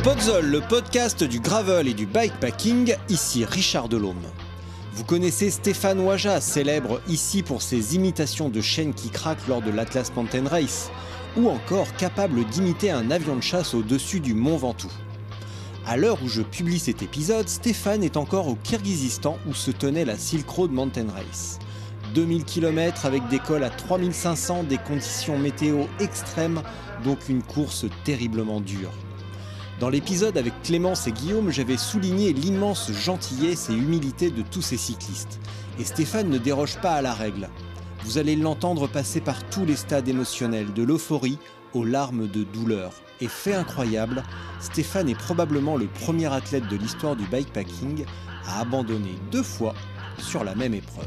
Spotzol, 0.00 0.46
le 0.46 0.60
podcast 0.60 1.24
du 1.24 1.40
gravel 1.40 1.88
et 1.88 1.92
du 1.92 2.06
bikepacking, 2.06 2.94
ici 3.08 3.44
Richard 3.44 3.88
Delhomme. 3.88 4.22
Vous 4.92 5.02
connaissez 5.02 5.50
Stéphane 5.50 5.98
Ouaja, 5.98 6.40
célèbre 6.40 7.00
ici 7.08 7.42
pour 7.42 7.62
ses 7.62 7.96
imitations 7.96 8.48
de 8.48 8.60
chaînes 8.60 8.94
qui 8.94 9.10
craquent 9.10 9.48
lors 9.48 9.60
de 9.60 9.72
l'Atlas 9.72 10.12
Mountain 10.14 10.46
Race, 10.46 10.92
ou 11.36 11.48
encore 11.48 11.92
capable 11.96 12.44
d'imiter 12.44 12.92
un 12.92 13.10
avion 13.10 13.34
de 13.34 13.42
chasse 13.42 13.74
au-dessus 13.74 14.20
du 14.20 14.34
Mont 14.34 14.56
Ventoux. 14.56 14.92
À 15.84 15.96
l'heure 15.96 16.22
où 16.22 16.28
je 16.28 16.42
publie 16.42 16.78
cet 16.78 17.02
épisode, 17.02 17.48
Stéphane 17.48 18.04
est 18.04 18.16
encore 18.16 18.46
au 18.46 18.54
Kirghizistan 18.54 19.36
où 19.48 19.52
se 19.52 19.72
tenait 19.72 20.04
la 20.04 20.16
Silk 20.16 20.48
Road 20.48 20.70
Mountain 20.70 21.06
Race. 21.12 21.58
2000 22.14 22.44
km 22.44 23.04
avec 23.04 23.26
des 23.28 23.40
cols 23.40 23.64
à 23.64 23.70
3500, 23.70 24.62
des 24.62 24.78
conditions 24.78 25.38
météo 25.38 25.86
extrêmes, 25.98 26.62
donc 27.04 27.28
une 27.28 27.42
course 27.42 27.84
terriblement 28.04 28.60
dure. 28.60 28.92
Dans 29.80 29.90
l'épisode 29.90 30.36
avec 30.36 30.60
Clémence 30.64 31.06
et 31.06 31.12
Guillaume, 31.12 31.50
j'avais 31.50 31.76
souligné 31.76 32.32
l'immense 32.32 32.90
gentillesse 32.90 33.70
et 33.70 33.74
humilité 33.74 34.28
de 34.30 34.42
tous 34.42 34.60
ces 34.60 34.76
cyclistes. 34.76 35.38
Et 35.78 35.84
Stéphane 35.84 36.28
ne 36.28 36.38
déroge 36.38 36.80
pas 36.80 36.94
à 36.94 37.02
la 37.02 37.14
règle. 37.14 37.48
Vous 38.02 38.18
allez 38.18 38.34
l'entendre 38.34 38.88
passer 38.88 39.20
par 39.20 39.48
tous 39.50 39.64
les 39.64 39.76
stades 39.76 40.08
émotionnels, 40.08 40.72
de 40.72 40.82
l'euphorie 40.82 41.38
aux 41.74 41.84
larmes 41.84 42.26
de 42.26 42.42
douleur. 42.42 42.92
Et 43.20 43.28
fait 43.28 43.54
incroyable, 43.54 44.24
Stéphane 44.58 45.08
est 45.08 45.18
probablement 45.18 45.76
le 45.76 45.86
premier 45.86 46.32
athlète 46.32 46.66
de 46.66 46.76
l'histoire 46.76 47.14
du 47.14 47.26
bikepacking 47.26 48.04
à 48.48 48.60
abandonner 48.60 49.14
deux 49.30 49.44
fois 49.44 49.74
sur 50.18 50.42
la 50.42 50.56
même 50.56 50.74
épreuve. 50.74 51.06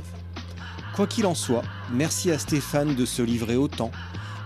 Quoi 0.96 1.08
qu'il 1.08 1.26
en 1.26 1.36
soit, 1.36 1.64
merci 1.92 2.32
à 2.32 2.40
Stéphane 2.40 2.96
de 2.96 3.06
se 3.06 3.22
livrer 3.22 3.58
autant. 3.58 3.92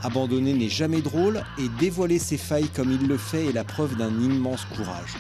Abandonner 0.06 0.54
n'est 0.54 0.70
jamais 0.70 1.02
drôle 1.02 1.42
et 1.58 1.68
dévoiler 1.80 2.20
ses 2.20 2.38
failles 2.38 2.70
comme 2.76 2.92
il 2.92 3.08
le 3.08 3.18
fait 3.18 3.48
est 3.48 3.52
la 3.52 3.64
preuve 3.64 3.98
d'un 3.98 4.12
immense 4.22 4.64
courage. 4.66 5.16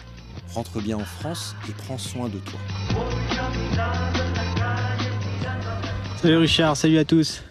Rentre 0.53 0.79
bien 0.79 0.97
en 0.97 1.03
France 1.03 1.55
et 1.67 1.71
prends 1.71 1.97
soin 1.97 2.29
de 2.29 2.37
toi. 2.37 2.59
Salut 6.21 6.37
Richard, 6.37 6.77
salut 6.77 6.99
à 6.99 7.03
tous. 7.03 7.41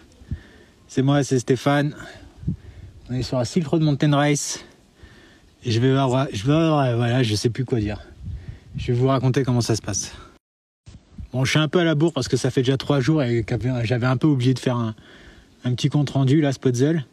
C'est 0.87 1.01
moi, 1.01 1.25
c'est 1.25 1.39
Stéphane. 1.39 1.93
On 3.09 3.15
est 3.15 3.21
sur 3.21 3.37
la 3.37 3.43
Silk 3.43 3.67
Road 3.67 3.81
Mountain 3.81 4.15
Race. 4.15 4.63
Et 5.65 5.71
je 5.71 5.81
vais 5.81 5.91
voir, 5.91 6.27
je 6.31 6.45
vais 6.45 6.53
voir, 6.53 6.95
voilà, 6.95 7.21
je 7.21 7.35
sais 7.35 7.49
plus 7.49 7.65
quoi 7.65 7.81
dire. 7.81 7.99
Je 8.77 8.93
vais 8.93 8.97
vous 8.97 9.07
raconter 9.07 9.43
comment 9.43 9.59
ça 9.59 9.75
se 9.75 9.81
passe. 9.81 10.13
Bon, 11.33 11.43
je 11.43 11.49
suis 11.49 11.59
un 11.59 11.67
peu 11.67 11.79
à 11.79 11.83
la 11.83 11.95
bourre 11.95 12.13
parce 12.13 12.29
que 12.29 12.37
ça 12.37 12.49
fait 12.49 12.61
déjà 12.61 12.77
trois 12.77 13.01
jours 13.01 13.21
et 13.23 13.45
j'avais 13.83 14.07
un 14.07 14.15
peu 14.15 14.27
oublié 14.27 14.53
de 14.53 14.59
faire 14.59 14.77
un, 14.77 14.95
petit 15.75 15.89
compte 15.89 16.11
rendu 16.11 16.39
là, 16.39 16.53
Spotzel. 16.53 17.05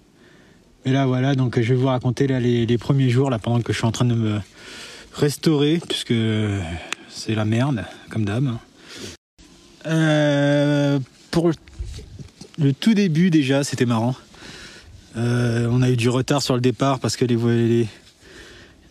Et 0.84 0.92
là, 0.92 1.06
voilà, 1.06 1.34
donc 1.34 1.60
je 1.60 1.74
vais 1.74 1.80
vous 1.80 1.86
raconter 1.86 2.26
là, 2.26 2.40
les, 2.40 2.66
les 2.66 2.78
premiers 2.78 3.08
jours 3.08 3.30
là 3.30 3.38
pendant 3.38 3.60
que 3.60 3.72
je 3.72 3.78
suis 3.78 3.86
en 3.86 3.92
train 3.92 4.04
de 4.04 4.14
me 4.14 4.40
restaurer 5.14 5.80
puisque 5.88 6.14
c'est 7.08 7.34
la 7.34 7.44
merde, 7.44 7.84
comme 8.10 8.24
d'hab. 8.24 8.56
Euh, 9.86 10.98
pour 11.30 11.50
le 12.58 12.72
tout 12.72 12.94
début 12.94 13.30
déjà, 13.30 13.64
c'était 13.64 13.86
marrant. 13.86 14.16
Euh, 15.16 15.68
on 15.70 15.82
a 15.82 15.90
eu 15.90 15.96
du 15.96 16.08
retard 16.08 16.42
sur 16.42 16.54
le 16.54 16.60
départ 16.60 16.98
parce 16.98 17.16
que 17.16 17.24
les, 17.24 17.36
les, 17.36 17.88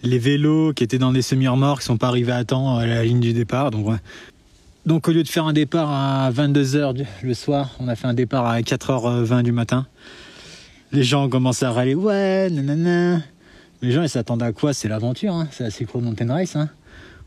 les 0.04 0.20
vélos 0.20 0.74
qui 0.74 0.84
étaient 0.84 1.00
dans 1.00 1.12
des 1.12 1.22
semi-remorques 1.22 1.82
sont 1.82 1.98
pas 1.98 2.08
arrivés 2.08 2.32
à 2.32 2.44
temps 2.44 2.78
à 2.78 2.86
la 2.86 3.04
ligne 3.04 3.20
du 3.20 3.34
départ. 3.34 3.72
Donc, 3.72 3.98
donc 4.86 5.08
au 5.08 5.12
lieu 5.12 5.24
de 5.24 5.28
faire 5.28 5.46
un 5.46 5.54
départ 5.54 5.90
à 5.90 6.32
22h 6.32 7.06
le 7.24 7.34
soir, 7.34 7.72
on 7.80 7.88
a 7.88 7.96
fait 7.96 8.08
un 8.08 8.14
départ 8.14 8.46
à 8.46 8.60
4h20 8.62 9.44
du 9.44 9.52
matin. 9.52 9.88
Les 10.94 11.04
gens 11.04 11.24
ont 11.26 11.30
commencé 11.30 11.64
à 11.66 11.72
râler, 11.72 11.96
ouais, 11.96 12.50
nanana. 12.50 13.22
Les 13.82 13.92
gens, 13.92 14.04
ils 14.04 14.10
s'attendaient 14.10 14.46
à 14.46 14.52
quoi? 14.52 14.74
C'est 14.74 14.90
l'aventure, 14.90 15.34
hein 15.34 15.48
c'est 15.52 15.64
la 15.64 15.88
Road 15.92 16.04
Mountain 16.04 16.34
Race. 16.34 16.56
Hein 16.56 16.70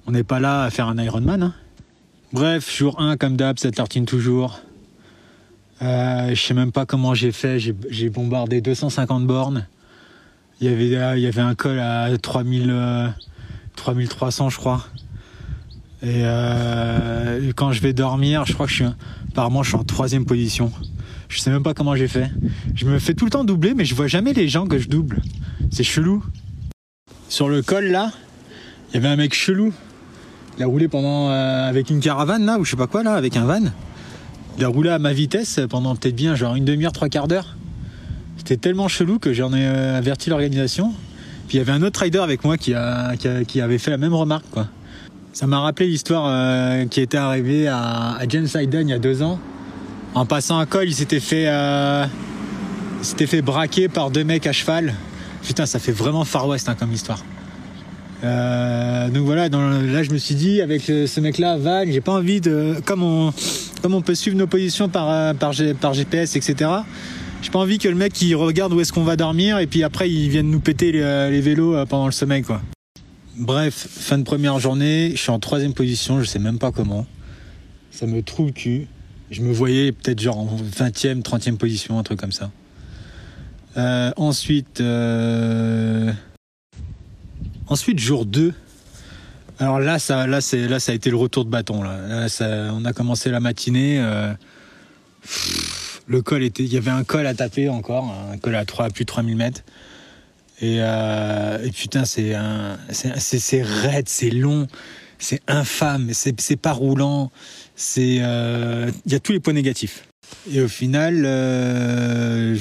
on 0.06 0.12
n'est 0.12 0.22
pas 0.22 0.38
là 0.38 0.64
à 0.64 0.70
faire 0.70 0.86
un 0.86 0.98
Ironman. 0.98 1.42
Hein 1.42 1.54
Bref, 2.32 2.76
jour 2.76 3.00
1, 3.00 3.16
comme 3.16 3.36
d'hab, 3.36 3.58
ça 3.58 3.70
tartine 3.70 4.04
toujours. 4.04 4.60
Euh, 5.82 6.34
je 6.34 6.40
sais 6.40 6.52
même 6.52 6.72
pas 6.72 6.84
comment 6.84 7.14
j'ai 7.14 7.32
fait. 7.32 7.58
J'ai 7.58 8.10
bombardé 8.10 8.60
250 8.60 9.26
bornes. 9.26 9.66
Il 10.60 10.70
y 10.70 10.72
avait, 10.72 11.16
il 11.18 11.22
y 11.22 11.26
avait 11.26 11.40
un 11.40 11.54
col 11.54 11.78
à 11.78 12.10
3000, 12.18 12.70
euh, 12.70 13.08
3300, 13.76 14.50
je 14.50 14.58
crois. 14.58 14.84
Et 16.02 16.22
euh, 16.24 17.50
quand 17.56 17.72
je 17.72 17.80
vais 17.80 17.94
dormir, 17.94 18.44
je 18.44 18.52
crois 18.52 18.66
que 18.66 18.72
je 18.72 18.84
suis, 18.84 18.92
apparemment, 19.30 19.62
je 19.62 19.70
suis 19.70 19.78
en 19.78 19.84
troisième 19.84 20.26
position. 20.26 20.70
Je 21.34 21.40
sais 21.40 21.50
même 21.50 21.64
pas 21.64 21.74
comment 21.74 21.96
j'ai 21.96 22.06
fait. 22.06 22.30
Je 22.76 22.86
me 22.86 23.00
fais 23.00 23.12
tout 23.12 23.24
le 23.24 23.30
temps 23.32 23.42
doubler, 23.42 23.74
mais 23.74 23.84
je 23.84 23.96
vois 23.96 24.06
jamais 24.06 24.32
les 24.32 24.48
gens 24.48 24.66
que 24.66 24.78
je 24.78 24.88
double. 24.88 25.20
C'est 25.72 25.82
chelou. 25.82 26.24
Sur 27.28 27.48
le 27.48 27.60
col 27.60 27.86
là, 27.86 28.12
il 28.88 28.94
y 28.94 28.96
avait 28.98 29.08
un 29.08 29.16
mec 29.16 29.34
chelou. 29.34 29.72
Il 30.56 30.62
a 30.62 30.66
roulé 30.66 30.86
pendant 30.86 31.30
euh, 31.30 31.68
avec 31.68 31.90
une 31.90 31.98
caravane 31.98 32.46
là 32.46 32.60
ou 32.60 32.64
je 32.64 32.70
sais 32.70 32.76
pas 32.76 32.86
quoi 32.86 33.02
là 33.02 33.14
avec 33.14 33.36
un 33.36 33.46
van. 33.46 33.64
Il 34.58 34.64
a 34.64 34.68
roulé 34.68 34.90
à 34.90 35.00
ma 35.00 35.12
vitesse 35.12 35.58
pendant 35.68 35.96
peut-être 35.96 36.14
bien 36.14 36.36
genre 36.36 36.54
une 36.54 36.64
demi-heure, 36.64 36.92
trois 36.92 37.08
quarts 37.08 37.26
d'heure. 37.26 37.56
C'était 38.36 38.56
tellement 38.56 38.86
chelou 38.86 39.18
que 39.18 39.32
j'en 39.32 39.52
ai 39.52 39.66
euh, 39.66 39.98
averti 39.98 40.30
l'organisation. 40.30 40.92
Puis 41.48 41.56
il 41.56 41.58
y 41.58 41.60
avait 41.60 41.72
un 41.72 41.82
autre 41.82 42.00
rider 42.00 42.20
avec 42.20 42.44
moi 42.44 42.56
qui, 42.56 42.74
avait 42.74 43.78
fait 43.78 43.90
la 43.90 43.98
même 43.98 44.14
remarque. 44.14 44.44
Ça 45.32 45.48
m'a 45.48 45.58
rappelé 45.58 45.88
l'histoire 45.88 46.26
euh, 46.28 46.86
qui 46.86 47.00
était 47.00 47.18
arrivée 47.18 47.66
à, 47.66 48.12
à 48.12 48.28
James 48.28 48.46
il 48.54 48.88
y 48.88 48.92
a 48.92 48.98
deux 49.00 49.20
ans. 49.22 49.40
En 50.14 50.26
passant 50.26 50.58
un 50.58 50.66
col, 50.66 50.88
il 50.88 50.94
s'était 50.94 51.20
fait, 51.20 51.48
euh, 51.48 52.06
s'était 53.02 53.26
fait 53.26 53.42
braquer 53.42 53.88
par 53.88 54.10
deux 54.10 54.24
mecs 54.24 54.46
à 54.46 54.52
cheval. 54.52 54.94
Putain, 55.42 55.66
ça 55.66 55.78
fait 55.78 55.92
vraiment 55.92 56.24
Far 56.24 56.46
West 56.46 56.68
hein, 56.68 56.76
comme 56.78 56.92
histoire. 56.92 57.22
Euh, 58.24 59.08
donc 59.10 59.24
voilà, 59.24 59.48
là 59.48 60.02
je 60.02 60.10
me 60.10 60.16
suis 60.16 60.34
dit 60.34 60.62
avec 60.62 60.82
ce 60.82 61.20
mec-là, 61.20 61.58
Van, 61.58 61.84
j'ai 61.86 62.00
pas 62.00 62.12
envie 62.12 62.40
de, 62.40 62.76
comme 62.86 63.02
on, 63.02 63.34
comme 63.82 63.94
on 63.94 64.00
peut 64.00 64.14
suivre 64.14 64.36
nos 64.36 64.46
positions 64.46 64.88
par, 64.88 65.10
euh, 65.10 65.34
par, 65.34 65.52
GPS, 65.52 66.36
etc. 66.36 66.70
J'ai 67.42 67.50
pas 67.50 67.58
envie 67.58 67.78
que 67.78 67.88
le 67.88 67.94
mec 67.94 68.20
il 68.22 68.34
regarde 68.34 68.72
où 68.72 68.80
est-ce 68.80 68.92
qu'on 68.92 69.04
va 69.04 69.16
dormir 69.16 69.58
et 69.58 69.66
puis 69.66 69.82
après 69.82 70.10
il 70.10 70.30
vienne 70.30 70.50
nous 70.50 70.60
péter 70.60 70.92
les, 70.92 71.30
les 71.30 71.40
vélos 71.42 71.74
euh, 71.74 71.84
pendant 71.84 72.06
le 72.06 72.12
sommeil 72.12 72.42
quoi. 72.42 72.62
Bref, 73.36 73.88
fin 73.90 74.16
de 74.16 74.22
première 74.22 74.58
journée, 74.58 75.10
je 75.10 75.20
suis 75.20 75.30
en 75.30 75.40
troisième 75.40 75.74
position, 75.74 76.20
je 76.20 76.24
sais 76.24 76.38
même 76.38 76.58
pas 76.58 76.70
comment. 76.70 77.04
Ça 77.90 78.06
me 78.06 78.22
trouve 78.22 78.46
le 78.46 78.52
cul. 78.52 78.86
Je 79.30 79.40
me 79.40 79.52
voyais 79.52 79.92
peut-être 79.92 80.20
genre 80.20 80.38
en 80.38 80.56
20e, 80.56 81.22
30e 81.22 81.56
position, 81.56 81.98
un 81.98 82.02
truc 82.02 82.20
comme 82.20 82.32
ça. 82.32 82.50
Euh, 83.76 84.12
ensuite, 84.16 84.80
euh... 84.80 86.12
ensuite 87.66 87.98
jour 87.98 88.26
2. 88.26 88.52
Alors 89.58 89.80
là, 89.80 89.98
ça, 89.98 90.26
là, 90.26 90.40
c'est, 90.40 90.68
là, 90.68 90.78
ça 90.78 90.92
a 90.92 90.94
été 90.94 91.10
le 91.10 91.16
retour 91.16 91.44
de 91.44 91.50
bâton. 91.50 91.82
On 91.82 92.84
a 92.84 92.92
commencé 92.92 93.30
la 93.30 93.40
matinée. 93.40 93.98
Euh... 94.00 94.32
Le 96.06 96.20
col 96.20 96.42
était, 96.42 96.64
il 96.64 96.72
y 96.72 96.76
avait 96.76 96.90
un 96.90 97.04
col 97.04 97.26
à 97.26 97.34
taper 97.34 97.70
encore, 97.70 98.14
un 98.30 98.36
col 98.36 98.54
à 98.56 98.64
3, 98.64 98.86
à 98.86 98.90
plus 98.90 99.04
de 99.04 99.08
3000 99.08 99.36
mètres. 99.36 99.62
Et, 100.60 100.76
et 100.76 101.70
putain, 101.72 102.04
c'est 102.04 102.34
un, 102.34 102.78
c'est 102.90 103.62
raide, 103.62 104.08
c'est 104.08 104.30
long, 104.30 104.68
c'est 105.24 105.40
infâme, 105.48 106.10
c'est, 106.12 106.56
pas 106.56 106.72
roulant, 106.72 107.32
c'est, 107.76 108.16
il 108.16 108.22
euh, 108.22 108.90
y 109.06 109.14
a 109.14 109.20
tous 109.20 109.32
les 109.32 109.40
points 109.40 109.54
négatifs. 109.54 110.06
Et 110.50 110.60
au 110.60 110.68
final, 110.68 111.22
euh, 111.24 112.56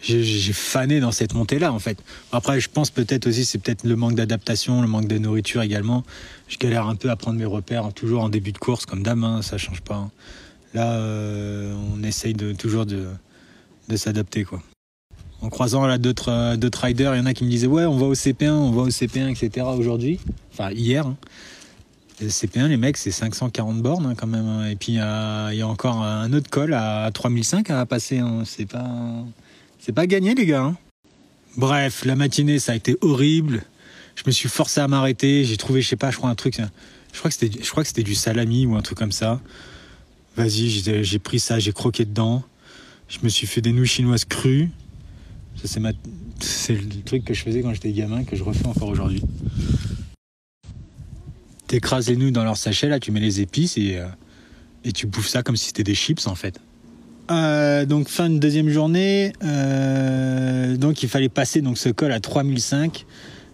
j'ai, 0.00 0.52
fané 0.52 1.00
dans 1.00 1.10
cette 1.10 1.34
montée-là, 1.34 1.72
en 1.72 1.80
fait. 1.80 1.98
Après, 2.30 2.60
je 2.60 2.68
pense 2.68 2.90
peut-être 2.90 3.26
aussi, 3.26 3.44
c'est 3.44 3.58
peut-être 3.58 3.84
le 3.84 3.96
manque 3.96 4.14
d'adaptation, 4.14 4.82
le 4.82 4.88
manque 4.88 5.08
de 5.08 5.18
nourriture 5.18 5.62
également. 5.62 6.04
Je 6.46 6.58
galère 6.58 6.86
un 6.86 6.94
peu 6.94 7.10
à 7.10 7.16
prendre 7.16 7.38
mes 7.38 7.44
repères, 7.44 7.86
hein, 7.86 7.92
toujours 7.92 8.22
en 8.22 8.28
début 8.28 8.52
de 8.52 8.58
course, 8.58 8.86
comme 8.86 9.02
d'hab, 9.02 9.22
hein, 9.24 9.42
ça 9.42 9.58
change 9.58 9.80
pas. 9.80 9.96
Hein. 9.96 10.10
Là, 10.74 10.92
euh, 10.92 11.74
on 11.92 12.04
essaye 12.04 12.34
toujours 12.34 12.86
de, 12.86 13.06
de 13.88 13.96
s'adapter, 13.96 14.44
quoi. 14.44 14.62
En 15.40 15.48
croisant 15.50 15.86
là 15.86 15.98
d'autres 15.98 16.30
euh, 16.30 16.56
d'autres 16.56 16.82
riders, 16.84 17.14
il 17.14 17.18
y 17.18 17.20
en 17.20 17.26
a 17.26 17.34
qui 17.34 17.44
me 17.44 17.50
disaient 17.50 17.66
ouais, 17.66 17.84
on 17.84 17.96
va 17.96 18.06
au 18.06 18.14
CP1, 18.14 18.50
on 18.50 18.70
va 18.72 18.82
au 18.82 18.88
CP1, 18.88 19.30
etc. 19.30 19.66
aujourd'hui, 19.76 20.18
enfin 20.52 20.70
hier. 20.72 21.06
hein. 21.06 21.16
Et 22.20 22.24
le 22.24 22.30
CP1, 22.30 22.66
les 22.66 22.76
mecs, 22.76 22.96
c'est 22.96 23.12
540 23.12 23.80
bornes 23.80 24.06
hein, 24.06 24.14
quand 24.16 24.26
même. 24.26 24.46
hein. 24.46 24.68
Et 24.68 24.74
puis 24.74 24.92
il 24.92 24.96
y 24.96 25.00
a, 25.00 25.52
encore 25.68 26.02
un 26.02 26.32
autre 26.32 26.50
col 26.50 26.74
à 26.74 27.08
3005 27.12 27.70
à 27.70 27.86
passer. 27.86 28.18
hein. 28.18 28.42
C'est 28.44 28.66
pas 28.66 28.90
c'est 29.78 29.92
pas 29.92 30.06
gagné 30.06 30.34
les 30.34 30.46
gars. 30.46 30.62
hein. 30.62 30.76
Bref, 31.56 32.04
la 32.04 32.16
matinée, 32.16 32.58
ça 32.58 32.72
a 32.72 32.74
été 32.74 32.96
horrible. 33.00 33.62
Je 34.16 34.24
me 34.26 34.32
suis 34.32 34.48
forcé 34.48 34.80
à 34.80 34.88
m'arrêter. 34.88 35.44
J'ai 35.44 35.56
trouvé, 35.56 35.80
je 35.80 35.88
sais 35.88 35.96
pas, 35.96 36.10
je 36.10 36.16
crois 36.16 36.28
un 36.30 36.34
truc. 36.34 36.60
Je 37.12 37.18
crois 37.18 37.30
que 37.30 37.36
c'était, 37.36 37.62
je 37.62 37.70
crois 37.70 37.84
que 37.84 37.88
c'était 37.88 38.02
du 38.02 38.14
salami 38.16 38.66
ou 38.66 38.74
un 38.76 38.82
truc 38.82 38.98
comme 38.98 39.12
ça. 39.12 39.40
Vas-y, 40.36 40.68
j'ai 40.68 41.18
pris 41.20 41.38
ça, 41.40 41.58
j'ai 41.58 41.72
croqué 41.72 42.04
dedans. 42.04 42.42
Je 43.08 43.18
me 43.22 43.28
suis 43.28 43.46
fait 43.46 43.60
des 43.60 43.72
nouilles 43.72 43.86
chinoises 43.86 44.24
crues. 44.24 44.70
C'est 45.64 45.80
ma... 45.80 45.90
le 45.90 47.02
truc 47.04 47.24
que 47.24 47.34
je 47.34 47.42
faisais 47.42 47.62
quand 47.62 47.74
j'étais 47.74 47.92
gamin, 47.92 48.24
que 48.24 48.36
je 48.36 48.44
refais 48.44 48.66
encore 48.66 48.88
aujourd'hui. 48.88 49.22
T'écrases 51.66 52.08
les 52.08 52.16
nouilles 52.16 52.32
dans 52.32 52.44
leur 52.44 52.56
sachet, 52.56 52.88
là, 52.88 52.98
tu 52.98 53.10
mets 53.12 53.20
les 53.20 53.40
épices 53.40 53.76
et, 53.76 53.98
euh, 53.98 54.06
et 54.84 54.92
tu 54.92 55.06
bouffes 55.06 55.28
ça 55.28 55.42
comme 55.42 55.56
si 55.56 55.66
c'était 55.66 55.84
des 55.84 55.94
chips 55.94 56.26
en 56.26 56.34
fait. 56.34 56.60
Euh, 57.30 57.84
donc 57.84 58.08
fin 58.08 58.30
de 58.30 58.38
deuxième 58.38 58.70
journée, 58.70 59.34
euh, 59.44 60.78
donc 60.78 61.02
il 61.02 61.10
fallait 61.10 61.28
passer 61.28 61.60
donc 61.60 61.76
ce 61.76 61.90
col 61.90 62.12
à 62.12 62.20
3005. 62.20 63.04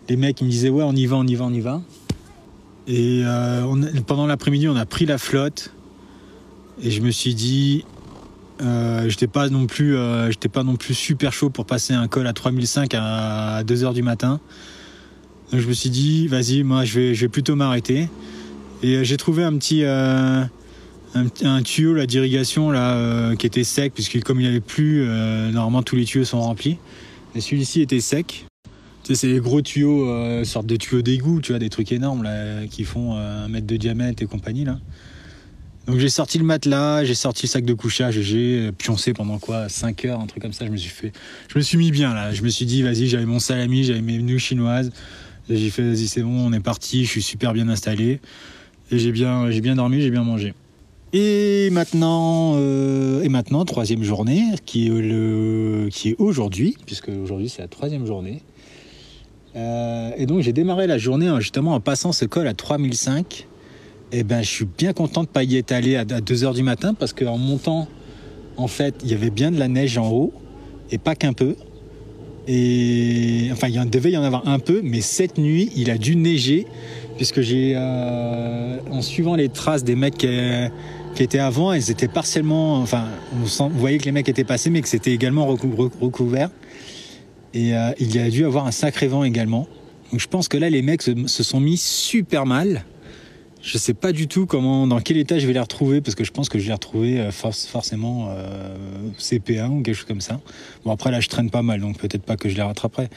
Les 0.09 0.17
mecs 0.17 0.41
me 0.43 0.49
disaient 0.49 0.69
ouais 0.69 0.85
on 0.85 0.93
y 0.93 1.07
va, 1.07 1.17
on 1.17 1.27
y 1.27 1.35
va, 1.35 1.47
on 1.47 1.53
y 1.53 1.61
va. 1.61 1.83
Et 2.87 3.25
pendant 4.07 4.27
l'après-midi 4.27 4.69
on 4.69 4.77
a 4.77 4.87
pris 4.87 5.07
la 5.07 5.19
flotte 5.19 5.73
et 6.83 6.91
je 6.91 7.01
me 7.01 7.11
suis 7.11 7.35
dit 7.35 7.85
euh, 8.63 9.09
j'étais 9.09 9.27
pas 9.27 9.49
non 9.49 9.67
plus 9.67 9.97
euh, 9.97 10.31
j'étais 10.31 10.49
pas 10.49 10.63
non 10.63 10.77
plus 10.77 10.95
super 10.95 11.33
chaud 11.33 11.51
pour 11.51 11.67
passer 11.67 11.93
un 11.93 12.07
col 12.07 12.27
à 12.27 12.33
3005 12.33 12.95
à 12.95 13.63
2h 13.65 13.95
du 13.95 14.03
matin. 14.03 14.41
Je 15.53 15.67
me 15.67 15.73
suis 15.73 15.91
dit 15.91 16.29
vas-y 16.29 16.63
moi 16.63 16.85
je 16.85 17.13
vais 17.13 17.29
plutôt 17.29 17.57
m'arrêter. 17.57 18.09
Et 18.83 18.97
euh, 18.97 19.05
j'ai 19.05 19.17
trouvé 19.17 19.43
un 19.43 19.57
petit 19.57 19.85
un, 19.85 21.63
tuyau 21.63 22.05
d'irrigation 22.07 22.71
là 22.71 23.35
qui 23.37 23.47
était 23.47 23.65
sec 23.65 23.93
puisque 23.95 24.21
comme 24.23 24.41
il 24.41 24.45
n'y 24.45 24.51
avait 24.51 24.61
plus 24.61 25.07
normalement 25.53 25.83
tous 25.83 25.97
les 25.97 26.05
tuyaux 26.05 26.25
sont 26.25 26.41
remplis. 26.41 26.79
Et 27.35 27.41
celui-ci 27.41 27.81
était 27.81 28.01
sec. 28.01 28.47
Tu 29.03 29.15
sais 29.15 29.21
c'est 29.21 29.33
les 29.33 29.41
gros 29.41 29.63
tuyaux 29.63 30.45
sorte 30.45 30.67
de 30.67 30.77
tuyaux 30.77 31.03
d'égout 31.03 31.41
tu 31.41 31.53
vois 31.53 31.59
des 31.59 31.71
trucs 31.71 31.93
énormes 31.93 32.29
qui 32.71 32.85
font 32.85 33.17
un 33.17 33.49
mètre 33.49 33.67
de 33.67 33.77
diamètre 33.77 34.23
et 34.23 34.27
compagnie 34.27 34.65
donc 35.87 35.99
j'ai 35.99 36.09
sorti 36.09 36.39
le 36.39 36.45
matelas 36.45 37.05
j'ai 37.05 37.15
sorti 37.15 37.47
le 37.47 37.49
sac 37.49 37.65
de 37.65 37.75
couchage 37.75 38.21
j'ai 38.21 38.73
pioncé 38.73 39.13
pendant 39.13 39.39
quoi 39.39 39.69
5 39.69 40.05
heures 40.07 40.21
un 40.21 40.27
truc 40.27 40.43
comme 40.43 40.53
ça 40.53 40.67
je 40.67 40.71
me 40.71 40.77
suis 40.77 40.91
fait 40.91 41.13
je 41.49 41.59
me 41.59 41.63
suis 41.63 41.79
mis 41.79 41.91
bien 41.91 42.15
là 42.15 42.33
je 42.33 42.43
me 42.43 42.49
suis 42.49 42.67
dit 42.67 42.83
vas-y 42.83 43.07
j'avais 43.07 43.27
mon 43.27 43.39
salami 43.39 43.85
j'avais 43.85 44.01
mes 44.01 44.19
nouilles 44.19 44.39
chinoises 44.39 44.91
j'ai 45.49 45.71
fait 45.71 45.83
vas-y 45.83 46.09
c'est 46.09 46.23
bon 46.23 46.47
on 46.47 46.53
est 46.53 46.61
parti 46.61 47.05
je 47.05 47.11
suis 47.11 47.23
super 47.23 47.53
bien 47.53 47.69
installé 47.69 48.21
et 48.91 48.99
j'ai 48.99 49.13
bien 49.13 49.51
j'ai 49.51 49.61
bien 49.61 49.77
dormi 49.77 50.01
j'ai 50.01 50.11
bien 50.11 50.25
mangé 50.25 50.55
et 51.17 51.71
maintenant, 51.71 52.55
euh, 52.57 53.23
et 53.23 53.29
maintenant, 53.29 53.65
troisième 53.65 54.03
journée, 54.03 54.47
qui 54.67 54.89
est, 54.89 54.91
le, 54.91 55.89
qui 55.93 56.09
est 56.09 56.17
aujourd'hui, 56.19 56.77
puisque 56.87 57.09
aujourd'hui 57.09 57.49
c'est 57.49 57.63
la 57.63 57.69
troisième 57.69 58.05
journée. 58.05 58.43
Euh, 59.55 60.11
et 60.17 60.27
donc 60.27 60.41
j'ai 60.41 60.53
démarré 60.53 60.89
la 60.89 60.99
journée 60.99 61.29
hein, 61.29 61.39
justement 61.39 61.75
en 61.75 61.81
passant 61.81 62.11
ce 62.11 62.25
col 62.25 62.49
à 62.49 62.55
3005. 62.55 63.47
Et 64.17 64.23
ben 64.23 64.43
je 64.43 64.49
suis 64.49 64.65
bien 64.79 64.93
content 64.93 65.23
de 65.25 65.29
pas 65.29 65.43
y 65.43 65.57
être 65.57 65.73
allé 65.73 65.97
à 65.97 66.05
2h 66.05 66.55
du 66.55 66.63
matin 66.63 66.95
parce 66.95 67.13
qu'en 67.13 67.37
montant, 67.37 67.89
en 68.57 68.69
fait, 68.69 68.95
il 69.03 69.11
y 69.11 69.15
avait 69.15 69.31
bien 69.31 69.51
de 69.51 69.59
la 69.59 69.67
neige 69.67 69.99
en 69.99 70.09
haut 70.09 70.33
et 70.93 70.99
pas 70.99 71.17
qu'un 71.17 71.33
peu. 71.33 71.57
Et 72.47 73.49
enfin, 73.53 73.67
il 73.69 73.75
y 73.75 73.81
en 73.81 73.87
devait 73.87 74.13
y 74.13 74.17
en 74.17 74.23
avoir 74.23 74.47
un 74.47 74.61
peu, 74.61 74.83
mais 74.85 75.01
cette 75.01 75.37
nuit, 75.37 75.71
il 75.75 75.91
a 75.91 75.99
dû 75.99 76.15
neiger 76.15 76.67
puisque 77.17 77.41
j'ai, 77.41 77.73
euh, 77.75 78.79
en 78.91 79.03
suivant 79.03 79.35
les 79.35 79.49
traces 79.49 79.83
des 79.83 79.97
mecs 79.97 80.17
qui, 80.19 80.29
qui 81.17 81.23
étaient 81.25 81.39
avant, 81.41 81.73
elles 81.73 81.91
étaient 81.91 82.07
partiellement, 82.09 82.77
enfin, 82.79 83.07
on, 83.43 83.47
sent- 83.47 83.71
voyait 83.75 83.99
que 83.99 84.05
les 84.05 84.13
mecs 84.13 84.29
étaient 84.29 84.45
passés, 84.45 84.71
mais 84.71 84.81
que 84.81 84.89
c'était 84.89 85.13
également 85.13 85.47
recou- 85.53 85.75
rec- 85.75 85.93
recouvert. 86.01 86.51
Et 87.53 87.75
euh, 87.77 87.91
il 87.99 88.15
y 88.15 88.19
a 88.21 88.29
dû 88.31 88.45
avoir 88.45 88.67
un 88.67 88.73
sacré 88.73 89.07
vent 89.09 89.25
également. 89.25 89.67
Donc 90.13 90.21
je 90.21 90.29
pense 90.29 90.47
que 90.49 90.57
là, 90.57 90.71
les 90.71 90.83
mecs 90.83 91.03
se 91.03 91.43
sont 91.43 91.61
mis 91.61 91.77
super 91.77 92.47
mal. 92.47 92.85
Je 93.67 93.79
sais 93.79 93.95
pas 93.95 94.13
du 94.13 94.29
tout 94.29 94.45
comment, 94.45 94.87
dans 94.87 95.01
quel 95.01 95.17
état 95.17 95.39
je 95.39 95.47
vais 95.47 95.55
les 95.55 95.61
retrouver, 95.61 96.03
parce 96.03 96.15
que 96.15 96.23
je 96.23 96.33
pense 96.33 96.51
que 96.51 96.59
je 96.59 96.65
vais 96.65 96.69
les 96.69 96.75
retrouver 96.75 97.19
euh, 97.21 97.31
forc- 97.31 97.67
forcément 97.67 98.29
euh, 98.31 98.77
CP1 99.19 99.69
ou 99.71 99.81
quelque 99.83 99.95
chose 99.97 100.05
comme 100.05 100.21
ça. 100.21 100.39
Bon 100.85 100.91
après 100.93 101.11
là, 101.11 101.21
je 101.21 101.29
traîne 101.29 101.49
pas 101.51 101.63
mal, 101.63 101.81
donc 101.81 101.97
peut-être 101.99 102.23
pas 102.25 102.37
que 102.37 102.51
je 102.51 102.57
les 102.57 102.63
rattraperai. 102.63 103.09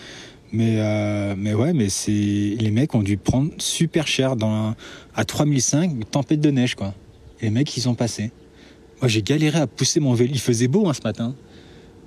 Mais 0.54 0.76
euh, 0.78 1.36
mais 1.38 1.54
ouais, 1.54 1.74
mais 1.74 1.90
c'est 1.90 2.12
les 2.12 2.72
mecs 2.72 2.96
ont 2.96 3.04
dû 3.04 3.18
prendre 3.18 3.52
super 3.58 4.08
cher 4.08 4.38
dans 4.38 4.50
un- 4.50 4.76
à 5.16 5.26
3005, 5.26 5.92
une 5.92 6.06
tempête 6.06 6.40
de 6.40 6.50
neige 6.50 6.76
quoi. 6.76 6.94
Les 7.42 7.50
mecs 7.50 7.76
ils 7.76 7.82
sont 7.82 7.96
passés. 7.96 8.32
Moi 9.02 9.10
j'ai 9.10 9.22
galéré 9.24 9.60
à 9.60 9.68
pousser 9.68 10.00
mon 10.00 10.14
vélo. 10.14 10.32
Il 10.32 10.40
faisait 10.40 10.70
beau 10.70 10.88
hein, 10.88 10.94
ce 10.94 11.02
matin. 11.04 11.36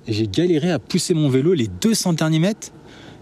J'ai 0.07 0.25
galéré 0.27 0.71
à 0.71 0.79
pousser 0.79 1.13
mon 1.13 1.29
vélo 1.29 1.53
les 1.53 1.67
200 1.67 2.13
derniers 2.13 2.39
mètres. 2.39 2.71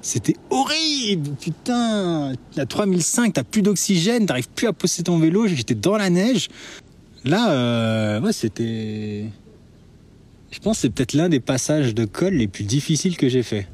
C'était 0.01 0.35
horrible, 0.49 1.31
putain. 1.41 2.33
À 2.57 2.65
3005, 2.65 3.33
t'as 3.33 3.43
plus 3.43 3.61
d'oxygène, 3.61 4.25
t'arrives 4.25 4.49
plus 4.49 4.67
à 4.67 4.73
pousser 4.73 5.03
ton 5.03 5.19
vélo. 5.19 5.47
J'étais 5.47 5.75
dans 5.75 5.97
la 5.97 6.09
neige. 6.09 6.47
Là, 7.25 7.51
euh, 7.51 8.21
ouais, 8.21 8.31
c'était. 8.31 9.25
Je 10.51 10.59
pense 10.59 10.77
que 10.77 10.81
c'est 10.83 10.89
peut-être 10.89 11.13
l'un 11.13 11.29
des 11.29 11.41
passages 11.41 11.93
de 11.93 12.05
col 12.05 12.33
les 12.33 12.47
plus 12.47 12.63
difficiles 12.63 13.17
que 13.17 13.27
j'ai 13.29 13.43
fait. 13.43 13.67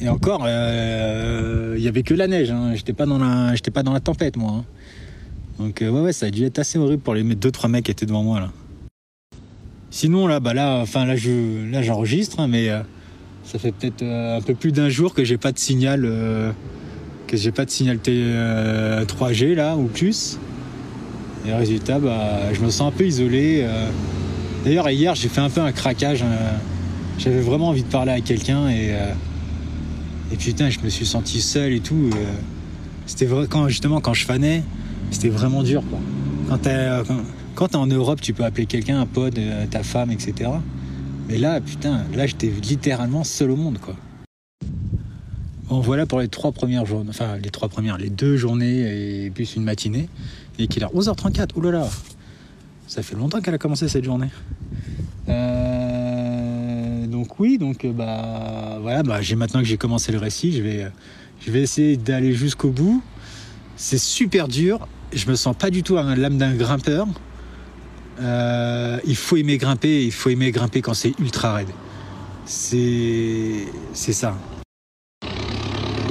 Et 0.00 0.08
encore, 0.08 0.44
euh, 0.46 1.74
il 1.76 1.82
y 1.82 1.88
avait 1.88 2.02
que 2.02 2.14
la 2.14 2.26
neige. 2.28 2.50
Hein. 2.50 2.74
J'étais 2.74 2.92
pas 2.92 3.06
dans 3.06 3.18
la, 3.18 3.54
j'étais 3.54 3.70
pas 3.70 3.82
dans 3.82 3.92
la 3.92 4.00
tempête, 4.00 4.36
moi. 4.36 4.52
hein. 4.52 4.64
Donc 5.58 5.82
euh, 5.82 5.90
ouais, 5.90 6.00
ouais, 6.00 6.12
ça 6.12 6.26
a 6.26 6.30
dû 6.30 6.44
être 6.44 6.58
assez 6.58 6.78
horrible 6.78 7.02
pour 7.02 7.14
les 7.14 7.22
deux 7.22 7.50
trois 7.50 7.68
mecs 7.68 7.84
qui 7.84 7.90
étaient 7.90 8.06
devant 8.06 8.22
moi 8.22 8.40
là. 8.40 8.52
Sinon 9.90 10.26
là, 10.26 10.40
bah 10.40 10.54
là, 10.54 10.80
enfin 10.80 11.04
là, 11.04 11.14
je, 11.14 11.70
là, 11.70 11.82
j'enregistre, 11.82 12.40
hein, 12.40 12.48
mais 12.48 12.68
ça 13.44 13.58
fait 13.58 13.72
peut-être 13.72 14.02
euh, 14.02 14.38
un 14.38 14.40
peu 14.40 14.54
plus 14.54 14.72
d'un 14.72 14.88
jour 14.88 15.14
que 15.14 15.24
j'ai 15.24 15.36
pas 15.38 15.52
de 15.52 15.58
signal, 15.58 16.04
euh, 16.04 16.50
que 17.26 17.36
j'ai 17.36 17.52
pas 17.52 17.64
de 17.64 17.70
signal 17.70 17.98
T- 17.98 18.10
euh, 18.14 19.04
3G 19.04 19.54
là 19.54 19.76
ou 19.76 19.84
plus. 19.84 20.38
Et 21.46 21.52
résultat, 21.52 21.98
bah, 21.98 22.52
je 22.54 22.60
me 22.60 22.70
sens 22.70 22.88
un 22.88 22.96
peu 22.96 23.04
isolé. 23.06 23.66
D'ailleurs, 24.64 24.88
hier, 24.88 25.14
j'ai 25.14 25.28
fait 25.28 25.42
un 25.42 25.50
peu 25.50 25.60
un 25.60 25.72
craquage. 25.72 26.22
hein. 26.22 26.26
J'avais 27.18 27.40
vraiment 27.42 27.68
envie 27.68 27.82
de 27.82 27.88
parler 27.88 28.12
à 28.12 28.20
quelqu'un 28.20 28.68
et 28.70 28.94
et 30.32 30.36
putain, 30.36 30.70
je 30.70 30.80
me 30.80 30.88
suis 30.88 31.04
senti 31.04 31.42
seul 31.42 31.72
et 31.74 31.80
tout. 31.80 32.08
C'était 33.04 33.26
vrai 33.26 33.46
quand 33.48 33.68
justement 33.68 34.00
quand 34.00 34.14
je 34.14 34.24
fanais, 34.24 34.62
c'était 35.10 35.28
vraiment 35.28 35.62
dur 35.62 35.82
quoi. 35.90 35.98
Quand 36.48 36.58
t'es 36.62 36.88
quand, 37.54 37.74
en 37.74 37.86
Europe, 37.86 38.22
tu 38.22 38.32
peux 38.32 38.42
appeler 38.44 38.64
quelqu'un, 38.64 38.98
un 39.00 39.06
pote, 39.06 39.38
ta 39.70 39.82
femme, 39.82 40.10
etc. 40.10 40.50
Mais 41.28 41.38
là, 41.38 41.60
putain, 41.60 42.04
là 42.14 42.26
j'étais 42.26 42.48
littéralement 42.48 43.24
seul 43.24 43.50
au 43.50 43.56
monde 43.56 43.78
quoi. 43.78 43.96
Bon 45.68 45.80
voilà 45.80 46.04
pour 46.04 46.20
les 46.20 46.28
trois 46.28 46.52
premières 46.52 46.84
journées, 46.84 47.10
enfin 47.10 47.36
les 47.42 47.50
trois 47.50 47.68
premières, 47.68 47.96
les 47.96 48.10
deux 48.10 48.36
journées 48.36 49.24
et 49.24 49.30
plus 49.30 49.56
une 49.56 49.64
matinée. 49.64 50.08
Et 50.58 50.68
qu'il 50.68 50.82
est 50.82 50.86
11h34, 50.86 51.56
oulala 51.56 51.88
Ça 52.86 53.02
fait 53.02 53.16
longtemps 53.16 53.40
qu'elle 53.40 53.54
a 53.54 53.58
commencé 53.58 53.88
cette 53.88 54.04
journée. 54.04 54.28
Euh, 55.28 57.06
donc 57.06 57.40
oui, 57.40 57.58
donc 57.58 57.84
euh, 57.84 57.92
bah 57.92 58.78
voilà, 58.80 59.02
bah, 59.02 59.20
j'ai 59.22 59.34
maintenant 59.34 59.60
que 59.60 59.66
j'ai 59.66 59.78
commencé 59.78 60.12
le 60.12 60.18
récit, 60.18 60.52
je 60.52 60.62
vais, 60.62 60.86
je 61.40 61.50
vais 61.50 61.62
essayer 61.62 61.96
d'aller 61.96 62.34
jusqu'au 62.34 62.70
bout. 62.70 63.02
C'est 63.76 63.98
super 63.98 64.46
dur, 64.46 64.86
je 65.12 65.28
me 65.28 65.34
sens 65.34 65.56
pas 65.56 65.70
du 65.70 65.82
tout 65.82 65.96
à 65.96 66.14
l'âme 66.14 66.38
d'un 66.38 66.54
grimpeur. 66.54 67.06
Euh, 68.20 68.98
il 69.04 69.16
faut 69.16 69.36
aimer 69.36 69.58
grimper, 69.58 70.04
il 70.04 70.12
faut 70.12 70.30
aimer 70.30 70.50
grimper 70.50 70.80
quand 70.80 70.94
c'est 70.94 71.18
ultra 71.18 71.54
raide. 71.54 71.70
C'est, 72.46 73.66
c'est 73.92 74.12
ça. 74.12 74.36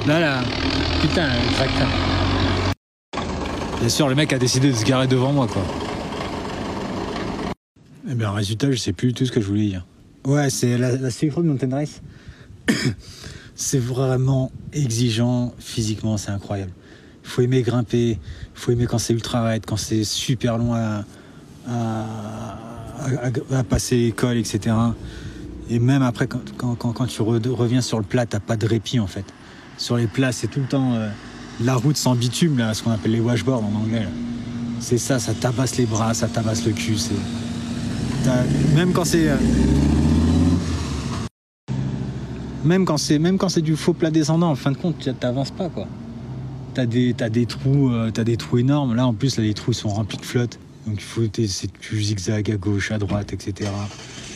Là 0.06 0.20
là, 0.20 0.42
putain, 1.00 1.28
le 1.28 1.54
tracteur. 1.54 1.88
Bien 3.80 3.88
sûr, 3.88 4.08
le 4.08 4.14
mec 4.14 4.32
a 4.32 4.38
décidé 4.38 4.70
de 4.70 4.76
se 4.76 4.84
garer 4.84 5.06
devant 5.06 5.32
moi, 5.32 5.46
quoi. 5.46 5.62
Eh 8.10 8.14
bien, 8.14 8.30
résultat, 8.32 8.70
je 8.70 8.76
sais 8.76 8.92
plus 8.92 9.08
du 9.08 9.14
tout 9.14 9.26
ce 9.26 9.32
que 9.32 9.40
je 9.40 9.46
voulais 9.46 9.66
dire. 9.66 9.86
Ouais, 10.26 10.50
c'est 10.50 10.76
la, 10.76 10.96
la 10.96 11.10
Silk 11.10 11.34
Road 11.34 11.46
Mountain 11.46 11.70
Race. 11.70 12.02
c'est 13.54 13.78
vraiment 13.78 14.50
exigeant 14.72 15.54
physiquement, 15.58 16.16
c'est 16.16 16.30
incroyable. 16.30 16.72
Il 17.24 17.30
faut 17.30 17.42
aimer 17.42 17.62
grimper, 17.62 18.10
il 18.10 18.18
faut 18.54 18.72
aimer 18.72 18.86
quand 18.86 18.98
c'est 18.98 19.14
ultra 19.14 19.42
raide, 19.42 19.64
quand 19.66 19.78
c'est 19.78 20.04
super 20.04 20.58
long 20.58 20.74
à, 20.74 21.04
à, 21.68 23.64
passer 23.68 23.96
l'école, 23.96 24.36
etc. 24.36 24.74
Et 25.70 25.78
même 25.78 26.02
après, 26.02 26.26
quand, 26.26 27.06
tu 27.06 27.22
re- 27.22 27.48
reviens 27.50 27.80
sur 27.80 27.98
le 27.98 28.04
plat, 28.04 28.26
t'as 28.26 28.40
pas 28.40 28.56
de 28.56 28.66
répit 28.66 29.00
en 29.00 29.06
fait. 29.06 29.24
Sur 29.78 29.96
les 29.96 30.06
plats, 30.06 30.32
c'est 30.32 30.46
tout 30.48 30.60
le 30.60 30.66
temps 30.66 30.94
euh, 30.94 31.08
la 31.62 31.74
route 31.74 31.96
sans 31.96 32.14
bitume, 32.14 32.58
là, 32.58 32.74
ce 32.74 32.82
qu'on 32.82 32.90
appelle 32.90 33.12
les 33.12 33.20
washboards 33.20 33.64
en 33.64 33.74
anglais. 33.74 34.06
C'est 34.80 34.98
ça, 34.98 35.18
ça 35.18 35.32
tabasse 35.34 35.76
les 35.76 35.86
bras, 35.86 36.12
ça 36.14 36.28
tabasse 36.28 36.64
le 36.66 36.72
cul. 36.72 36.96
C'est... 36.98 37.14
t'as- 38.24 38.44
Même 38.74 38.92
quand 38.92 39.04
c'est. 39.04 39.28
euh, 39.30 39.36
Même 42.64 42.84
quand 42.86 42.96
c'est 42.96 43.18
même 43.18 43.36
quand 43.36 43.48
c'est 43.50 43.60
du 43.62 43.76
faux 43.76 43.92
plat 43.92 44.10
descendant, 44.10 44.50
en 44.50 44.54
fin 44.54 44.72
de 44.72 44.76
compte, 44.76 45.08
t'avances 45.20 45.50
pas 45.50 45.68
quoi. 45.68 45.86
T'as 46.72 46.86
des 46.86 47.12
des 47.12 47.46
trous 47.46 47.90
euh, 47.90 48.10
t'as 48.10 48.24
des 48.24 48.36
trous 48.36 48.58
énormes. 48.58 48.94
Là 48.94 49.06
en 49.06 49.12
plus 49.12 49.36
les 49.38 49.52
trous 49.54 49.72
sont 49.74 49.88
remplis 49.90 50.16
de 50.18 50.24
flotte. 50.24 50.58
Donc 50.86 50.96
il 50.96 51.00
faut 51.02 51.22
c'est- 51.46 51.78
tu 51.80 52.02
zigzags 52.02 52.50
à 52.50 52.56
gauche, 52.56 52.90
à 52.90 52.98
droite, 52.98 53.32
etc. 53.32 53.70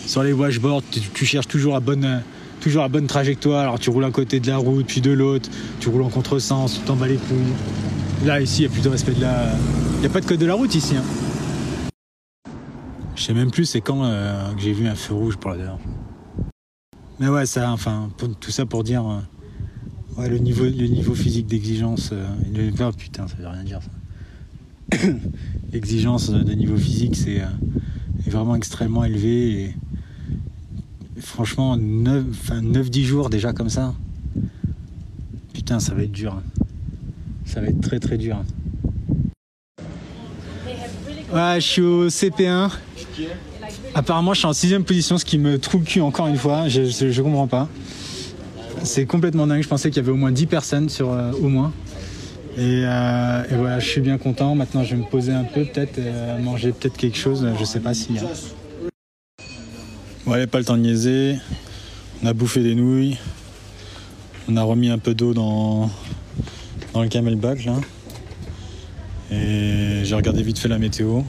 Sur 0.07 0.23
les 0.23 0.33
washboards, 0.33 0.83
tu, 1.15 1.27
cherches 1.27 1.49
toujours 1.49 1.75
la 1.75 1.81
bonne 1.81 2.23
toujours 2.61 2.89
bonne 2.89 3.07
trajectoire. 3.07 3.63
Alors 3.63 3.79
tu 3.79 3.91
roules 3.91 4.05
à 4.05 4.11
côté 4.11 4.41
de 4.41 4.47
la 4.49 4.57
route, 4.57 4.87
puis 4.87 5.01
de 5.01 5.11
l'autre. 5.11 5.51
Tu 5.81 5.89
roules 5.89 6.03
en 6.03 6.09
contresens, 6.09 6.75
tu 6.75 6.81
t'en 6.81 6.97
bats 6.97 7.07
les 7.07 7.17
couilles. 7.17 8.27
Là 8.27 8.41
ici, 8.41 8.63
il 8.63 8.65
y 8.65 8.67
a 8.67 8.71
plus 8.71 8.83
de 8.83 8.89
respect 8.89 9.13
de 9.13 9.21
la. 9.21 9.53
Il 9.99 10.03
y 10.03 10.07
a 10.07 10.11
pas 10.11 10.21
de 10.21 10.27
code 10.27 10.39
de 10.41 10.47
la 10.47 10.55
route 10.55 10.75
ici. 10.75 10.97
hein. 10.97 11.05
Je 13.15 13.23
sais 13.25 13.35
même 13.35 13.51
plus 13.51 13.65
c'est 13.67 13.81
quand 13.81 14.05
euh, 14.05 14.55
que 14.55 14.61
j'ai 14.61 14.73
vu 14.73 14.87
un 14.87 14.95
feu 14.95 15.15
rouge 15.15 15.37
pour 15.37 15.51
fois. 15.79 15.93
Mais 17.21 17.29
ouais, 17.29 17.47
ça, 17.47 17.73
enfin, 17.73 18.11
tout 18.41 18.53
ça 18.53 18.65
pour 18.65 18.85
dire, 18.85 19.05
euh, 19.05 20.21
ouais, 20.21 20.29
le 20.29 20.39
niveau, 20.39 20.65
le 20.65 20.87
niveau 20.87 21.15
physique 21.15 21.49
d'exigence, 21.49 22.13
oh, 22.13 22.93
putain, 22.97 23.27
ça 23.27 23.35
veut 23.37 23.49
rien 23.49 23.65
dire 23.65 23.81
ça. 23.83 23.91
L'exigence 25.73 26.31
de 26.31 26.53
niveau 26.53 26.77
physique, 26.77 27.17
c'est 27.17 27.41
euh, 27.41 27.47
vraiment 28.27 28.55
extrêmement 28.55 29.05
élevé 29.05 29.63
et, 29.63 29.75
franchement, 31.21 31.77
9, 31.77 32.25
enfin, 32.31 32.63
9-10 32.63 33.05
jours 33.05 33.31
déjà 33.31 33.53
comme 33.53 33.69
ça, 33.69 33.95
putain, 35.53 35.81
ça 35.81 35.95
va 35.95 36.03
être 36.03 36.13
dur. 36.13 36.41
Ça 37.45 37.61
va 37.61 37.69
être 37.69 37.81
très 37.81 37.99
très 37.99 38.19
dur. 38.19 38.43
Ouais, 41.33 41.57
je 41.57 41.67
suis 41.67 41.83
au 41.83 42.09
CP1. 42.09 42.71
Apparemment, 43.95 44.33
je 44.33 44.39
suis 44.39 44.47
en 44.47 44.53
sixième 44.53 44.85
position, 44.85 45.19
ce 45.19 45.25
qui 45.25 45.39
me 45.39 45.59
trouve 45.59 45.81
le 45.81 45.87
cul 45.87 46.01
encore 46.01 46.27
une 46.27 46.37
fois. 46.37 46.69
Je, 46.69 46.85
je, 46.85 47.11
je 47.11 47.23
comprends 47.23 47.47
pas. 47.47 47.69
C'est 48.85 49.07
complètement 49.07 49.47
dingue. 49.47 49.63
Je 49.63 49.69
pensais 49.69 49.91
qu'il 49.91 49.99
y 49.99 50.01
avait 50.01 50.13
au 50.13 50.17
moins 50.17 50.33
10 50.33 50.47
personnes 50.47 50.89
sur 50.89 51.11
euh, 51.13 51.33
au 51.33 51.49
moins. 51.49 51.73
Et, 52.59 52.83
euh, 52.85 53.45
et 53.49 53.55
voilà, 53.55 53.79
je 53.79 53.89
suis 53.89 54.01
bien 54.01 54.19
content. 54.19 54.57
Maintenant, 54.57 54.83
je 54.83 54.97
vais 54.97 55.01
me 55.01 55.09
poser 55.09 55.33
un 55.33 55.45
peu, 55.45 55.65
peut-être 55.65 55.99
euh, 55.99 56.39
manger 56.39 56.73
peut-être 56.73 56.97
quelque 56.97 57.17
chose. 57.17 57.47
Je 57.57 57.65
sais 57.65 57.79
pas 57.79 57.93
y 57.93 58.19
a. 58.19 58.23
Bon, 60.27 60.33
allez, 60.33 60.49
pas 60.49 60.59
le 60.59 60.65
temps 60.65 60.77
de 60.77 60.83
niaiser. 60.83 61.37
On 62.21 62.27
a 62.27 62.33
bouffé 62.33 62.65
des 62.65 62.75
nouilles. 62.75 63.17
On 64.49 64.57
a 64.57 64.63
remis 64.65 64.89
un 64.89 64.99
peu 64.99 65.15
d'eau 65.15 65.35
dans, 65.35 65.89
dans 66.95 67.03
le 67.03 67.09
camelback 67.09 67.65
là. 67.65 67.75
Et 69.31 70.01
j'ai 70.03 70.15
regardé 70.17 70.43
vite 70.43 70.59
fait 70.59 70.69
la 70.69 70.79
météo 70.79 71.21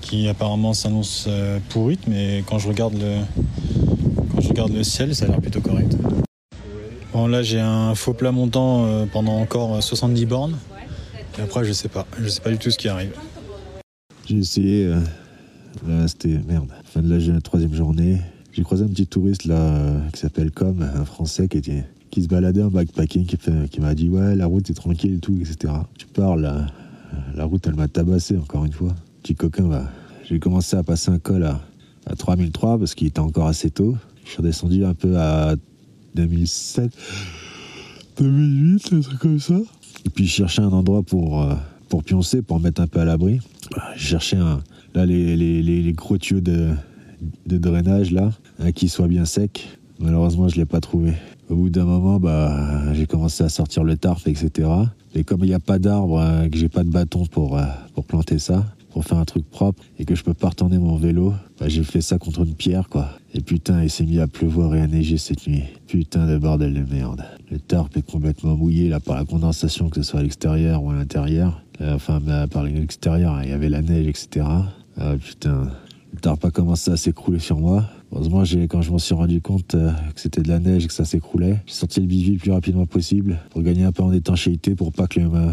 qui 0.00 0.28
apparemment 0.28 0.72
s'annonce 0.72 1.26
euh, 1.28 1.58
pourrite, 1.68 2.06
mais 2.06 2.42
quand 2.46 2.58
je 2.58 2.68
regarde 2.68 2.94
le 2.94 3.16
quand 4.32 4.40
je 4.40 4.48
regarde 4.48 4.72
le 4.72 4.84
ciel, 4.84 5.14
ça 5.14 5.26
a 5.26 5.28
l'air 5.28 5.40
plutôt 5.40 5.60
correct. 5.60 5.94
Là 7.26 7.42
j'ai 7.42 7.58
un 7.58 7.94
faux 7.94 8.12
plat 8.12 8.30
montant 8.30 8.86
euh, 8.86 9.06
pendant 9.06 9.40
encore 9.40 9.82
70 9.82 10.26
bornes. 10.26 10.58
Et 11.38 11.42
après 11.42 11.64
je 11.64 11.72
sais 11.72 11.88
pas, 11.88 12.06
je 12.20 12.28
sais 12.28 12.40
pas 12.40 12.50
du 12.50 12.58
tout 12.58 12.70
ce 12.70 12.78
qui 12.78 12.88
arrive. 12.88 13.12
J'ai 14.26 14.36
essayé, 14.36 14.86
euh, 15.88 16.06
c'était 16.06 16.38
merde, 16.46 16.68
fin 16.84 17.00
de 17.00 17.32
la 17.32 17.40
troisième 17.40 17.74
journée. 17.74 18.18
J'ai 18.52 18.62
croisé 18.62 18.84
un 18.84 18.88
petit 18.88 19.06
touriste 19.06 19.46
là 19.46 19.56
euh, 19.56 20.00
qui 20.12 20.20
s'appelle 20.20 20.52
Com, 20.52 20.82
un 20.82 21.04
français 21.04 21.48
qui 21.48 21.58
était 21.58 21.84
qui 22.10 22.22
se 22.22 22.28
baladait 22.28 22.62
en 22.62 22.68
backpacking, 22.68 23.26
qui, 23.26 23.80
m'a 23.80 23.94
dit 23.94 24.08
ouais 24.08 24.34
la 24.34 24.46
route 24.46 24.70
est 24.70 24.74
tranquille 24.74 25.16
et 25.16 25.20
tout, 25.20 25.36
etc. 25.40 25.74
Tu 25.98 26.06
parles, 26.06 26.66
la 27.34 27.44
route 27.44 27.66
elle 27.66 27.74
m'a 27.74 27.88
tabassé 27.88 28.36
encore 28.36 28.64
une 28.64 28.72
fois. 28.72 28.94
Petit 29.22 29.34
coquin, 29.34 29.64
bah, 29.64 29.84
j'ai 30.26 30.38
commencé 30.38 30.76
à 30.76 30.82
passer 30.82 31.10
un 31.10 31.18
col 31.18 31.44
à, 31.44 31.60
à 32.06 32.14
3003 32.14 32.78
parce 32.78 32.94
qu'il 32.94 33.08
était 33.08 33.20
encore 33.20 33.46
assez 33.46 33.70
tôt. 33.70 33.96
Je 34.24 34.30
suis 34.30 34.38
redescendu 34.38 34.84
un 34.84 34.94
peu 34.94 35.18
à 35.18 35.56
2007, 36.18 36.90
2008, 38.18 38.92
un 38.92 39.00
truc 39.00 39.18
comme 39.20 39.38
ça. 39.38 39.54
Et 40.04 40.10
puis 40.10 40.26
je 40.26 40.32
cherchais 40.32 40.62
un 40.62 40.72
endroit 40.72 41.02
pour, 41.04 41.42
euh, 41.42 41.54
pour 41.88 42.02
pioncer, 42.02 42.42
pour 42.42 42.58
me 42.58 42.64
mettre 42.64 42.80
un 42.80 42.88
peu 42.88 42.98
à 42.98 43.04
l'abri. 43.04 43.38
Je 43.94 44.04
cherchais 44.04 44.36
un, 44.36 44.60
là, 44.94 45.06
les, 45.06 45.36
les, 45.36 45.62
les, 45.62 45.80
les 45.80 45.92
de, 45.92 46.70
de 47.46 47.58
drainage, 47.58 48.10
là, 48.10 48.32
un 48.58 48.72
qui 48.72 48.88
soit 48.88 49.06
bien 49.06 49.24
sec. 49.24 49.78
Malheureusement, 50.00 50.48
je 50.48 50.56
ne 50.56 50.62
l'ai 50.62 50.66
pas 50.66 50.80
trouvé. 50.80 51.12
Au 51.50 51.54
bout 51.54 51.70
d'un 51.70 51.84
moment, 51.84 52.18
bah, 52.18 52.92
j'ai 52.94 53.06
commencé 53.06 53.44
à 53.44 53.48
sortir 53.48 53.84
le 53.84 53.96
tarp, 53.96 54.26
etc. 54.26 54.68
Et 55.14 55.22
comme 55.22 55.44
il 55.44 55.48
n'y 55.48 55.54
a 55.54 55.60
pas 55.60 55.78
d'arbre, 55.78 56.18
euh, 56.18 56.48
que 56.48 56.58
j'ai 56.58 56.68
pas 56.68 56.82
de 56.82 56.90
bâton 56.90 57.26
pour, 57.26 57.56
euh, 57.56 57.64
pour 57.94 58.04
planter 58.04 58.40
ça, 58.40 58.64
pour 58.90 59.04
faire 59.04 59.18
un 59.18 59.24
truc 59.24 59.48
propre, 59.48 59.82
et 59.98 60.04
que 60.04 60.14
je 60.14 60.24
peux 60.24 60.34
pas 60.34 60.48
retourner 60.48 60.78
mon 60.78 60.96
vélo, 60.96 61.34
bah, 61.58 61.68
j'ai 61.68 61.84
fait 61.84 62.00
ça 62.00 62.18
contre 62.18 62.44
une 62.44 62.54
pierre, 62.54 62.88
quoi. 62.88 63.10
Et 63.34 63.40
putain, 63.40 63.82
il 63.82 63.90
s'est 63.90 64.04
mis 64.04 64.18
à 64.18 64.26
pleuvoir 64.26 64.74
et 64.74 64.80
à 64.80 64.86
neiger 64.86 65.18
cette 65.18 65.46
nuit. 65.46 65.64
Putain 65.86 66.26
de 66.26 66.38
bordel 66.38 66.74
de 66.74 66.92
merde. 66.92 67.24
Le 67.50 67.58
tarp 67.58 67.96
est 67.96 68.02
complètement 68.02 68.56
mouillé, 68.56 68.88
là, 68.88 69.00
par 69.00 69.16
la 69.16 69.24
condensation, 69.24 69.88
que 69.88 69.96
ce 69.96 70.02
soit 70.02 70.20
à 70.20 70.22
l'extérieur 70.22 70.82
ou 70.82 70.90
à 70.90 70.94
l'intérieur. 70.94 71.62
Euh, 71.80 71.94
Enfin, 71.94 72.20
bah, 72.20 72.46
par 72.46 72.64
l'extérieur, 72.64 73.40
il 73.42 73.50
y 73.50 73.52
avait 73.52 73.68
la 73.68 73.82
neige, 73.82 74.06
etc. 74.06 74.46
Ah, 74.98 75.14
putain, 75.16 75.70
le 76.12 76.20
tarp 76.20 76.44
a 76.44 76.50
commencé 76.50 76.90
à 76.90 76.96
s'écrouler 76.96 77.38
sur 77.38 77.58
moi. 77.58 77.84
Heureusement, 78.12 78.42
quand 78.68 78.82
je 78.82 78.90
m'en 78.90 78.98
suis 78.98 79.14
rendu 79.14 79.40
compte 79.40 79.74
euh, 79.74 79.92
que 80.14 80.20
c'était 80.20 80.40
de 80.40 80.48
la 80.48 80.58
neige 80.58 80.84
et 80.84 80.88
que 80.88 80.94
ça 80.94 81.04
s'écroulait, 81.04 81.58
j'ai 81.66 81.74
sorti 81.74 82.00
le 82.00 82.06
bivy 82.06 82.32
le 82.32 82.38
plus 82.38 82.52
rapidement 82.52 82.86
possible 82.86 83.38
pour 83.50 83.62
gagner 83.62 83.84
un 83.84 83.92
peu 83.92 84.02
en 84.02 84.12
étanchéité 84.12 84.74
pour 84.74 84.92
pas 84.92 85.06
que 85.06 85.20
le, 85.20 85.26
euh, 85.26 85.52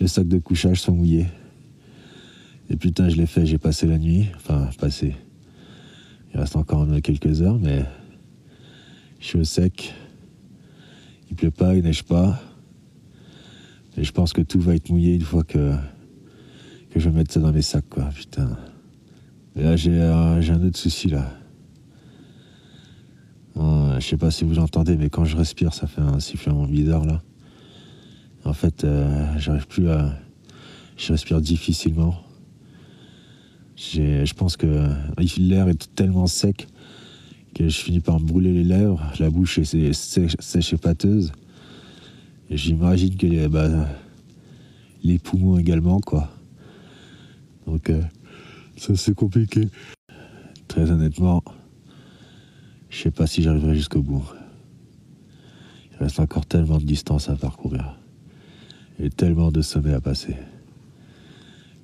le 0.00 0.06
sac 0.06 0.28
de 0.28 0.38
couchage 0.38 0.80
soit 0.80 0.94
mouillé. 0.94 1.26
Et 2.68 2.76
putain, 2.76 3.08
je 3.08 3.16
l'ai 3.16 3.26
fait, 3.26 3.46
j'ai 3.46 3.58
passé 3.58 3.86
la 3.86 3.98
nuit. 3.98 4.26
Enfin, 4.36 4.68
passé. 4.78 5.14
Il 6.32 6.40
reste 6.40 6.56
encore 6.56 6.86
quelques 7.02 7.42
heures, 7.42 7.58
mais 7.58 7.84
je 9.20 9.26
suis 9.26 9.38
au 9.38 9.44
sec. 9.44 9.94
Il 11.30 11.36
pleut 11.36 11.50
pas, 11.50 11.74
il 11.74 11.82
neige 11.82 12.02
pas. 12.02 12.40
Et 13.96 14.04
je 14.04 14.12
pense 14.12 14.32
que 14.32 14.42
tout 14.42 14.60
va 14.60 14.74
être 14.74 14.90
mouillé 14.90 15.14
une 15.14 15.22
fois 15.22 15.44
que, 15.44 15.74
que 16.90 17.00
je 17.00 17.08
vais 17.08 17.16
mettre 17.16 17.32
ça 17.32 17.40
dans 17.40 17.52
mes 17.52 17.62
sacs, 17.62 17.88
quoi. 17.88 18.04
Putain. 18.14 18.56
Et 19.54 19.62
là, 19.62 19.76
j'ai 19.76 20.00
euh, 20.00 20.40
un 20.40 20.62
autre 20.64 20.78
souci, 20.78 21.08
là. 21.08 21.30
Je 24.06 24.10
sais 24.10 24.16
pas 24.16 24.30
si 24.30 24.44
vous 24.44 24.58
entendez, 24.58 24.96
mais 24.96 25.08
quand 25.08 25.24
je 25.24 25.36
respire, 25.36 25.72
ça 25.72 25.86
fait 25.86 26.02
un 26.02 26.20
sifflement 26.20 26.66
bizarre, 26.66 27.04
là. 27.04 27.22
En 28.44 28.52
fait, 28.52 28.84
euh, 28.84 29.26
j'arrive 29.38 29.66
plus 29.66 29.88
à... 29.88 30.14
Je 30.96 31.12
respire 31.12 31.40
difficilement. 31.40 32.14
Je 33.76 34.32
pense 34.34 34.56
que 34.56 34.88
l'air 35.38 35.68
est 35.68 35.94
tellement 35.94 36.26
sec 36.26 36.66
que 37.54 37.68
je 37.68 37.78
finis 37.78 38.00
par 38.00 38.20
me 38.20 38.26
brûler 38.26 38.52
les 38.52 38.64
lèvres. 38.64 39.02
La 39.18 39.30
bouche 39.30 39.58
est 39.58 39.92
sèche, 39.92 40.72
et 40.72 40.76
pâteuse. 40.76 41.32
J'imagine 42.50 43.16
que 43.16 43.26
les, 43.26 43.48
bah, 43.48 43.88
les 45.02 45.18
poumons 45.18 45.58
également, 45.58 46.00
quoi. 46.00 46.30
Donc, 47.66 47.90
euh, 47.90 48.00
ça 48.76 48.94
c'est 48.94 49.14
compliqué. 49.14 49.68
Très 50.68 50.90
honnêtement, 50.90 51.42
je 52.90 53.02
sais 53.02 53.10
pas 53.10 53.26
si 53.26 53.42
j'arriverai 53.42 53.74
jusqu'au 53.74 54.02
bout. 54.02 54.24
Il 55.92 55.98
reste 55.98 56.20
encore 56.20 56.46
tellement 56.46 56.78
de 56.78 56.84
distance 56.84 57.28
à 57.28 57.36
parcourir. 57.36 57.98
Et 58.98 59.10
tellement 59.10 59.50
de 59.50 59.62
sommets 59.62 59.92
à 59.92 60.00
passer. 60.00 60.36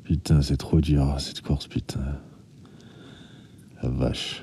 Putain, 0.05 0.43
c'est 0.43 0.57
trop 0.57 0.81
dur 0.81 1.17
cette 1.21 1.41
course, 1.41 1.67
putain. 1.67 2.21
La 3.83 3.89
vache. 3.89 4.43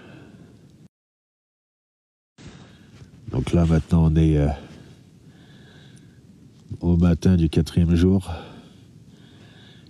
Donc 3.32 3.54
là 3.54 3.66
maintenant 3.66 4.12
on 4.12 4.16
est 4.16 4.38
euh, 4.38 4.50
au 6.80 6.98
matin 6.98 7.36
du 7.36 7.50
quatrième 7.50 7.96
jour. 7.96 8.34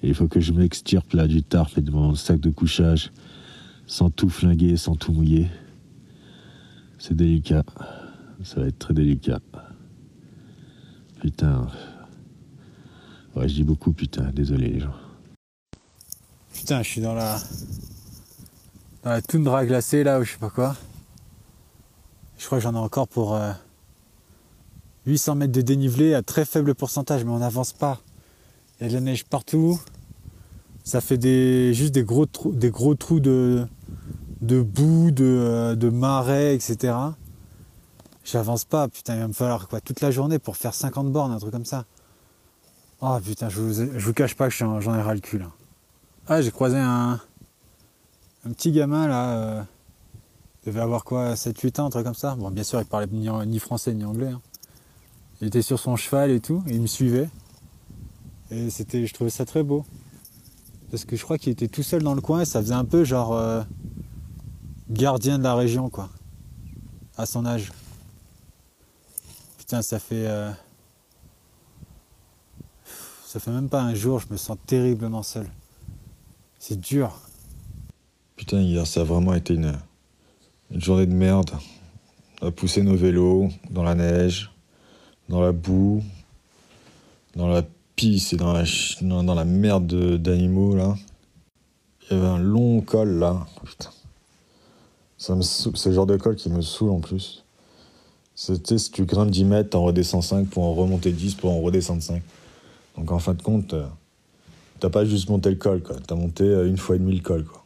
Il 0.04 0.14
faut 0.14 0.28
que 0.28 0.40
je 0.40 0.54
m'extirpe 0.54 1.14
là 1.14 1.28
du 1.28 1.44
tarp 1.44 1.78
et 1.78 1.82
de 1.82 1.92
mon 1.92 2.16
sac 2.16 2.40
de 2.40 2.50
couchage 2.50 3.12
sans 3.86 4.10
tout 4.10 4.30
flinguer, 4.30 4.78
sans 4.78 4.96
tout 4.96 5.12
mouiller. 5.12 5.48
C'est 6.98 7.16
délicat. 7.16 7.64
Ça 8.44 8.62
va 8.62 8.68
être 8.68 8.80
très 8.80 8.94
délicat. 8.94 9.40
Putain. 11.22 11.68
Ouais, 13.36 13.50
je 13.50 13.56
dis 13.56 13.64
beaucoup 13.64 13.92
putain, 13.94 14.32
désolé 14.32 14.70
les 14.70 14.80
gens. 14.80 15.09
Putain, 16.60 16.84
je 16.84 16.90
suis 16.90 17.00
dans 17.00 17.14
la. 17.14 17.40
dans 19.04 19.12
la 19.12 19.22
toundra 19.22 19.66
glacée 19.66 20.04
là 20.04 20.20
ou 20.20 20.26
je 20.26 20.34
sais 20.34 20.38
pas 20.38 20.50
quoi. 20.50 20.76
Je 22.38 22.46
crois 22.46 22.58
que 22.58 22.64
j'en 22.66 22.76
ai 22.76 22.80
encore 22.80 23.08
pour 23.08 23.34
euh, 23.34 23.54
800 25.06 25.36
mètres 25.36 25.54
de 25.54 25.62
dénivelé 25.62 26.14
à 26.14 26.22
très 26.22 26.44
faible 26.44 26.76
pourcentage, 26.76 27.24
mais 27.24 27.32
on 27.32 27.40
n'avance 27.40 27.72
pas. 27.72 28.02
Il 28.80 28.84
y 28.84 28.86
a 28.88 28.90
de 28.90 28.96
la 28.96 29.00
neige 29.00 29.24
partout. 29.24 29.80
Ça 30.84 31.00
fait 31.00 31.18
des, 31.18 31.74
juste 31.74 31.94
des 31.94 32.04
gros 32.04 32.26
trous, 32.26 32.52
des 32.52 32.72
gros 32.72 32.94
trous 32.94 33.22
de, 33.22 33.66
de 34.42 34.62
boue, 34.62 35.12
de, 35.12 35.24
euh, 35.24 35.76
de 35.76 35.88
marais, 35.88 36.56
etc. 36.56 36.94
J'avance 38.26 38.66
pas, 38.66 38.90
putain, 38.90 39.16
il 39.16 39.22
va 39.22 39.28
me 39.30 39.34
falloir 39.34 39.70
quoi 39.70 39.80
toute 39.80 40.02
la 40.02 40.12
journée 40.12 40.40
pour 40.40 40.58
faire 40.58 40.74
50 40.74 41.10
bornes, 41.10 41.32
un 41.32 41.40
truc 41.40 41.54
comme 41.54 41.64
ça. 41.64 41.86
Oh 43.00 43.18
putain, 43.24 43.48
je 43.48 43.62
vous, 43.62 43.74
je 43.74 44.06
vous 44.06 44.14
cache 44.14 44.36
pas 44.36 44.50
que 44.50 44.54
j'en 44.54 44.94
ai 44.94 45.02
ras 45.02 45.14
le 45.14 45.22
cul. 45.22 45.40
Ah, 46.32 46.44
j'ai 46.44 46.52
croisé 46.52 46.78
un, 46.78 47.20
un 48.46 48.52
petit 48.52 48.72
gamin 48.72 49.08
là, 49.08 49.30
euh, 49.32 49.64
Il 50.64 50.68
devait 50.68 50.82
avoir 50.82 51.04
quoi, 51.04 51.34
7-8 51.34 51.82
ans, 51.82 51.86
un 51.88 51.90
truc 51.90 52.06
comme 52.06 52.14
ça. 52.14 52.36
Bon, 52.36 52.52
bien 52.52 52.64
sûr, 52.64 52.80
il 52.80 52.86
parlait 52.86 53.08
ni, 53.08 53.58
français 53.60 53.96
ni 53.96 54.06
anglais. 54.06 54.28
hein. 54.30 54.42
Il 55.42 55.48
était 55.48 55.64
sur 55.64 55.80
son 55.80 55.96
cheval 55.96 56.30
et 56.30 56.40
tout, 56.40 56.64
et 56.68 56.74
il 56.76 56.82
me 56.82 56.88
suivait. 56.88 57.30
Et 58.52 58.70
c'était, 58.70 59.08
je 59.08 59.14
trouvais 59.14 59.32
ça 59.32 59.44
très 59.44 59.64
beau. 59.64 59.86
Parce 60.92 61.04
que 61.04 61.16
je 61.16 61.24
crois 61.24 61.40
qu'il 61.40 61.52
était 61.52 61.68
tout 61.68 61.82
seul 61.84 62.04
dans 62.04 62.14
le 62.14 62.22
coin 62.22 62.42
et 62.42 62.46
ça 62.46 62.62
faisait 62.62 62.74
un 62.76 62.86
peu 62.86 63.04
genre 63.04 63.34
euh, 63.34 63.64
gardien 64.90 65.40
de 65.40 65.44
la 65.44 65.56
région, 65.56 65.90
quoi. 65.90 66.10
À 67.18 67.26
son 67.26 67.44
âge. 67.46 67.72
Putain, 69.58 69.82
ça 69.82 69.98
fait. 69.98 70.28
euh, 70.28 70.52
ça 73.26 73.40
fait 73.40 73.52
même 73.52 73.70
pas 73.70 73.82
un 73.82 73.96
jour, 73.96 74.20
je 74.20 74.28
me 74.32 74.38
sens 74.38 74.58
terriblement 74.68 75.24
seul. 75.24 75.48
C'est 76.62 76.78
dur. 76.78 77.18
Putain, 78.36 78.60
hier, 78.60 78.86
ça 78.86 79.02
a 79.02 79.04
vraiment 79.06 79.34
été 79.34 79.54
une, 79.54 79.74
journée 80.72 81.06
de 81.06 81.14
merde. 81.14 81.52
On 82.42 82.48
a 82.48 82.52
poussé 82.52 82.84
nos 82.84 82.98
vélos 82.98 83.48
dans 83.70 83.84
la 83.84 83.96
neige, 83.96 84.52
dans 85.30 85.40
la 85.40 85.54
boue, 85.54 86.04
dans 87.38 87.48
la 87.48 87.64
pisse 87.96 88.34
et 88.34 88.36
dans 88.36 88.52
la, 88.52 88.66
dans, 89.02 89.34
la 89.34 89.46
merde 89.46 89.88
de- 89.88 90.18
d'animaux, 90.18 90.76
là. 90.76 90.96
Il 92.12 92.18
y 92.18 92.20
avait 92.20 92.28
un 92.28 92.40
long 92.40 92.82
col, 92.82 93.20
là. 93.20 93.48
Putain. 93.64 93.92
Ça 95.18 95.36
me 95.36 95.42
C'est 95.42 95.86
le 95.86 95.96
genre 95.96 96.06
de 96.06 96.18
col 96.18 96.36
qui 96.36 96.50
me 96.50 96.62
saoule, 96.62 96.90
en 96.90 97.00
plus. 97.00 97.46
C'était 98.36 98.78
si 98.78 98.92
tu 98.92 99.06
grimpes 99.06 99.32
10 99.32 99.46
mètres, 99.46 99.70
t'en 99.72 99.84
redescends 99.84 100.22
5 100.22 100.50
pour 100.50 100.66
en 100.66 100.74
remonter 100.74 101.14
10 101.14 101.36
pour 101.36 101.52
en 101.52 101.62
redescendre 101.62 102.04
5. 102.04 102.22
Donc, 102.98 103.12
en 103.12 103.20
fin 103.20 103.34
de 103.34 103.42
compte, 103.42 103.74
euh, 103.74 103.86
t'as 104.80 104.90
pas 104.90 105.06
juste 105.06 105.30
monté 105.30 105.50
le 105.50 105.56
col, 105.56 105.82
quoi. 105.84 105.98
T'as 106.08 106.16
monté 106.16 106.44
euh, 106.44 106.68
une 106.68 106.78
fois 106.78 106.96
et 106.96 107.00
demi 107.00 107.16
le 107.16 107.22
col, 107.22 107.44
quoi. 107.44 107.64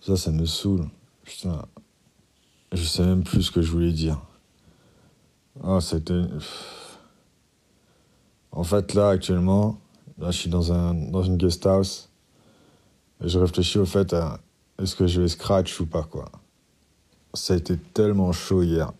Ça, 0.00 0.16
ça 0.16 0.30
me 0.30 0.44
saoule. 0.44 0.86
Putain. 1.22 1.64
Je 2.72 2.82
sais 2.82 3.04
même 3.04 3.22
plus 3.22 3.42
ce 3.42 3.50
que 3.50 3.62
je 3.62 3.70
voulais 3.70 3.92
dire. 3.92 4.20
Ah, 5.62 5.80
c'était. 5.80 6.22
En 8.50 8.64
fait, 8.64 8.94
là, 8.94 9.10
actuellement, 9.10 9.78
là, 10.18 10.30
je 10.30 10.38
suis 10.38 10.50
dans, 10.50 10.72
un, 10.72 10.94
dans 10.94 11.22
une 11.22 11.36
guest 11.36 11.64
house. 11.66 12.10
Et 13.22 13.28
je 13.28 13.38
réfléchis 13.38 13.78
au 13.78 13.86
fait 13.86 14.12
à 14.12 14.40
est-ce 14.80 14.96
que 14.96 15.06
je 15.06 15.20
vais 15.20 15.28
scratch 15.28 15.80
ou 15.80 15.86
pas, 15.86 16.02
quoi. 16.02 16.30
Ça 17.32 17.54
a 17.54 17.56
été 17.56 17.76
tellement 17.76 18.32
chaud 18.32 18.62
hier. 18.62 18.92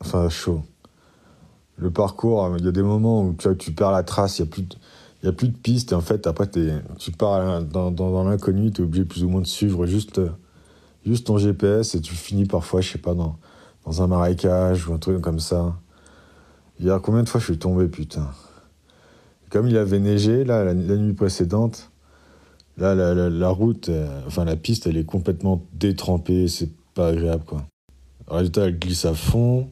Enfin, 0.00 0.28
chaud. 0.28 0.62
Le 1.76 1.90
parcours, 1.90 2.54
il 2.58 2.64
y 2.64 2.68
a 2.68 2.72
des 2.72 2.82
moments 2.82 3.22
où 3.22 3.34
tu, 3.34 3.48
vois, 3.48 3.56
tu 3.56 3.72
perds 3.72 3.92
la 3.92 4.02
trace, 4.02 4.38
il 4.38 4.42
n'y 4.42 4.48
a 4.48 4.50
plus 4.50 4.62
de. 4.62 4.76
Il 5.22 5.26
n'y 5.26 5.28
a 5.28 5.32
plus 5.32 5.48
de 5.48 5.56
piste 5.56 5.92
et 5.92 5.94
en 5.94 6.00
fait, 6.00 6.26
après, 6.26 6.50
tu 6.50 7.12
pars 7.12 7.62
dans, 7.62 7.92
dans, 7.92 8.24
l'inconnu, 8.24 8.72
tu 8.72 8.82
es 8.82 8.84
obligé 8.84 9.04
plus 9.04 9.22
ou 9.22 9.28
moins 9.28 9.40
de 9.40 9.46
suivre 9.46 9.86
juste, 9.86 10.20
juste 11.06 11.28
ton 11.28 11.38
GPS 11.38 11.94
et 11.94 12.00
tu 12.00 12.14
finis 12.14 12.44
parfois, 12.44 12.80
je 12.80 12.90
sais 12.90 12.98
pas, 12.98 13.14
dans, 13.14 13.38
dans 13.86 14.02
un 14.02 14.08
marécage 14.08 14.88
ou 14.88 14.94
un 14.94 14.98
truc 14.98 15.20
comme 15.20 15.38
ça. 15.38 15.76
Hier, 16.80 17.00
combien 17.00 17.22
de 17.22 17.28
fois 17.28 17.40
je 17.40 17.46
suis 17.46 17.58
tombé, 17.58 17.86
putain? 17.86 18.30
Comme 19.50 19.68
il 19.68 19.76
avait 19.76 20.00
neigé, 20.00 20.44
là, 20.44 20.64
la, 20.64 20.74
nuit 20.74 21.12
précédente, 21.12 21.90
là, 22.76 22.96
la, 22.96 23.14
la, 23.14 23.48
route, 23.50 23.90
euh, 23.90 24.08
enfin, 24.26 24.44
la 24.44 24.56
piste, 24.56 24.88
elle 24.88 24.96
est 24.96 25.04
complètement 25.04 25.62
détrempée, 25.74 26.48
c'est 26.48 26.70
pas 26.94 27.08
agréable, 27.08 27.44
quoi. 27.44 27.64
Résultat, 28.26 28.64
elle 28.64 28.78
glisse 28.78 29.04
à 29.04 29.14
fond, 29.14 29.68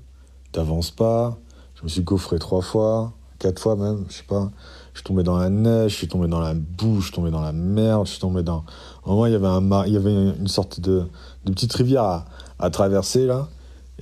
t'avances 0.53 0.91
pas. 0.91 1.39
Je 1.75 1.83
me 1.83 1.89
suis 1.89 2.03
gaufré 2.03 2.39
trois 2.39 2.61
fois, 2.61 3.15
quatre 3.39 3.61
fois 3.61 3.75
même, 3.75 4.05
je 4.09 4.17
sais 4.17 4.25
pas. 4.29 4.53
Je 4.93 4.99
suis 4.99 5.05
tombé 5.05 5.23
dans 5.23 5.39
la 5.39 5.51
neige, 5.51 5.93
je 5.93 5.97
suis 5.97 6.09
tombé 6.09 6.27
dans 6.27 6.41
la 6.41 6.55
boue, 6.55 7.01
je 7.01 7.07
suis 7.07 7.15
tombé 7.15 7.31
dans 7.31 7.41
la 7.41 7.53
merde, 7.53 8.07
je 8.07 8.13
suis 8.13 8.21
tombé 8.21 8.43
dans. 8.43 8.65
Au 9.05 9.15
moins, 9.15 9.29
il 9.29 9.33
y 9.33 9.35
avait, 9.35 9.47
un 9.47 9.61
mar- 9.61 9.87
il 9.87 9.95
y 9.95 9.97
avait 9.97 10.13
une 10.13 10.49
sorte 10.49 10.81
de, 10.81 11.05
de 11.45 11.53
petite 11.53 11.73
rivière 11.73 12.25
à, 12.59 12.71
traverser, 12.71 13.27
là. 13.27 13.49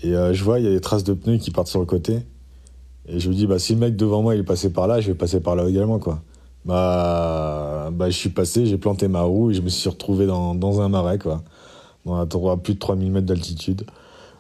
Et 0.03 0.15
euh, 0.15 0.33
je 0.33 0.43
vois, 0.45 0.59
il 0.59 0.65
y 0.65 0.69
a 0.69 0.71
des 0.71 0.81
traces 0.81 1.05
de 1.05 1.13
pneus 1.13 1.39
qui 1.39 1.51
partent 1.51 1.69
sur 1.69 1.81
le 1.81 1.87
côté. 1.87 2.21
Et 3.07 3.21
je 3.21 3.29
me 3.29 3.35
dis, 3.35 3.47
bah, 3.47 3.59
si 3.59 3.75
le 3.75 3.81
mec 3.81 3.97
devant 3.97 4.23
moi, 4.23 4.35
il 4.35 4.41
est 4.41 4.45
passé 4.45 4.73
par 4.73 4.87
là, 4.87 5.01
je 5.01 5.09
vais 5.09 5.15
passer 5.15 5.41
par 5.41 5.57
là 5.57 5.69
également, 5.69 5.99
quoi. 5.99 6.21
Bah, 6.65 7.91
bah 7.93 8.11
je 8.11 8.17
suis 8.17 8.29
passé, 8.31 8.67
j'ai 8.67 8.77
planté 8.79 9.09
ma 9.09 9.23
roue 9.23 9.51
et 9.51 9.55
je 9.55 9.63
me 9.63 9.69
suis 9.69 9.89
retrouvé 9.89 10.27
dans, 10.27 10.55
dans 10.55 10.81
un 10.81 10.89
marais, 10.89 11.19
quoi. 11.19 11.43
Dans 12.05 12.19
à 12.51 12.57
plus 12.57 12.75
de 12.75 12.79
3000 12.79 13.13
mètres 13.13 13.27
d'altitude. 13.27 13.85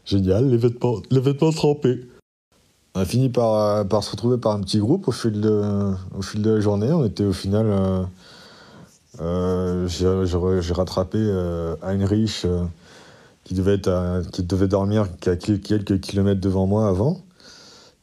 Génial, 0.04 0.48
les 0.48 0.56
vêtements, 0.56 0.96
les 1.10 1.20
vêtements 1.20 1.52
trempés. 1.52 2.00
On 2.98 3.00
a 3.00 3.04
fini 3.04 3.28
par, 3.28 3.54
euh, 3.54 3.84
par 3.84 4.02
se 4.02 4.10
retrouver 4.10 4.38
par 4.38 4.50
un 4.50 4.60
petit 4.60 4.80
groupe 4.80 5.06
au 5.06 5.12
fil 5.12 5.40
de, 5.40 5.94
la 6.34 6.58
journée. 6.58 6.90
On 6.90 7.04
était 7.04 7.22
au 7.22 7.32
final. 7.32 7.66
euh, 7.68 8.02
euh, 9.20 9.86
j'ai- 9.86 10.72
rattrapé 10.72 11.16
Heinrich 11.80 12.44
qui, 13.44 13.54
devait 13.54 13.74
être 13.74 14.22
qui 14.32 14.42
devait 14.42 14.66
dormir 14.66 15.06
quelques 15.20 16.00
kilomètres 16.00 16.40
devant 16.40 16.66
moi 16.66 16.88
avant. 16.88 17.20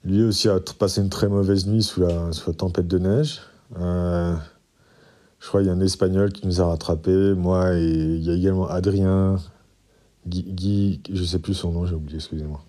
Lui 0.06 0.24
aussi 0.24 0.48
a 0.48 0.62
passé 0.80 1.02
une 1.02 1.10
très 1.10 1.28
mauvaise 1.28 1.68
nuit 1.68 1.84
sous 1.84 2.00
la, 2.00 2.32
tempête 2.58 2.88
de 2.88 2.98
neige. 2.98 3.42
Je 3.78 4.38
crois 5.46 5.60
qu'il 5.60 5.68
y 5.68 5.72
a 5.72 5.74
un 5.74 5.82
Espagnol 5.82 6.32
qui 6.32 6.48
nous 6.48 6.62
a 6.62 6.68
rattrapés, 6.68 7.34
moi 7.34 7.74
et 7.74 7.84
il 7.84 8.24
y 8.24 8.32
a 8.32 8.34
également 8.34 8.70
Adrien, 8.70 9.36
Guy, 10.26 10.44
Guy 10.44 11.02
je 11.12 11.24
sais 11.26 11.40
plus 11.40 11.54
son 11.54 11.74
nom, 11.74 11.86
j'ai 11.86 11.96
oublié, 11.96 12.16
excusez-moi. 12.16 12.62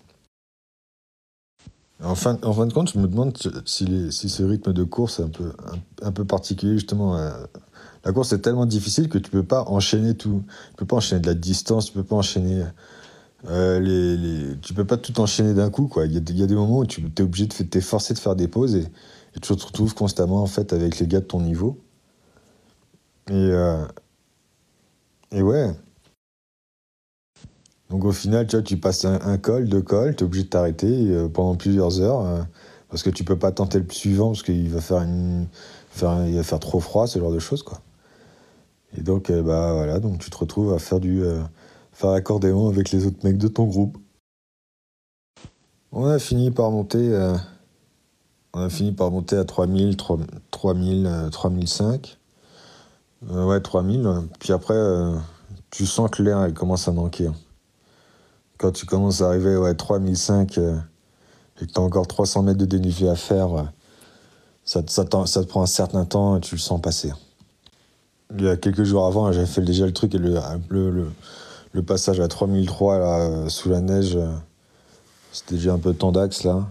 En 2.03 2.15
fin, 2.15 2.37
en 2.43 2.53
fin 2.53 2.67
de 2.67 2.73
compte, 2.73 2.91
je 2.93 2.99
me 2.99 3.07
demande 3.07 3.35
si, 3.65 4.11
si 4.11 4.29
ce 4.29 4.43
rythme 4.43 4.71
de 4.71 4.83
course 4.83 5.19
est 5.19 5.23
un 5.23 5.29
peu, 5.29 5.51
un, 6.03 6.11
peu 6.11 6.25
particulier, 6.25 6.73
justement. 6.73 7.17
euh, 7.17 7.31
la 8.05 8.13
course 8.13 8.31
est 8.33 8.39
tellement 8.39 8.65
difficile 8.67 9.09
que 9.09 9.17
tu 9.17 9.31
peux 9.31 9.43
pas 9.43 9.63
enchaîner 9.63 10.15
tout. 10.15 10.43
Tu 10.71 10.75
peux 10.77 10.85
pas 10.85 10.97
enchaîner 10.97 11.21
de 11.21 11.27
la 11.27 11.33
distance, 11.33 11.87
tu 11.87 11.93
peux 11.93 12.03
pas 12.03 12.15
enchaîner. 12.15 12.63
euh, 13.49 13.79
les, 13.79 14.57
tu 14.61 14.73
peux 14.73 14.85
pas 14.85 14.97
tout 14.97 15.19
enchaîner 15.21 15.53
d'un 15.53 15.69
coup, 15.71 15.87
quoi. 15.87 16.05
Il 16.05 16.13
y, 16.13 16.17
a 16.17 16.19
des- 16.47 16.55
moments 16.55 16.79
où 16.79 16.85
tu 16.85 17.01
es 17.01 17.21
obligé 17.21 17.47
de 17.47 17.79
forcé 17.81 18.13
de 18.13 18.19
faire 18.19 18.35
des 18.35 18.47
pauses 18.47 18.75
et, 18.75 18.81
et 19.35 19.39
tu 19.41 19.55
te 19.55 19.65
retrouves 19.65 19.95
constamment, 19.95 20.41
en 20.43 20.47
fait, 20.47 20.73
avec 20.73 20.99
les 20.99 21.07
gars 21.07 21.21
de 21.21 21.25
ton 21.25 21.41
niveau. 21.41 21.79
Et, 23.29 23.33
euh, 23.33 23.85
et 25.31 25.41
ouais. 25.41 25.71
Donc 27.89 28.03
au 28.03 28.11
final, 28.11 28.47
tu 28.47 28.77
passes 28.77 29.05
un, 29.05 29.37
col, 29.37 29.69
deux 29.69 29.81
cols, 29.81 30.15
tu 30.15 30.23
es 30.23 30.27
obligé 30.27 30.43
de 30.43 30.49
t'arrêter 30.49 30.87
euh, 31.11 31.29
pendant 31.29 31.55
plusieurs 31.55 32.01
heures 32.01 32.25
euh, 32.25 32.41
parce 32.89 33.01
que 33.01 33.09
tu 33.09 33.23
peux 33.23 33.37
pas 33.37 33.51
tenter 33.51 33.79
le 33.79 33.89
suivant 33.89 34.31
parce 34.31 34.43
qu'il 34.43 34.69
va 34.69 34.81
faire 34.81 35.01
une, 35.01 35.47
il 36.27 36.35
va 36.35 36.43
faire 36.43 36.59
trop 36.59 36.79
froid, 36.79 37.07
ce 37.07 37.19
genre 37.19 37.31
de 37.31 37.39
choses 37.39 37.63
quoi. 37.63 37.81
Et 38.97 39.01
donc 39.01 39.29
euh, 39.29 39.41
bah 39.41 39.73
voilà, 39.73 39.99
donc 39.99 40.19
tu 40.19 40.29
te 40.29 40.37
retrouves 40.37 40.73
à 40.73 40.79
faire 40.79 40.99
du 40.99 41.23
faire 41.93 42.11
l'accordéon 42.11 42.67
avec 42.67 42.91
les 42.91 43.05
autres 43.05 43.23
mecs 43.23 43.37
de 43.37 43.47
ton 43.47 43.65
groupe. 43.65 43.97
On 45.91 46.05
a 46.05 46.19
fini 46.19 46.51
par 46.51 46.71
monter, 46.71 47.09
on 48.53 48.61
a 48.61 48.69
fini 48.69 48.91
par 48.91 49.11
monter 49.11 49.37
à 49.37 49.45
3000, 49.45 49.97
3000, 50.51 51.05
euh, 51.05 51.29
3005. 51.29 52.17
Euh, 53.29 53.45
ouais, 53.45 53.61
3000. 53.61 54.05
euh, 54.07 54.21
Puis 54.39 54.51
après, 54.51 54.75
tu 55.69 55.85
sens 55.85 56.09
que 56.09 56.23
l'air 56.23 56.51
commence 56.55 56.87
à 56.87 56.91
manquer. 56.91 57.27
hein. 57.27 57.35
Quand 58.57 58.71
tu 58.71 58.85
commences 58.85 59.21
à 59.21 59.27
arriver 59.27 59.55
ouais, 59.55 59.75
3005 59.75 60.57
euh, 60.57 60.77
et 61.61 61.67
que 61.67 61.71
tu 61.71 61.79
as 61.79 61.83
encore 61.83 62.07
300 62.07 62.43
mètres 62.43 62.57
de 62.57 62.65
dénivelé 62.65 63.09
à 63.09 63.15
faire, 63.15 63.53
euh, 63.53 63.63
ça, 64.65 64.81
te- 64.81 65.43
prend 65.43 65.61
un 65.61 65.67
certain 65.67 66.05
temps 66.05 66.37
et 66.37 66.39
tu 66.39 66.55
le 66.55 66.59
sens 66.59 66.81
passer. 66.81 67.13
Il 68.37 68.43
y 68.43 68.49
a 68.49 68.57
quelques 68.57 68.83
jours 68.83 69.05
avant, 69.05 69.31
j'avais 69.31 69.45
fait 69.45 69.61
déjà 69.61 69.85
le 69.85 69.93
truc 69.93 70.13
et 70.15 70.17
le, 70.17 71.81
passage 71.85 72.19
à 72.19 72.27
3003 72.27 72.99
là, 72.99 73.19
euh, 73.19 73.49
sous 73.49 73.69
la 73.69 73.79
neige, 73.79 74.17
c'était 75.31 75.55
déjà 75.55 75.73
un 75.73 75.77
peu 75.77 75.93
tendax 75.93 76.43
là. 76.43 76.67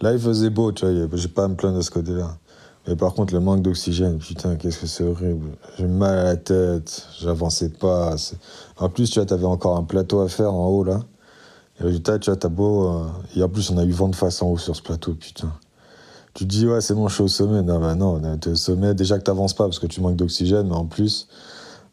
Là, 0.00 0.12
il 0.12 0.18
faisait 0.18 0.50
beau, 0.50 0.72
tu 0.72 0.86
vois, 0.86 1.08
j'ai 1.16 1.28
pas 1.28 1.44
à 1.44 1.48
me 1.48 1.54
plaindre 1.54 1.76
de 1.76 1.82
ce 1.82 1.90
côté-là. 1.90 2.36
Mais 2.86 2.96
par 2.96 3.14
contre, 3.14 3.34
le 3.34 3.40
manque 3.40 3.62
d'oxygène, 3.62 4.18
putain, 4.18 4.56
qu'est-ce 4.56 4.78
que 4.78 4.86
c'est 4.86 5.04
horrible. 5.04 5.50
J'ai 5.78 5.86
mal 5.86 6.18
à 6.18 6.24
la 6.24 6.36
tête, 6.36 7.06
j'avançais 7.18 7.70
pas. 7.70 8.14
En 8.78 8.88
plus, 8.88 9.10
tu 9.10 9.18
vois, 9.18 9.26
t'avais 9.26 9.46
encore 9.46 9.76
un 9.76 9.84
plateau 9.84 10.20
à 10.20 10.28
faire 10.28 10.52
en 10.52 10.68
haut, 10.68 10.84
là. 10.84 11.00
Et 11.78 11.84
résultat, 11.84 12.18
tu 12.18 12.30
vois, 12.30 12.36
t'as 12.36 12.48
beau... 12.48 12.88
euh, 12.88 13.08
Et 13.34 13.42
en 13.42 13.48
plus, 13.48 13.70
on 13.70 13.78
a 13.78 13.84
eu 13.84 13.90
vent 13.90 14.08
de 14.08 14.16
face 14.16 14.42
en 14.42 14.48
haut 14.48 14.58
sur 14.58 14.74
ce 14.74 14.82
plateau, 14.82 15.14
putain. 15.14 15.52
Tu 16.34 16.44
te 16.44 16.48
dis, 16.50 16.66
ouais, 16.66 16.80
c'est 16.80 16.94
bon, 16.94 17.08
je 17.08 17.14
suis 17.14 17.22
au 17.24 17.28
sommet. 17.28 17.62
Non, 17.62 17.80
bah 17.80 17.94
non, 17.94 18.20
t'es 18.38 18.50
au 18.50 18.54
sommet. 18.56 18.94
Déjà 18.94 19.18
que 19.18 19.24
t'avances 19.24 19.54
pas 19.54 19.64
parce 19.64 19.78
que 19.78 19.86
tu 19.86 20.00
manques 20.00 20.16
d'oxygène, 20.16 20.68
mais 20.68 20.74
en 20.74 20.86
plus, 20.86 21.28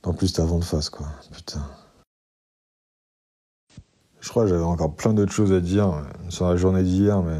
en 0.03 0.13
plus, 0.13 0.33
t'as 0.33 0.45
vent 0.45 0.59
de 0.59 0.65
face, 0.65 0.89
quoi. 0.89 1.07
Putain. 1.31 1.61
Je 4.19 4.29
crois 4.29 4.43
que 4.43 4.49
j'avais 4.49 4.63
encore 4.63 4.95
plein 4.95 5.13
d'autres 5.13 5.31
choses 5.33 5.51
à 5.51 5.59
dire 5.59 5.89
euh, 5.89 6.01
sur 6.29 6.47
la 6.47 6.55
journée 6.55 6.83
d'hier, 6.83 7.21
mais... 7.21 7.39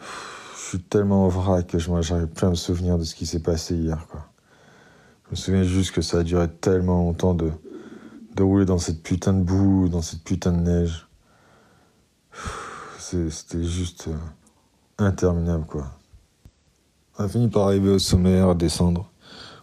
Je 0.00 0.78
suis 0.80 0.82
tellement 0.82 1.26
en 1.26 1.28
vrac 1.28 1.66
que 1.66 1.78
je 1.78 1.90
j'arrive 2.00 2.26
plus 2.26 2.46
à 2.46 2.50
me 2.50 2.54
souvenir 2.54 2.98
de 2.98 3.04
ce 3.04 3.14
qui 3.14 3.26
s'est 3.26 3.42
passé 3.42 3.76
hier, 3.76 4.06
quoi. 4.10 4.26
Je 5.26 5.30
me 5.30 5.36
souviens 5.36 5.62
juste 5.62 5.92
que 5.92 6.02
ça 6.02 6.18
a 6.18 6.22
duré 6.22 6.48
tellement 6.48 6.98
longtemps 6.98 7.34
de, 7.34 7.50
de 8.34 8.42
rouler 8.42 8.64
dans 8.64 8.78
cette 8.78 9.02
putain 9.02 9.32
de 9.32 9.42
boue, 9.42 9.88
dans 9.88 10.02
cette 10.02 10.22
putain 10.22 10.52
de 10.52 10.60
neige. 10.60 11.06
C'était 12.98 13.62
juste 13.62 14.08
euh, 14.08 14.16
interminable, 14.98 15.66
quoi. 15.66 15.86
On 17.18 17.24
a 17.24 17.28
fini 17.28 17.48
par 17.48 17.68
arriver 17.68 17.90
au 17.90 17.98
sommet, 17.98 18.40
à 18.40 18.54
descendre. 18.54 19.10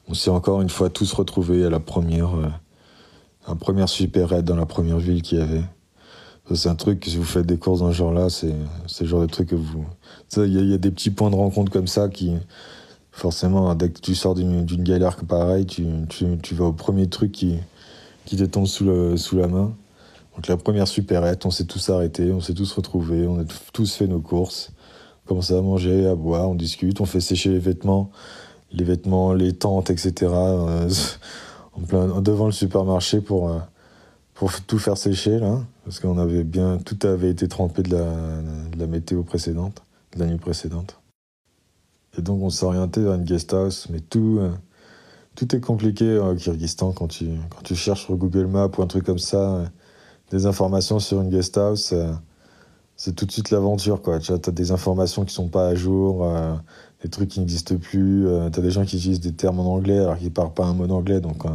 On 0.08 0.14
s'est 0.14 0.30
encore 0.30 0.62
une 0.62 0.70
fois 0.70 0.90
tous 0.90 1.12
retrouvés 1.14 1.66
à 1.66 1.70
la 1.70 1.80
première, 1.80 2.34
euh, 2.36 3.56
première 3.56 3.90
super 3.90 4.30
raid 4.30 4.46
dans 4.46 4.56
la 4.56 4.66
première 4.66 5.00
ville 5.00 5.22
qu'il 5.22 5.40
y 5.40 5.42
avait. 5.42 5.64
C'est 6.54 6.70
un 6.70 6.76
truc 6.76 7.06
si 7.06 7.18
vous 7.18 7.24
faites 7.24 7.46
des 7.46 7.58
courses 7.58 7.80
dans 7.80 7.92
ce 7.92 7.96
genre-là, 7.98 8.30
c'est 8.30 8.54
le 9.02 9.08
genre 9.08 9.22
de 9.22 9.28
truc 9.28 9.50
que 9.50 9.56
vous. 9.56 9.86
Il 10.38 10.70
y, 10.70 10.74
a- 10.74 10.78
des 10.78 10.92
petits 10.92 11.12
points 11.12 11.30
de 11.30 11.36
rencontre 11.36 11.72
comme 11.72 11.88
ça 11.88 12.10
qui, 12.10 12.34
forcément, 13.12 13.74
dès 13.76 13.90
que 13.90 14.00
tu 14.02 14.16
sors 14.16 14.36
d'une 14.36 14.66
d'une 14.66 14.84
galère 14.84 15.16
pareille, 15.18 15.66
tu, 15.66 15.86
tu, 16.10 16.38
tu 16.42 16.56
vas 16.56 16.66
au 16.66 16.74
premier 16.74 17.08
truc 17.08 17.32
qui, 17.32 17.58
qui 18.26 18.36
te 18.38 18.66
sous, 18.66 19.36
la 19.36 19.48
main. 19.48 19.74
Donc 20.36 20.48
la 20.48 20.58
première 20.58 20.88
supérette, 20.88 21.46
on 21.46 21.52
s'est 21.52 21.66
tous 21.66 21.90
arrêtés, 21.90 22.32
on 22.32 22.42
s'est 22.42 22.54
tous 22.54 22.72
retrouvés, 22.74 23.28
on 23.28 23.40
a 23.40 23.44
tous 23.74 23.96
fait 23.96 24.08
nos 24.08 24.22
courses, 24.22 24.72
on 25.26 25.30
commence 25.30 25.52
à 25.52 25.62
manger, 25.62 26.08
à 26.08 26.16
boire, 26.16 26.50
on 26.50 26.56
discute, 26.56 27.02
on 27.02 27.06
fait 27.06 27.20
sécher 27.20 27.50
les 27.50 27.60
vêtements, 27.60 28.12
les 28.72 28.84
vêtements, 28.84 29.34
les 29.34 29.54
tentes, 29.54 29.90
etc. 29.90 30.32
euh, 30.32 30.90
en 31.74 31.82
plein, 31.82 32.22
devant 32.22 32.46
le 32.46 32.52
supermarché 32.52 33.22
pour, 33.22 33.50
euh, 33.50 33.60
pour 34.34 34.52
tout 34.62 34.80
faire 34.80 34.98
sécher 34.98 35.40
là, 35.40 35.60
parce 35.84 36.00
qu'on 36.00 36.18
avait 36.18 36.44
bien, 36.44 36.78
tout 36.78 36.98
avait 37.06 37.30
été 37.30 37.48
trempé 37.48 37.84
de 37.84 37.92
la, 37.92 38.06
de 38.72 38.80
la 38.80 38.88
météo 38.88 39.24
précédente, 39.24 39.84
de 40.16 40.20
la 40.20 40.28
nuit 40.28 40.38
précédente. 40.38 40.98
Et 42.18 42.22
donc 42.22 42.42
on 42.42 42.50
s'est 42.50 42.66
orienté 42.66 43.02
vers 43.02 43.14
une 43.14 43.24
guest 43.24 43.54
house, 43.54 43.88
mais 43.90 44.00
tout, 44.00 44.38
euh, 44.40 44.52
tout 45.48 45.56
est 45.56 45.60
compliqué 45.60 46.20
au 46.20 46.36
Kyrgyzstan 46.36 46.92
quand 46.92 47.08
tu, 47.08 47.26
quand 47.50 47.64
tu 47.64 47.74
cherches 47.76 48.06
sur 48.06 48.16
Google 48.16 48.46
Maps 48.46 48.70
ou 48.78 48.82
un 48.84 48.88
truc 48.88 49.04
comme 49.04 49.18
ça, 49.18 49.38
euh, 49.56 49.66
des 50.30 50.46
informations 50.46 51.00
sur 51.00 51.20
une 51.20 51.30
guest 51.32 51.58
house, 51.58 51.94
euh, 51.94 52.14
c'est 52.96 53.16
tout 53.16 53.26
de 53.26 53.32
suite 53.32 53.50
l'aventure 53.50 54.04
quoi. 54.04 54.20
Tu 54.20 54.32
as 54.32 54.38
des 54.38 54.72
informations 54.72 55.26
qui 55.26 55.34
sont 55.34 55.48
pas 55.48 55.68
à 55.70 55.74
jour, 55.74 56.24
euh, 56.26 56.54
des 57.02 57.10
trucs 57.10 57.30
qui 57.30 57.40
n'existent 57.40 57.76
plus, 57.78 58.28
euh, 58.28 58.52
tu 58.52 58.60
as 58.60 58.62
des 58.62 58.70
gens 58.70 58.86
qui 58.86 58.98
utilisent 58.98 59.20
des 59.20 59.34
termes 59.34 59.60
en 59.60 59.74
anglais 59.74 59.98
alors 59.98 60.16
qu'ils 60.20 60.32
parlent 60.32 60.54
pas 60.54 60.66
un 60.66 60.74
mot 60.76 60.86
d'anglais, 60.86 61.20
donc 61.22 61.44
euh, 61.46 61.50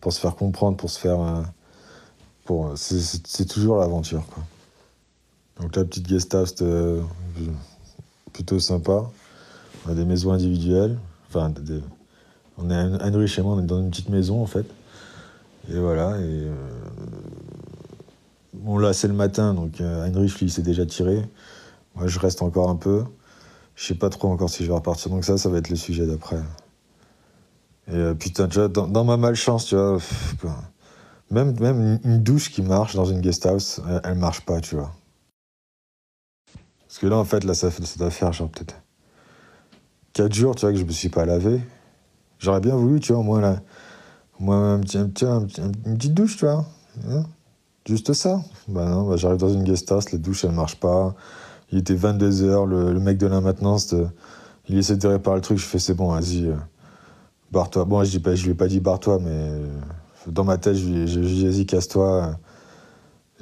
pour 0.00 0.12
se 0.12 0.20
faire 0.20 0.36
comprendre, 0.36 0.76
pour 0.76 0.90
se 0.90 1.00
faire. 1.00 1.20
euh, 1.20 1.42
pour, 2.44 2.72
c'est- 2.76 3.46
toujours 3.48 3.78
l'aventure 3.78 4.24
quoi. 4.26 4.44
Donc 5.60 5.74
la 5.74 5.84
petite 5.84 6.06
guest 6.06 6.32
house 6.34 6.54
euh, 6.62 7.00
plutôt 8.32 8.60
sympa. 8.60 9.10
On 9.86 9.90
a 9.90 9.94
des 9.94 10.04
maisons 10.04 10.30
individuelles. 10.30 10.98
Enfin, 11.28 11.50
des- 11.50 11.80
on 12.58 12.70
est 12.70 12.74
Heinrich 12.74 13.38
et 13.38 13.42
moi, 13.42 13.54
on 13.54 13.60
est 13.60 13.66
dans 13.66 13.80
une 13.80 13.90
petite 13.90 14.08
maison 14.08 14.42
en 14.42 14.46
fait. 14.46 14.66
Et 15.70 15.78
voilà. 15.78 16.18
Et 16.18 16.22
euh, 16.22 16.54
bon 18.52 18.78
là 18.78 18.92
c'est 18.92 19.08
le 19.08 19.14
matin, 19.14 19.54
donc 19.54 19.80
Heinrich 19.80 20.40
lui 20.40 20.50
s'est 20.50 20.62
déjà 20.62 20.86
tiré. 20.86 21.22
Moi 21.94 22.06
je 22.06 22.18
reste 22.18 22.42
encore 22.42 22.70
un 22.70 22.76
peu. 22.76 23.04
Je 23.76 23.86
sais 23.86 23.94
pas 23.94 24.08
trop 24.08 24.28
encore 24.28 24.50
si 24.50 24.62
je 24.64 24.68
vais 24.68 24.74
repartir. 24.74 25.10
Donc 25.10 25.24
ça, 25.24 25.36
ça 25.38 25.48
va 25.48 25.58
être 25.58 25.70
le 25.70 25.76
sujet 25.76 26.06
d'après. 26.06 26.40
Et 27.88 27.94
euh, 27.94 28.14
putain, 28.14 28.48
tu 28.48 28.58
vois, 28.58 28.68
dans, 28.68 29.04
ma 29.04 29.16
malchance, 29.16 29.66
tu 29.66 29.74
vois, 29.74 29.98
même 31.30 31.58
même 31.60 32.00
une- 32.04 32.22
douche 32.22 32.50
qui 32.50 32.62
marche 32.62 32.94
dans 32.94 33.04
une 33.04 33.20
guest 33.20 33.44
house, 33.46 33.80
elle, 33.88 34.00
elle 34.04 34.14
marche 34.14 34.40
pas, 34.42 34.60
tu 34.60 34.76
vois. 34.76 34.92
Parce 36.86 36.98
que 36.98 37.06
là 37.06 37.16
en 37.16 37.24
fait 37.24 37.42
là 37.44 37.54
ça, 37.54 37.70
ça 37.70 37.98
doit 37.98 38.10
faire 38.10 38.32
genre 38.32 38.48
peut-être 38.48 38.76
4 40.12 40.32
jours, 40.32 40.54
tu 40.54 40.60
vois, 40.60 40.72
que 40.72 40.78
je 40.78 40.84
me 40.84 40.92
suis 40.92 41.08
pas 41.08 41.26
lavé. 41.26 41.60
J'aurais 42.44 42.60
bien 42.60 42.76
voulu, 42.76 43.00
tu 43.00 43.14
vois, 43.14 43.22
moins, 43.22 43.40
là, 43.40 43.56
moins 44.38 44.74
un 44.74 44.80
petit, 44.80 44.98
un 44.98 45.08
petit- 45.08 45.24
un 45.26 45.40
petit- 45.42 45.62
une 45.86 45.96
petite 45.96 46.12
douche, 46.14 46.36
tu 46.36 46.44
vois. 46.44 46.66
hein. 47.08 47.24
Juste 47.86 48.12
ça. 48.12 48.42
Bah 48.68 48.86
non, 48.88 49.08
bah, 49.08 49.16
j'arrive 49.16 49.38
dans 49.38 49.48
une 49.52 49.64
guest 49.64 49.90
house, 49.92 50.12
la 50.12 50.18
douche, 50.18 50.44
elle 50.44 50.52
marche 50.52 50.76
pas. 50.76 51.14
Il 51.72 51.78
était 51.78 51.94
22h, 51.94 52.66
le, 52.66 52.98
mec 53.00 53.18
de 53.18 53.26
la 53.26 53.40
maintenance, 53.40 53.88
de- 53.94 54.06
il 54.68 54.78
essaie 54.78 54.96
de 54.96 55.06
réparer 55.08 55.36
le 55.36 55.42
truc. 55.42 55.58
Je 55.58 55.64
fais, 55.66 55.78
c'est 55.78 55.94
bon, 55.94 56.10
vas-y, 56.12 56.46
euh, 56.46 56.54
barre-toi. 57.52 57.84
Bon, 57.86 58.04
je, 58.04 58.18
je 58.34 58.44
lui 58.44 58.52
ai 58.52 58.54
pas 58.54 58.68
dit 58.68 58.80
barre-toi, 58.80 59.18
mais 59.22 59.30
euh, 59.30 59.66
dans 60.26 60.44
ma 60.44 60.58
tête, 60.58 60.76
je 60.76 60.86
lui 60.88 61.02
ai 61.02 61.04
dit, 61.06 61.46
vas-y, 61.46 61.66
casse-toi. 61.66 62.36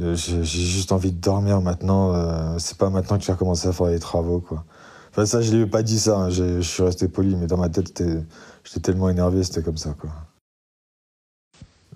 Euh, 0.00 0.14
J'ai 0.16 0.42
juste 0.44 0.92
envie 0.92 1.12
de 1.12 1.20
dormir 1.20 1.60
maintenant. 1.60 2.14
euh, 2.14 2.56
c'est 2.58 2.78
pas 2.78 2.90
maintenant 2.90 3.18
que 3.18 3.22
tu 3.24 3.30
vas 3.30 3.36
commencer 3.36 3.68
à 3.68 3.72
faire 3.72 3.86
les 3.88 3.98
travaux, 3.98 4.40
quoi. 4.40 4.64
Enfin, 5.10 5.26
ça, 5.26 5.40
je 5.42 5.52
lui 5.54 5.62
ai 5.62 5.66
pas 5.66 5.82
dit 5.82 5.98
ça. 5.98 6.16
hein, 6.18 6.30
Je 6.30 6.60
suis 6.62 6.82
resté 6.82 7.08
poli, 7.08 7.36
mais 7.36 7.46
dans 7.46 7.58
ma 7.58 7.68
tête, 7.68 7.88
c'était- 7.88 8.24
j'étais 8.64 8.80
tellement 8.80 9.08
énervé, 9.08 9.42
c'était 9.42 9.62
comme 9.62 9.76
ça, 9.76 9.94
quoi. 9.98 10.10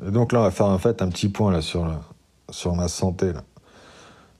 Et 0.06 0.10
donc 0.10 0.32
là, 0.32 0.40
on 0.40 0.42
va 0.42 0.50
faire 0.50 0.66
en 0.66 0.78
fait 0.78 1.00
un 1.00 1.08
petit 1.08 1.28
point 1.28 1.50
là 1.52 1.62
sur, 1.62 1.86
sur 2.50 2.74
ma 2.74 2.88
santé, 2.88 3.32
là. 3.32 3.42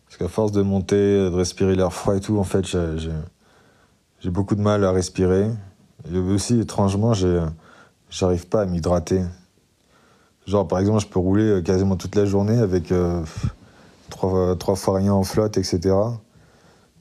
Parce 0.07 0.19
qu'à 0.19 0.29
force 0.29 0.53
de 0.53 0.63
monter, 0.63 0.97
de 0.97 1.35
respirer 1.35 1.75
l'air 1.75 1.93
froid 1.93 2.17
et 2.17 2.21
tout, 2.21 2.39
en 2.39 2.45
fait, 2.45 2.65
j'ai- 2.65 4.31
beaucoup 4.31 4.55
de 4.57 4.61
mal 4.61 4.85
à 4.85 4.91
respirer. 4.91 5.51
Et 6.13 6.19
aussi, 6.19 6.59
étrangement, 6.61 7.13
j'arrive 8.11 8.47
pas 8.49 8.63
à 8.63 8.67
m'hydrater. 8.67 9.23
Genre, 10.47 10.67
par 10.67 10.79
exemple, 10.79 11.01
je 11.01 11.07
peux 11.07 11.19
rouler 11.19 11.45
euh, 11.45 11.63
quasiment 11.63 11.97
toute 11.97 12.15
la 12.15 12.25
journée 12.25 12.59
avec 12.59 12.93
euh, 12.93 13.25
trois, 14.11 14.57
trois 14.57 14.77
fois 14.77 14.99
rien 14.99 15.13
en 15.13 15.25
flotte, 15.25 15.59
etc. 15.59 15.95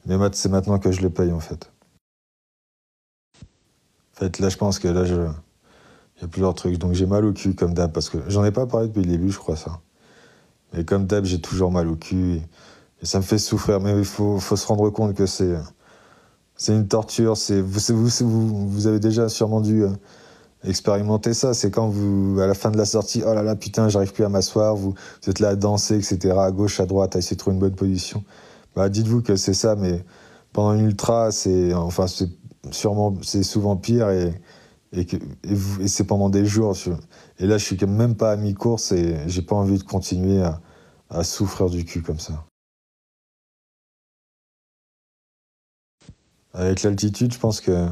Mais 0.07 0.15
c'est 0.33 0.49
maintenant 0.49 0.79
que 0.79 0.91
je 0.91 1.01
le 1.01 1.09
paye, 1.09 1.31
en 1.31 1.39
fait. 1.39 1.71
En 4.15 4.19
fait, 4.19 4.39
là, 4.39 4.49
je 4.49 4.57
pense 4.57 4.79
que 4.79 4.87
là, 4.87 5.05
je... 5.05 5.15
il 5.15 6.21
y 6.21 6.25
a 6.25 6.27
plusieurs 6.27 6.53
trucs. 6.53 6.77
Donc, 6.77 6.93
j'ai 6.93 7.05
mal 7.05 7.25
au 7.25 7.33
cul, 7.33 7.53
comme 7.53 7.73
d'hab, 7.73 7.91
parce 7.91 8.09
que 8.09 8.17
j'en 8.27 8.45
ai 8.45 8.51
pas 8.51 8.65
parlé 8.65 8.87
depuis 8.87 9.03
le 9.03 9.09
début, 9.09 9.31
je 9.31 9.37
crois, 9.37 9.55
ça. 9.55 9.79
Mais 10.73 10.85
comme 10.85 11.05
d'hab, 11.05 11.25
j'ai 11.25 11.41
toujours 11.41 11.71
mal 11.71 11.87
au 11.87 11.95
cul. 11.95 12.35
Et, 12.35 12.41
ça 13.05 13.19
me 13.19 13.23
fait 13.23 13.37
souffrir. 13.37 13.81
Mais 13.81 13.97
il 13.97 14.05
faut, 14.05 14.39
faut 14.39 14.55
se 14.55 14.67
rendre 14.67 14.89
compte 14.89 15.13
que 15.15 15.25
c'est... 15.25 15.55
C'est 16.57 16.73
une 16.73 16.87
torture. 16.87 17.35
C'est 17.35 17.59
vous, 17.59 18.07
vous, 18.21 18.69
vous 18.69 18.87
avez 18.87 18.99
déjà 18.99 19.27
sûrement 19.27 19.59
dû 19.59 19.83
euh, 19.83 19.89
expérimenter 20.63 21.33
ça. 21.33 21.53
C'est 21.53 21.69
quand 21.69 21.89
vous, 21.89 22.39
à 22.39 22.47
la 22.47 22.53
fin 22.53 22.71
de 22.71 22.77
la 22.77 22.85
sortie, 22.85 23.23
oh 23.25 23.33
là 23.33 23.43
là, 23.43 23.57
putain, 23.57 23.89
j'arrive 23.89 24.13
plus 24.13 24.23
à 24.23 24.29
m'asseoir. 24.29 24.75
Vous, 24.75 24.93
vous 25.21 25.29
êtes 25.29 25.39
là 25.39 25.49
à 25.49 25.55
danser, 25.55 25.95
etc. 25.95 26.33
À 26.39 26.51
gauche, 26.51 26.79
à 26.79 26.85
droite, 26.85 27.17
à 27.17 27.19
essayer 27.19 27.35
de 27.35 27.39
trouver 27.39 27.55
une 27.55 27.59
bonne 27.59 27.75
position. 27.75 28.23
Bah, 28.75 28.87
dites-vous 28.87 29.21
que 29.21 29.35
c'est 29.35 29.53
ça, 29.53 29.75
mais 29.75 30.03
pendant 30.53 30.73
une 30.73 30.85
ultra, 30.85 31.31
c'est, 31.31 31.73
enfin, 31.73 32.07
c'est 32.07 32.29
sûrement, 32.71 33.13
c'est 33.23 33.43
souvent 33.43 33.75
pire 33.77 34.09
et, 34.09 34.33
et 34.93 35.87
c'est 35.87 36.05
pendant 36.05 36.29
des 36.29 36.45
jours. 36.45 36.75
et 37.39 37.47
là, 37.47 37.57
je 37.57 37.65
suis 37.65 37.77
même 37.85 38.15
pas 38.15 38.31
à 38.31 38.35
mi-course 38.37 38.91
et 38.91 39.17
j'ai 39.27 39.41
pas 39.41 39.55
envie 39.55 39.77
de 39.77 39.83
continuer 39.83 40.41
à, 41.09 41.23
souffrir 41.23 41.69
du 41.69 41.85
cul 41.85 42.01
comme 42.01 42.19
ça. 42.19 42.45
Avec 46.53 46.83
l'altitude, 46.83 47.33
je 47.33 47.39
pense 47.39 47.61
que 47.61 47.87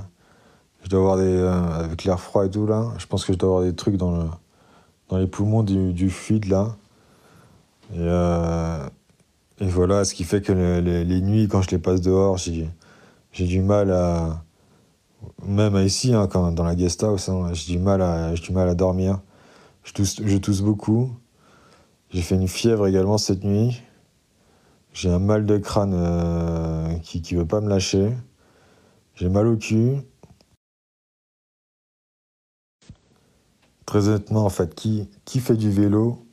je 0.84 0.90
dois 0.90 1.00
avoir 1.00 1.18
des. 1.18 1.24
euh, 1.24 1.86
avec 1.86 2.04
l'air 2.06 2.20
froid 2.20 2.46
et 2.46 2.50
tout, 2.50 2.66
là, 2.66 2.94
je 2.98 3.06
pense 3.08 3.26
que 3.26 3.34
je 3.34 3.38
dois 3.38 3.50
avoir 3.50 3.64
des 3.64 3.76
trucs 3.76 3.98
dans, 3.98 4.30
dans 5.10 5.18
les 5.18 5.28
poumons 5.28 5.64
du, 5.64 6.10
fluide, 6.10 6.46
là. 6.46 6.76
Et, 7.94 7.98
euh, 8.00 8.88
et 9.60 9.68
voilà, 9.68 10.06
ce 10.06 10.14
qui 10.14 10.24
fait 10.24 10.42
que 10.42 10.54
le- 10.54 10.82
les, 10.82 11.22
nuits, 11.22 11.48
quand 11.48 11.62
je 11.62 11.72
les 11.72 11.80
passe 11.80 12.02
dehors, 12.02 12.38
j'ai 12.38 13.48
du 13.48 13.62
mal 13.62 13.92
à. 13.92 14.44
Même 15.46 15.76
ici, 15.78 16.14
hein, 16.14 16.28
quand, 16.28 16.52
dans 16.52 16.64
la 16.64 16.76
guest 16.76 17.04
house, 17.04 17.30
hein, 17.30 17.50
j'ai 17.54 17.74
du, 17.74 17.80
mal 17.80 18.02
à- 18.02 18.34
du 18.34 18.52
mal 18.52 18.70
à 18.70 18.76
dormir. 18.76 19.22
Je 19.84 19.94
tousse, 19.94 20.22
je 20.24 20.38
tousse 20.38 20.62
beaucoup. 20.62 21.12
J'ai 22.12 22.22
fait 22.22 22.36
une 22.36 22.48
fièvre 22.48 22.88
également 22.88 23.18
cette 23.18 23.44
nuit. 23.44 23.82
J'ai 24.94 25.10
un 25.10 25.20
mal 25.20 25.46
de 25.46 25.58
crâne 25.58 25.94
euh, 25.96 26.94
qui 27.00 27.22
ne 27.36 27.40
veut 27.40 27.48
pas 27.48 27.62
me 27.62 27.70
lâcher. 27.70 28.14
J'ai 29.16 29.30
mal 29.30 29.48
au 29.48 29.58
cul. 29.58 29.98
Très 33.86 34.08
honnêtement, 34.08 34.46
en 34.46 34.50
fait, 34.50 34.76
qui, 34.76 35.10
qui 35.26 35.40
fait 35.40 35.56
du 35.58 35.72
vélo 35.72 36.26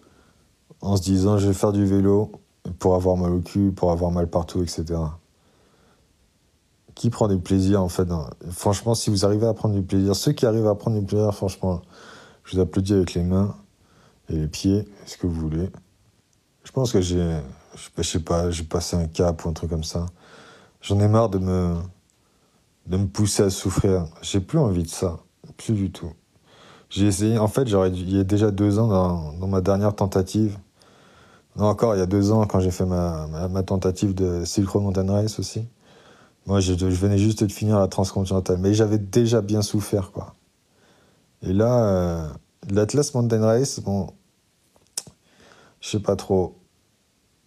en 0.83 0.96
se 0.96 1.03
disant 1.03 1.38
je 1.38 1.48
vais 1.48 1.55
faire 1.55 1.72
du 1.72 1.85
vélo 1.87 2.33
pour 2.79 2.94
avoir 2.94 3.16
mal 3.16 3.33
au 3.33 3.40
cul, 3.40 3.72
pour 3.72 3.92
avoir 3.92 4.11
mal 4.11 4.29
partout, 4.29 4.62
etc. 4.62 5.19
Qui 7.01 7.09
prend 7.09 7.29
du 7.29 7.39
plaisir, 7.39 7.83
en 7.83 7.89
fait 7.89 8.07
Franchement, 8.51 8.95
si 8.95 9.09
vous 9.09 9.25
arrivez 9.25 9.47
à 9.47 9.55
prendre 9.55 9.75
du 9.75 9.81
plaisir, 9.81 10.15
ceux 10.15 10.33
qui 10.33 10.45
arrivent 10.45 10.67
à 10.67 10.75
prendre 10.75 11.01
du 11.01 11.07
plaisir, 11.07 11.35
franchement, 11.35 11.81
je 12.45 12.55
vous 12.55 12.61
applaudis 12.61 12.93
avec 12.93 13.15
les 13.15 13.23
mains 13.23 13.57
et 14.29 14.35
les 14.35 14.49
pieds, 14.49 14.87
ce 15.07 15.17
que 15.17 15.27
vous 15.27 15.33
voulez. 15.33 15.71
Je 16.63 16.71
pense 16.73 16.93
que 16.93 17.01
j'ai, 17.01 17.41
je 17.97 18.03
sais 18.03 18.21
pas, 18.21 18.51
j'ai 18.51 18.65
passé 18.65 18.97
un 18.97 19.07
cap 19.07 19.43
ou 19.47 19.49
un 19.49 19.55
truc 19.55 19.71
comme 19.71 19.83
ça. 19.83 20.05
J'en 20.83 21.01
ai 21.01 21.09
marre 21.09 21.31
de 21.31 21.39
me, 21.39 21.75
de 22.87 22.99
me 22.99 23.07
pousser 23.07 23.45
à 23.45 23.49
souffrir. 23.49 24.05
J'ai 24.21 24.41
plus 24.41 24.59
envie 24.59 24.83
de 24.83 24.89
ça, 24.89 25.21
plus 25.57 25.73
du 25.73 25.91
tout. 25.91 26.13
J'ai 26.91 27.07
essayé, 27.07 27.39
en 27.39 27.49
fait, 27.49 27.67
j'aurais 27.67 27.93
il 27.93 28.15
y 28.15 28.21
a 28.21 28.25
déjà 28.25 28.51
deux 28.51 28.79
ans, 28.79 28.89
dans, 29.39 29.47
ma 29.47 29.63
dernière 29.63 29.97
tentative, 29.97 30.59
non, 31.57 31.65
encore 31.65 31.95
il 31.95 31.99
y 31.99 32.03
a 32.03 32.07
deux 32.07 32.31
ans, 32.31 32.45
quand 32.47 32.61
j'ai 32.61 32.71
fait 32.71 32.85
ma, 32.85 33.27
ma 33.49 33.63
tentative 33.63 34.13
de 34.13 34.45
Silk 34.45 34.69
Road 34.69 34.83
Mountain 34.83 35.11
Race 35.11 35.39
aussi, 35.39 35.67
moi, 36.46 36.61
je, 36.61 36.72
venais 36.72 37.18
juste 37.18 37.44
de 37.44 37.53
finir 37.53 37.79
la 37.79 37.88
transcontinentale, 37.88 38.59
mais 38.59 38.74
j'avais 38.74 38.98
déjà 38.98 39.40
bien 39.40 39.62
souffert, 39.62 40.11
quoi. 40.12 40.35
Et 41.42 41.53
là, 41.53 41.85
euh, 41.85 42.29
l'Atlas 42.70 43.14
Mountain 43.14 43.40
Race, 43.44 43.81
bon, 43.81 44.09
je 45.81 45.88
sais 45.88 46.00
pas 46.00 46.16
trop. 46.16 46.57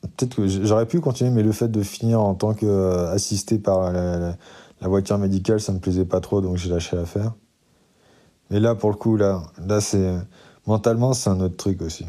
Peut-être 0.01 0.35
que 0.35 0.47
j'aurais 0.47 0.85
pu 0.87 0.99
continuer, 0.99 1.31
mais 1.31 1.43
le 1.43 1.51
fait 1.51 1.69
de 1.69 1.81
finir 1.81 2.21
en 2.21 2.35
tant 2.35 2.53
qu'assisté 2.53 3.57
par 3.59 3.91
la, 3.91 4.17
la- 4.19 4.37
la 4.81 4.87
voiture 4.89 5.17
médicale, 5.17 5.61
ça 5.61 5.71
me 5.71 5.79
plaisait 5.79 6.05
pas 6.05 6.19
trop, 6.19 6.41
donc 6.41 6.57
j'ai 6.57 6.69
lâché 6.69 6.95
l'affaire. 6.97 7.33
Mais 8.49 8.59
là, 8.59 8.75
pour 8.75 8.89
le 8.91 8.97
coup, 8.97 9.15
là, 9.15 9.43
là 9.65 9.79
c'est 9.79 10.13
mentalement, 10.67 11.13
c'est 11.13 11.29
un 11.29 11.39
autre 11.39 11.55
truc 11.55 11.81
aussi. 11.81 12.05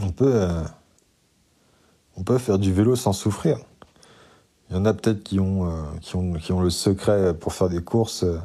on 0.00 0.10
peut, 0.10 0.32
euh, 0.34 0.62
on 2.16 2.22
peut 2.22 2.38
faire 2.38 2.58
du 2.58 2.72
vélo 2.72 2.96
sans 2.96 3.12
souffrir. 3.12 3.58
Il 4.72 4.76
y 4.76 4.78
en 4.78 4.86
a 4.86 4.94
peut-être 4.94 5.22
qui, 5.22 5.38
ont, 5.38 5.66
euh, 5.66 5.82
qui, 6.00 6.16
ont, 6.16 6.32
qui 6.32 6.50
ont 6.52 6.62
le 6.62 6.70
secret 6.70 7.34
pour 7.34 7.52
faire 7.52 7.68
des 7.68 7.82
courses 7.82 8.22
euh, 8.22 8.38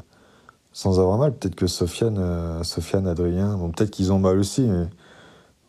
sans 0.73 0.99
avoir 0.99 1.17
mal. 1.17 1.31
Peut-être 1.33 1.55
que 1.55 1.67
Sofiane, 1.67 2.17
euh, 2.19 2.63
Sofiane 2.63 3.07
Adrien, 3.07 3.55
bon, 3.55 3.71
peut-être 3.71 3.91
qu'ils 3.91 4.11
ont 4.11 4.19
mal 4.19 4.37
aussi, 4.37 4.63
mais 4.63 4.87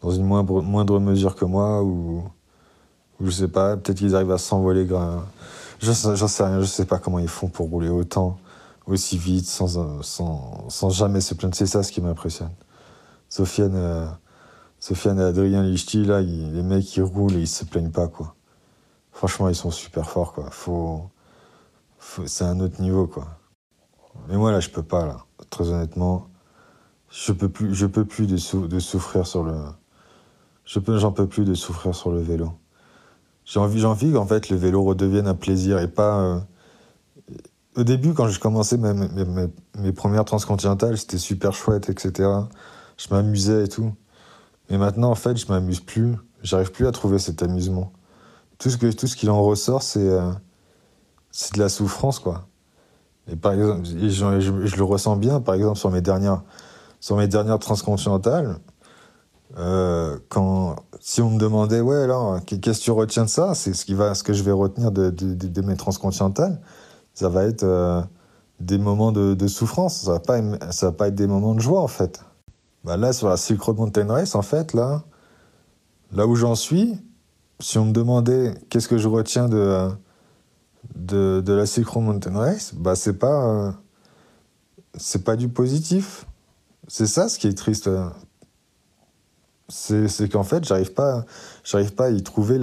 dans 0.02 0.10
une 0.10 0.24
moindre, 0.24 0.60
moindre 0.60 0.98
mesure 0.98 1.36
que 1.36 1.44
moi, 1.44 1.84
ou, 1.84 2.24
ou 3.20 3.26
je 3.26 3.30
sais 3.30 3.46
pas, 3.46 3.76
peut-être 3.76 3.98
qu'ils 3.98 4.16
arrivent 4.16 4.32
à 4.32 4.38
s'envoler. 4.38 4.84
gra- 4.84 5.22
Je 5.78 5.92
sais- 5.92 6.16
J'en 6.16 6.26
sais 6.26 6.42
rien, 6.44 6.60
je 6.60 6.66
sais 6.66 6.86
pas 6.86 6.98
comment 6.98 7.20
ils 7.20 7.28
font 7.28 7.46
pour 7.46 7.70
rouler 7.70 7.88
autant, 7.88 8.36
aussi 8.86 9.16
vite, 9.16 9.46
sans, 9.46 10.02
sans, 10.02 10.64
sans 10.68 10.90
jamais 10.90 11.20
se 11.20 11.34
plaindre. 11.34 11.54
C'est 11.54 11.66
ça 11.66 11.84
ce 11.84 11.92
qui 11.92 12.00
m'impressionne. 12.00 12.50
Sofiane, 13.28 14.10
Sofiane 14.80 15.20
et 15.20 15.24
Adrien 15.24 15.62
Lichty, 15.62 16.04
là, 16.04 16.20
les 16.20 16.62
mecs, 16.64 16.96
ils 16.96 17.02
roulent 17.04 17.36
et 17.36 17.42
ils 17.42 17.46
se 17.48 17.64
plaignent 17.64 17.92
pas, 17.92 18.08
quoi. 18.08 18.34
Franchement, 19.18 19.48
ils 19.48 19.54
sont 19.56 19.72
super 19.72 20.08
forts, 20.08 20.32
quoi. 20.32 20.48
Faut, 20.50 21.10
c'est 22.26 22.44
un 22.44 22.60
autre 22.60 22.80
niveau, 22.80 23.06
quoi. 23.06 23.26
Mais 24.28 24.36
moi, 24.36 24.52
là, 24.52 24.60
je 24.60 24.70
peux 24.70 24.82
pas, 24.82 25.06
là. 25.06 25.26
Très 25.50 25.68
honnêtement, 25.70 26.28
je 27.10 27.32
peux 27.32 27.48
plus, 27.48 27.74
je 27.74 27.86
peux 27.86 28.04
plus 28.06 28.26
de, 28.26 28.36
sou- 28.38 28.68
de 28.68 28.78
souffrir 28.80 29.26
sur 29.26 29.44
le, 29.44 29.56
je 30.64 30.78
peux, 30.78 30.98
j'en 30.98 31.12
peux 31.12 31.26
plus 31.26 31.44
de 31.44 31.54
souffrir 31.54 31.94
sur 31.94 32.10
le 32.12 32.20
vélo. 32.20 32.52
J'ai 33.44 33.60
envie, 33.60 33.80
j'ai 33.80 33.86
envie 33.86 34.12
qu'en 34.12 34.26
fait 34.26 34.50
le 34.50 34.56
vélo 34.56 34.84
redevienne 34.84 35.28
un 35.28 35.34
plaisir 35.34 35.78
et 35.80 35.88
pas. 35.88 36.20
euh, 36.20 36.40
Au 37.76 37.84
début, 37.84 38.12
quand 38.12 38.28
je 38.28 38.40
commençais 38.40 38.76
mes- 38.76 39.48
mes 39.78 39.92
premières 39.92 40.24
transcontinentales, 40.24 40.98
c'était 40.98 41.18
super 41.18 41.52
chouette, 41.54 41.88
etc. 41.90 42.48
Je 42.96 43.06
m'amusais 43.10 43.64
et 43.64 43.68
tout. 43.68 43.94
Mais 44.70 44.78
maintenant, 44.78 45.10
en 45.10 45.16
fait, 45.16 45.36
je 45.36 45.46
m'amuse 45.48 45.80
plus. 45.80 46.16
J'arrive 46.42 46.72
plus 46.72 46.86
à 46.86 46.92
trouver 46.92 47.18
cet 47.20 47.42
amusement. 47.42 47.92
Tout 48.58 48.70
ce 48.70 48.76
que 48.76 48.90
tout 48.90 49.06
ce 49.06 49.16
qu'il 49.16 49.30
en 49.30 49.42
ressort, 49.42 49.82
c'est 49.82 50.00
euh, 50.00 50.32
c'est 51.30 51.54
de 51.54 51.60
la 51.60 51.68
souffrance, 51.68 52.18
quoi. 52.18 52.48
Et 53.30 53.36
par 53.36 53.52
exemple, 53.52 53.84
je, 53.84 54.76
le 54.76 54.84
ressens 54.84 55.16
bien, 55.16 55.40
par 55.40 55.54
exemple, 55.54 55.78
sur 55.78 55.90
mes 55.90 56.00
dernières, 56.00 56.42
sur 57.00 57.16
mes 57.16 57.28
dernières 57.28 57.58
transcontinentales. 57.58 58.56
Euh, 59.56 60.18
quand, 60.28 60.76
si 61.00 61.20
on 61.22 61.30
me 61.30 61.38
demandait, 61.38 61.80
ouais, 61.80 62.02
alors, 62.02 62.40
qu'est-ce 62.44 62.80
que 62.80 62.84
tu 62.84 62.90
retiens 62.90 63.24
de 63.24 63.28
ça? 63.28 63.54
C'est 63.54 63.74
ce, 63.74 63.84
qui 63.84 63.94
va, 63.94 64.14
ce 64.14 64.22
que 64.22 64.32
je 64.32 64.42
vais 64.42 64.52
retenir 64.52 64.90
de, 64.92 65.10
de, 65.10 65.62
mes 65.62 65.76
transcontinentales. 65.76 66.60
Ça 67.14 67.28
va 67.28 67.44
être 67.44 67.64
euh, 67.64 68.02
des 68.60 68.78
moments 68.78 69.12
de, 69.12 69.46
souffrance. 69.46 70.02
Ça 70.02 70.12
va, 70.12 70.20
pas, 70.20 70.40
ça 70.70 70.86
va 70.86 70.92
pas 70.92 71.08
être 71.08 71.14
des 71.14 71.26
moments 71.26 71.54
de 71.54 71.60
joie, 71.60 71.82
en 71.82 71.88
fait. 71.88 72.24
Bah 72.84 72.96
là, 72.96 73.12
sur 73.12 73.28
la 73.28 73.36
Silk 73.36 73.60
Road 73.60 73.76
Mountain 73.76 74.06
Race, 74.06 74.34
en 74.34 74.42
fait, 74.42 74.72
là, 74.72 75.02
là 76.12 76.26
où 76.26 76.34
j'en 76.34 76.54
suis, 76.54 76.98
si 77.60 77.78
on 77.78 77.86
me 77.86 77.92
demandait 77.92 78.54
qu'est-ce 78.68 78.88
que 78.88 78.98
je 78.98 79.08
retiens 79.08 79.48
de, 79.48 79.88
de, 80.94 81.52
la 81.52 81.66
Silk 81.66 81.94
Mountain 81.96 82.38
Race, 82.38 82.74
bah 82.74 82.94
c'est 82.94 83.18
pas, 83.18 83.74
euh, 84.96 85.18
pas 85.24 85.36
du 85.36 85.48
positif. 85.48 86.26
C'est 86.86 87.06
ça 87.06 87.28
ce 87.28 87.38
qui 87.38 87.48
est 87.48 87.56
triste. 87.56 87.88
c'est 89.68 90.28
qu'en 90.30 90.44
fait, 90.44 90.64
j'arrive 90.64 90.92
pas, 90.94 91.24
pas 91.96 92.06
à 92.06 92.10
y 92.10 92.22
trouver 92.22 92.58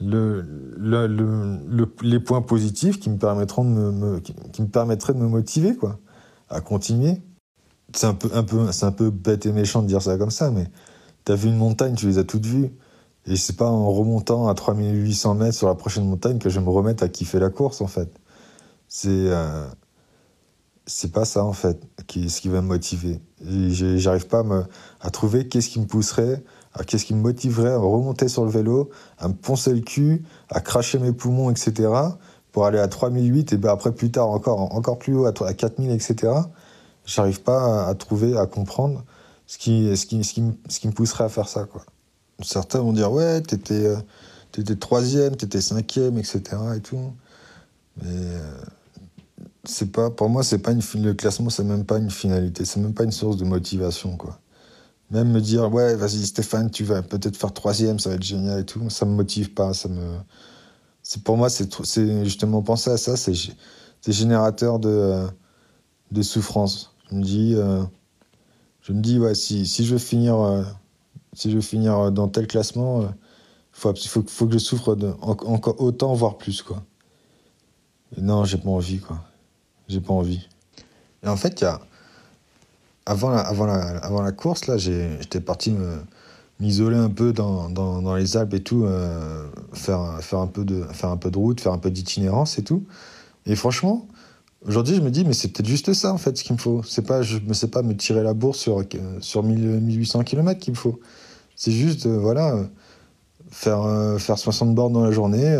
les 0.00 2.20
points 2.20 2.42
positifs 2.42 2.98
qui 2.98 3.10
me 3.10 3.18
permettront 3.18 3.64
de 3.64 3.70
me, 3.70 3.92
me- 3.92 4.66
permettraient 4.70 5.14
de 5.14 5.18
me 5.18 5.28
motiver, 5.28 5.76
quoi, 5.76 5.98
à 6.48 6.60
continuer. 6.60 7.22
C'est 7.94 8.06
un 8.06 8.14
peu, 8.14 8.30
un 8.34 8.42
peu, 8.42 8.66
un 8.82 8.92
peu 8.92 9.10
bête 9.10 9.46
et 9.46 9.52
méchant 9.52 9.82
de 9.82 9.86
dire 9.86 10.02
ça 10.02 10.18
comme 10.18 10.30
ça, 10.30 10.50
mais 10.50 10.68
t'as 11.24 11.36
vu 11.36 11.48
une 11.48 11.56
montagne, 11.56 11.94
tu 11.94 12.06
les 12.06 12.18
as 12.18 12.24
toutes 12.24 12.46
vues. 12.46 12.72
Et 13.26 13.36
c'est 13.36 13.56
pas 13.56 13.68
en 13.68 13.90
remontant 13.90 14.48
à 14.48 14.54
3800 14.54 15.34
mètres 15.34 15.54
sur 15.56 15.68
la 15.68 15.74
prochaine 15.74 16.06
montagne 16.06 16.38
que 16.38 16.50
je 16.50 16.60
vais 16.60 16.64
me 16.64 16.70
remette 16.70 17.02
à 17.02 17.08
kiffer 17.08 17.38
la 17.38 17.50
course, 17.50 17.80
en 17.80 17.86
fait. 17.86 18.08
C'est, 18.88 19.08
euh, 19.08 19.66
c'est 20.86 21.10
pas 21.10 21.24
ça, 21.24 21.44
en 21.44 21.54
fait, 21.54 21.80
qui, 22.06 22.28
ce 22.28 22.40
qui 22.42 22.48
va 22.48 22.60
me 22.60 22.68
motiver. 22.68 23.20
J'arrive 23.40 24.26
pas 24.26 24.40
à, 24.40 24.42
me, 24.42 24.64
à 25.00 25.10
trouver 25.10 25.48
qu'est-ce 25.48 25.70
qui 25.70 25.80
me 25.80 25.86
pousserait, 25.86 26.44
qu'est-ce 26.86 27.06
qui 27.06 27.14
me 27.14 27.20
motiverait 27.22 27.72
à 27.72 27.78
remonter 27.78 28.28
sur 28.28 28.44
le 28.44 28.50
vélo, 28.50 28.90
à 29.18 29.28
me 29.28 29.34
poncer 29.34 29.72
le 29.72 29.80
cul, 29.80 30.22
à 30.50 30.60
cracher 30.60 30.98
mes 30.98 31.12
poumons, 31.12 31.50
etc., 31.50 31.90
pour 32.52 32.66
aller 32.66 32.78
à 32.78 32.86
3008 32.86 33.52
et 33.52 33.56
ben 33.56 33.70
après 33.70 33.92
plus 33.92 34.12
tard 34.12 34.28
encore, 34.28 34.72
encore 34.76 34.98
plus 34.98 35.16
haut, 35.16 35.26
à, 35.26 35.32
à 35.44 35.54
4000, 35.54 35.90
etc. 35.90 36.32
J'arrive 37.04 37.42
pas 37.42 37.88
à, 37.88 37.94
trouver, 37.94 38.36
à 38.36 38.46
comprendre 38.46 39.04
ce 39.46 39.58
qui, 39.58 39.96
ce, 39.96 40.06
qui, 40.06 40.22
ce, 40.22 40.34
qui, 40.34 40.42
ce 40.68 40.78
qui 40.78 40.86
me 40.86 40.92
pousserait 40.92 41.24
à 41.24 41.28
faire 41.28 41.48
ça, 41.48 41.64
quoi. 41.64 41.84
Certains 42.42 42.80
vont 42.80 42.92
dire, 42.92 43.12
ouais, 43.12 43.40
t'étais, 43.42 43.86
euh, 43.86 43.96
t'étais 44.52 44.76
troisième, 44.76 45.36
t'étais 45.36 45.60
cinquième, 45.60 46.18
etc. 46.18 46.76
et 46.76 46.80
tout. 46.80 47.12
Mais 48.02 48.08
euh, 48.10 48.62
c'est 49.64 49.90
pas, 49.92 50.10
pour 50.10 50.28
moi, 50.28 50.42
c'est 50.42 50.58
pas 50.58 50.72
une, 50.72 50.82
le 51.02 51.14
classement, 51.14 51.50
c'est 51.50 51.64
même 51.64 51.84
pas 51.84 51.98
une 51.98 52.10
finalité, 52.10 52.64
c'est 52.64 52.80
même 52.80 52.94
pas 52.94 53.04
une 53.04 53.12
source 53.12 53.36
de 53.36 53.44
motivation, 53.44 54.16
quoi. 54.16 54.40
Même 55.10 55.30
me 55.32 55.40
dire, 55.40 55.72
ouais, 55.72 55.96
vas-y, 55.96 56.26
Stéphane, 56.26 56.70
tu 56.70 56.84
vas 56.84 57.02
peut-être 57.02 57.36
faire 57.36 57.52
troisième, 57.52 57.98
ça 57.98 58.10
va 58.10 58.16
être 58.16 58.22
génial 58.24 58.60
et 58.60 58.64
tout, 58.64 58.90
ça 58.90 59.06
me 59.06 59.12
motive 59.14 59.52
pas, 59.54 59.74
ça 59.74 59.88
me. 59.88 60.18
C'est 61.02 61.22
pour 61.22 61.36
moi, 61.36 61.50
c'est 61.50 62.24
justement 62.24 62.62
penser 62.62 62.90
à 62.90 62.96
ça, 62.96 63.16
c'est 63.16 63.32
gé- 63.32 63.54
c'est 64.00 64.12
générateur 64.12 64.78
de, 64.78 65.26
de 66.12 66.22
souffrance. 66.22 66.94
Je 67.10 67.16
me 67.16 67.22
dis, 67.22 67.54
euh, 67.56 67.82
je 68.82 68.92
me 68.92 69.00
dis, 69.02 69.18
ouais, 69.18 69.34
si, 69.34 69.66
si 69.66 69.84
je 69.84 69.94
veux 69.94 69.98
finir, 69.98 70.36
si 71.34 71.50
je 71.50 71.56
veux 71.56 71.62
finir 71.62 72.12
dans 72.12 72.28
tel 72.28 72.46
classement, 72.46 73.02
il 73.02 73.08
faut, 73.72 73.90
abs- 73.90 74.08
faut, 74.08 74.46
que 74.46 74.52
je 74.52 74.58
souffre 74.58 74.96
encore 75.20 75.80
autant, 75.80 76.14
voire 76.14 76.38
plus, 76.38 76.62
quoi. 76.62 76.82
Non, 78.20 78.44
j'ai 78.44 78.58
pas 78.58 78.70
envie, 78.70 79.00
quoi. 79.00 79.18
J'ai 79.88 80.00
pas 80.00 80.12
envie. 80.12 80.48
Et 81.22 81.28
en 81.28 81.36
fait, 81.36 81.60
y 81.60 81.64
a. 81.64 81.80
Avant 83.06 83.28
la, 83.30 84.32
course, 84.32 84.66
là, 84.66 84.78
j'étais 84.78 85.40
parti 85.40 85.74
m'isoler 86.60 86.96
un 86.96 87.10
peu 87.10 87.32
dans 87.32 88.14
les 88.16 88.36
Alpes 88.36 88.54
et 88.54 88.62
tout, 88.62 88.84
euh, 88.84 89.46
faire, 89.74 90.18
faire, 90.22 90.38
un 90.38 90.46
peu 90.46 90.64
de, 90.64 90.84
faire 90.84 91.10
un 91.10 91.16
peu 91.16 91.30
de 91.30 91.36
route, 91.36 91.60
faire 91.60 91.72
un 91.72 91.78
peu 91.78 91.90
d'itinérance 91.90 92.58
et 92.58 92.64
tout. 92.64 92.84
Et 93.46 93.56
franchement, 93.56 94.06
aujourd'hui, 94.66 94.96
je 94.96 95.00
me 95.00 95.10
dis, 95.10 95.24
mais 95.24 95.32
c'est 95.32 95.48
peut-être 95.48 95.68
juste 95.68 95.92
ça, 95.92 96.12
en 96.12 96.18
fait, 96.18 96.36
ce 96.36 96.44
qu'il 96.44 96.54
me 96.54 96.60
faut. 96.60 96.82
C'est 96.82 97.06
pas, 97.06 97.22
je 97.22 97.38
ne 97.38 97.52
sais 97.52 97.68
pas 97.68 97.82
me 97.82 97.96
tirer 97.96 98.22
la 98.22 98.34
bourse 98.34 98.58
sur, 98.58 98.80
euh, 98.80 98.84
sur 99.20 99.42
1000, 99.42 99.58
1800 99.58 100.24
km 100.24 100.58
qu'il 100.60 100.72
me 100.72 100.78
faut. 100.78 101.00
C'est 101.56 101.72
juste, 101.72 102.06
euh, 102.06 102.18
voilà, 102.18 102.54
euh, 102.54 102.64
faire, 103.50 104.20
faire 104.20 104.38
60 104.38 104.74
bornes 104.74 104.92
dans 104.92 105.04
la 105.04 105.12
journée, 105.12 105.56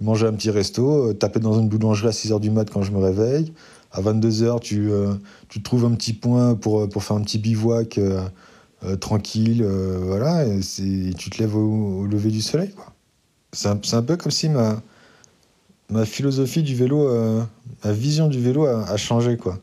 manger 0.00 0.26
un 0.26 0.32
petit 0.32 0.50
resto, 0.50 1.12
taper 1.14 1.40
dans 1.40 1.58
une 1.58 1.68
boulangerie 1.68 2.08
à 2.08 2.12
6h 2.12 2.40
du 2.40 2.50
mat 2.50 2.70
quand 2.70 2.82
je 2.82 2.92
me 2.92 2.98
réveille. 2.98 3.52
À 3.92 4.00
22h, 4.00 4.60
tu, 4.60 4.90
euh, 4.90 5.14
tu 5.48 5.62
trouves 5.62 5.84
un 5.84 5.92
petit 5.92 6.12
point 6.12 6.54
pour, 6.54 6.88
pour 6.88 7.02
faire 7.02 7.16
un 7.16 7.22
petit 7.22 7.38
bivouac 7.38 7.98
tranquille, 9.00 9.62
voilà, 9.62 10.46
et 10.46 10.60
tu 11.18 11.28
te 11.28 11.38
lèves 11.42 11.54
au, 11.54 12.06
lever 12.06 12.30
du 12.30 12.40
soleil, 12.40 12.72
c'est 13.52 13.68
un 13.68 14.02
peu 14.02 14.16
comme 14.16 14.30
si 14.32 14.48
ma, 14.48 14.80
ma 15.90 16.06
philosophie 16.06 16.62
du 16.62 16.74
vélo, 16.74 17.08
euh, 17.08 17.42
ma 17.84 17.92
vision 17.92 18.28
du 18.28 18.40
vélo 18.40 18.66
a, 18.66 18.96
changé, 18.96 19.36
quoi. 19.36 19.58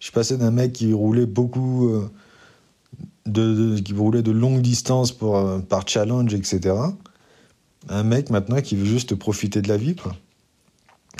Je 0.00 0.06
suis 0.06 0.12
passé 0.12 0.36
d'un 0.36 0.50
mec 0.50 0.72
qui 0.72 0.92
roulait 0.92 1.26
beaucoup, 1.26 1.88
euh, 1.88 2.10
de, 3.26 3.78
qui 3.78 3.94
roulait 3.94 4.22
de 4.22 4.32
longues 4.32 4.60
distances 4.60 5.12
pour, 5.12 5.36
euh, 5.36 5.60
par 5.60 5.88
challenge, 5.88 6.34
etc. 6.34 6.76
Un 7.88 8.02
mec 8.02 8.30
maintenant 8.30 8.60
qui 8.60 8.76
veut 8.76 8.84
juste 8.84 9.14
profiter 9.14 9.62
de 9.62 9.68
la 9.68 9.76
vie, 9.76 9.96
quoi. 9.96 10.14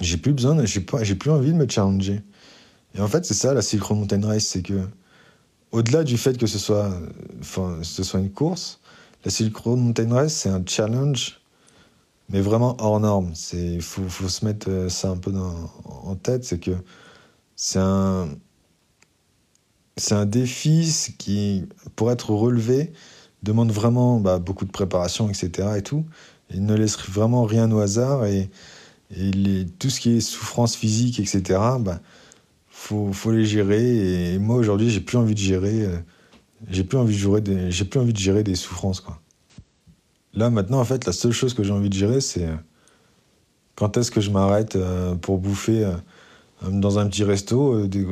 J'ai 0.01 0.17
plus 0.17 0.33
besoin, 0.33 0.65
j'ai 0.65 0.81
plus 0.81 1.31
envie 1.31 1.53
de 1.53 1.57
me 1.57 1.69
challenger. 1.69 2.21
Et 2.97 3.01
en 3.01 3.07
fait, 3.07 3.25
c'est 3.25 3.35
ça 3.35 3.55
la 3.55 3.63
Silk 3.63 3.83
Road 3.85 3.99
Mountain 3.99 4.27
Race, 4.27 4.45
c'est 4.45 4.63
que 4.63 4.89
au-delà 5.71 6.03
du 6.03 6.19
fait 6.19 6.37
que 6.37 6.47
ce 6.47 6.59
soit, 6.59 6.91
enfin, 7.41 7.79
ce 7.83 8.03
soit 8.03 8.19
une 8.19 8.31
course, 8.31 8.81
la 9.25 9.31
Silk 9.31 9.57
Road 9.57 9.79
Mountain 9.79 10.13
Race, 10.13 10.35
c'est 10.35 10.49
un 10.49 10.63
challenge, 10.67 11.41
mais 12.29 12.41
vraiment 12.41 12.77
hors 12.81 13.01
norme. 13.01 13.33
C'est, 13.35 13.81
faut, 13.81 14.29
se 14.29 14.45
mettre 14.45 14.71
euh, 14.71 14.89
ça 14.89 15.11
un 15.11 15.17
peu 15.17 15.33
en 15.35 16.15
tête, 16.17 16.45
c'est 16.45 16.59
que 16.59 16.73
c'est 17.57 17.79
un, 17.79 18.29
un 20.11 20.27
défi 20.27 21.15
qui, 21.19 21.67
pour 21.97 22.11
être 22.11 22.31
relevé, 22.31 22.93
demande 23.43 23.71
vraiment 23.73 24.21
bah, 24.21 24.39
beaucoup 24.39 24.65
de 24.65 24.71
préparation, 24.71 25.29
etc. 25.29 25.69
et 25.77 25.83
tout. 25.83 26.05
Il 26.53 26.65
ne 26.65 26.75
laisse 26.75 26.99
vraiment 26.99 27.45
rien 27.45 27.71
au 27.73 27.81
hasard 27.81 28.27
et, 28.27 28.51
tout 29.79 29.91
ce 29.91 30.01
qui 30.01 30.17
est 30.17 30.21
souffrance 30.21 30.75
physique, 30.75 31.21
etc. 31.21 31.61
Bah, 31.81 32.01
faut, 32.69 33.13
les 33.31 33.45
gérer. 33.45 34.33
Et 34.35 34.39
moi 34.39 34.57
aujourd'hui, 34.57 34.91
j'ai 34.91 35.01
plus 35.01 35.19
envie 35.19 35.35
de 35.35 35.39
gérer. 35.39 35.85
euh, 35.85 35.99
j'ai 36.69 36.83
plus 36.85 36.99
envie 36.99 37.15
de 37.15 37.19
gérer 37.19 37.41
des, 37.41 37.71
plus 37.85 38.01
envie 38.01 38.13
de 38.13 38.19
gérer 38.19 38.43
des 38.43 38.57
souffrances 38.57 39.01
quoi. 39.01 39.21
Là 40.37 40.51
maintenant, 40.51 40.81
en 40.81 40.85
fait, 40.85 41.07
la 41.07 41.13
seule 41.13 41.33
chose 41.33 41.55
que 41.55 41.63
j'ai 41.63 41.73
envie 41.73 41.89
de 41.89 41.95
gérer, 41.95 42.21
c'est 42.21 42.47
euh, 42.47 42.57
quand 43.77 43.97
est-ce 43.97 44.11
que 44.11 44.21
je 44.21 44.31
m'arrête 44.31 44.77
euh, 44.77 45.15
pour 45.15 45.39
bouffer 45.39 45.85
euh, 45.85 45.95
dans 46.71 46.99
un 46.99 47.07
petit 47.07 47.25
resto, 47.25 47.87
dé- 47.87 48.07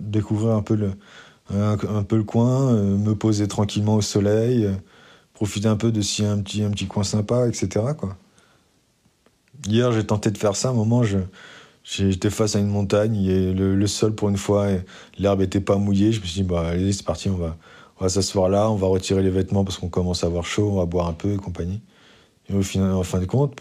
découvrir 0.00 0.54
un 0.54 0.62
peu 0.62 0.74
le, 0.74 0.92
coin, 2.24 2.72
me 2.72 3.14
poser 3.14 3.46
tranquillement 3.46 3.96
au 3.96 4.00
soleil, 4.00 4.68
profiter 5.34 5.68
un 5.68 5.76
peu 5.76 5.92
de 5.92 6.00
s'il 6.00 6.24
y 6.24 6.28
a 6.28 6.32
un 6.32 6.40
petit, 6.40 6.86
coin 6.86 7.04
sympa, 7.04 7.46
etc. 7.48 7.86
Hier, 9.66 9.92
j'ai 9.92 10.06
tenté 10.06 10.30
de 10.30 10.38
faire 10.38 10.56
ça. 10.56 10.68
À 10.68 10.70
un 10.70 10.74
moment, 10.74 11.02
j'étais 11.84 12.30
face 12.30 12.56
à 12.56 12.60
une 12.60 12.68
montagne, 12.68 13.16
et 13.24 13.52
le, 13.52 13.86
sol 13.86 14.14
pour 14.14 14.28
une 14.28 14.36
fois, 14.36 14.68
l'herbe 15.18 15.42
était 15.42 15.60
pas 15.60 15.76
mouillée. 15.76 16.12
Je 16.12 16.20
me 16.20 16.26
suis 16.26 16.42
dit, 16.42 16.48
bah, 16.48 16.68
allez, 16.68 16.92
c'est 16.92 17.04
parti, 17.04 17.28
on 17.28 17.36
va, 17.36 17.56
on 17.98 18.04
va 18.04 18.08
s'asseoir 18.08 18.48
là, 18.48 18.70
on 18.70 18.76
va 18.76 18.86
retirer 18.86 19.22
les 19.22 19.30
vêtements 19.30 19.64
parce 19.64 19.78
qu'on 19.78 19.88
commence 19.88 20.22
à 20.22 20.28
avoir 20.28 20.44
chaud, 20.44 20.70
on 20.70 20.76
va 20.76 20.86
boire 20.86 21.08
un 21.08 21.12
peu 21.12 21.32
et 21.32 21.36
compagnie. 21.36 21.82
Et 22.48 22.54
au 22.54 22.62
final, 22.62 22.92
en 22.92 23.02
fin 23.02 23.18
de 23.18 23.26
compte, 23.26 23.60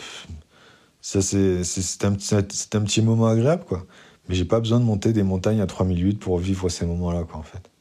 c'est, 1.02 2.04
un, 2.04 2.14
petit- 2.14 3.02
moment 3.02 3.28
agréable, 3.28 3.64
quoi. 3.66 3.86
Mais 4.28 4.36
j'ai 4.36 4.46
pas 4.46 4.60
besoin 4.60 4.80
de 4.80 4.86
monter 4.86 5.14
des 5.14 5.24
montagnes 5.24 5.62
à 5.62 5.66
3008 5.66 6.20
pour 6.20 6.38
vivre 6.38 6.70
ces 6.70 6.86
moments-là, 6.86 7.26
en 7.34 7.44
fait. 7.44 7.72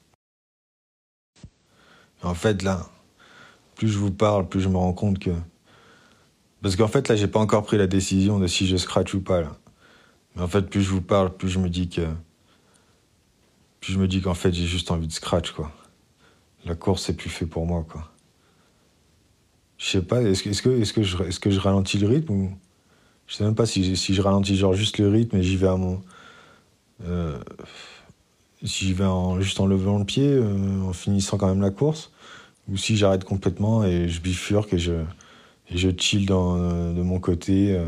En 2.22 2.34
fait, 2.34 2.62
là, 2.62 2.88
plus 3.74 3.88
je 3.88 3.98
vous 3.98 4.12
parle, 4.12 4.48
plus 4.48 4.60
je 4.60 4.68
me 4.68 4.76
rends 4.76 4.92
compte 4.92 5.18
que. 5.18 5.30
Parce 6.62 6.76
qu'en 6.76 6.88
fait, 6.88 7.08
là, 7.08 7.16
j'ai 7.16 7.28
pas 7.28 7.40
encore 7.40 7.64
pris 7.64 7.76
la 7.76 7.86
décision 7.86 8.38
de 8.38 8.46
si 8.46 8.66
je 8.66 8.76
scratch 8.76 9.12
ou 9.14 9.20
pas, 9.20 9.42
là. 9.42 9.56
Mais 10.34 10.42
en 10.42 10.48
fait, 10.48 10.62
plus 10.62 10.82
je 10.82 10.90
vous 10.90 11.02
parle, 11.02 11.36
plus 11.36 11.48
je 11.48 11.58
me 11.58 11.68
dis 11.68 11.88
que. 11.88 12.06
Plus 13.80 13.92
je 13.92 13.98
me 13.98 14.08
dis 14.08 14.22
qu'en 14.22 14.34
fait, 14.34 14.52
j'ai 14.52 14.66
juste 14.66 14.90
envie 14.90 15.06
de 15.06 15.12
scratch, 15.12 15.52
quoi. 15.52 15.70
La 16.66 16.74
course, 16.74 17.04
c'est 17.04 17.16
plus 17.16 17.30
fait 17.30 17.46
pour 17.46 17.64
moi, 17.66 17.86
quoi. 17.88 18.12
Je 19.78 19.86
sais 19.86 20.02
pas, 20.02 20.22
est-ce 20.22 20.42
que, 20.42 20.50
est-ce 20.50 20.62
que, 20.62 20.70
est-ce 20.70 20.92
que, 20.92 21.02
je, 21.02 21.16
que 21.38 21.50
je 21.50 21.60
ralentis 21.60 21.98
le 21.98 22.08
rythme 22.08 22.32
ou. 22.32 22.58
Je 23.26 23.34
sais 23.34 23.44
même 23.44 23.54
pas 23.54 23.66
si, 23.66 23.96
si 23.96 24.14
je 24.14 24.22
ralentis 24.22 24.56
juste 24.74 24.98
le 24.98 25.08
rythme 25.08 25.36
et 25.36 25.42
j'y 25.42 25.56
vais 25.56 25.66
à 25.68 25.76
mon. 25.76 26.00
euh, 27.04 27.38
si 28.62 28.86
j'y 28.86 28.92
vais 28.94 29.04
en, 29.04 29.40
juste 29.40 29.60
en 29.60 29.66
levant 29.66 29.98
le 29.98 30.04
pied, 30.04 30.28
euh, 30.28 30.82
en 30.82 30.92
finissant 30.92 31.36
quand 31.38 31.48
même 31.48 31.60
la 31.60 31.70
course, 31.70 32.12
ou 32.68 32.76
si 32.76 32.96
j'arrête 32.96 33.24
complètement 33.24 33.84
et 33.84 34.08
je 34.08 34.20
bifurque 34.20 34.72
et 34.74 34.78
je, 34.78 34.94
et 35.70 35.76
je 35.76 35.90
chill 35.96 36.26
de 36.26 37.02
mon 37.02 37.20
côté, 37.20 37.76
euh, 37.76 37.86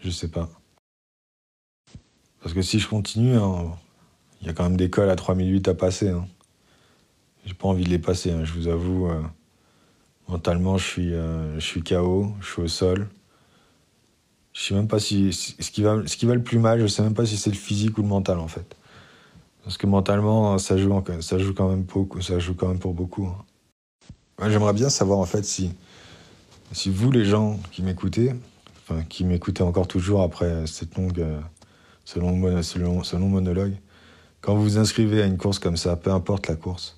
je 0.00 0.10
sais 0.10 0.28
pas. 0.28 0.48
Parce 2.40 2.54
que 2.54 2.62
si 2.62 2.78
je 2.78 2.88
continue, 2.88 3.36
hein, 3.36 3.76
il 4.40 4.46
y 4.46 4.50
a 4.50 4.52
quand 4.52 4.64
même 4.64 4.76
des 4.76 4.90
cols 4.90 5.10
à 5.10 5.16
3008 5.16 5.68
à 5.68 5.74
passer. 5.74 6.10
Hein. 6.10 6.26
J'ai 7.46 7.54
pas 7.54 7.68
envie 7.68 7.84
de 7.84 7.90
les 7.90 8.00
passer, 8.00 8.32
hein, 8.32 8.44
je 8.44 8.52
vous 8.52 8.66
avoue. 8.66 9.06
euh, 9.06 9.22
mentalement, 10.28 10.76
je 10.78 10.84
suis, 10.84 11.14
euh, 11.14 11.54
je 11.54 11.64
suis 11.64 11.82
KO, 11.82 12.34
je 12.40 12.46
suis 12.46 12.62
au 12.62 12.68
sol. 12.68 13.08
Je 14.52 14.62
sais 14.62 14.74
même 14.74 14.88
pas 14.88 14.98
si. 14.98 15.32
Ce 15.32 15.70
qui, 15.70 15.82
va, 15.82 16.02
ce 16.06 16.16
qui 16.16 16.26
va 16.26 16.34
le 16.34 16.42
plus 16.42 16.58
mal, 16.58 16.80
je 16.80 16.86
sais 16.88 17.02
même 17.02 17.14
pas 17.14 17.24
si 17.24 17.36
c'est 17.36 17.50
le 17.50 17.56
physique 17.56 17.98
ou 17.98 18.02
le 18.02 18.08
mental, 18.08 18.38
en 18.40 18.48
fait. 18.48 18.76
Parce 19.62 19.78
que 19.78 19.86
mentalement, 19.86 20.58
ça 20.58 20.76
joue, 20.76 20.92
ça 21.20 21.38
joue, 21.38 21.54
quand, 21.54 21.68
même 21.68 21.82
beaucoup, 21.82 22.20
ça 22.20 22.38
joue 22.38 22.54
quand 22.54 22.68
même 22.68 22.78
pour 22.78 22.94
beaucoup. 22.94 23.26
hein. 23.26 24.50
J'aimerais 24.50 24.72
bien 24.72 24.88
savoir, 24.88 25.18
en 25.18 25.24
fait, 25.24 25.44
si, 25.44 25.72
si 26.72 26.90
vous, 26.90 27.10
les 27.12 27.24
gens 27.24 27.60
qui 27.70 27.82
m'écoutez, 27.82 28.34
enfin, 28.82 29.02
qui 29.04 29.24
m'écoutez 29.24 29.62
encore 29.62 29.86
toujours 29.86 30.22
après 30.22 30.66
cette 30.66 30.96
longue, 30.96 31.20
euh, 31.20 31.40
ce 32.04 32.18
long 32.18 33.28
monologue, 33.28 33.76
quand 34.40 34.54
vous 34.54 34.62
vous 34.62 34.78
inscrivez 34.78 35.22
à 35.22 35.26
une 35.26 35.38
course 35.38 35.58
comme 35.58 35.76
ça, 35.76 35.96
peu 35.96 36.10
importe 36.10 36.48
la 36.48 36.56
course, 36.56 36.96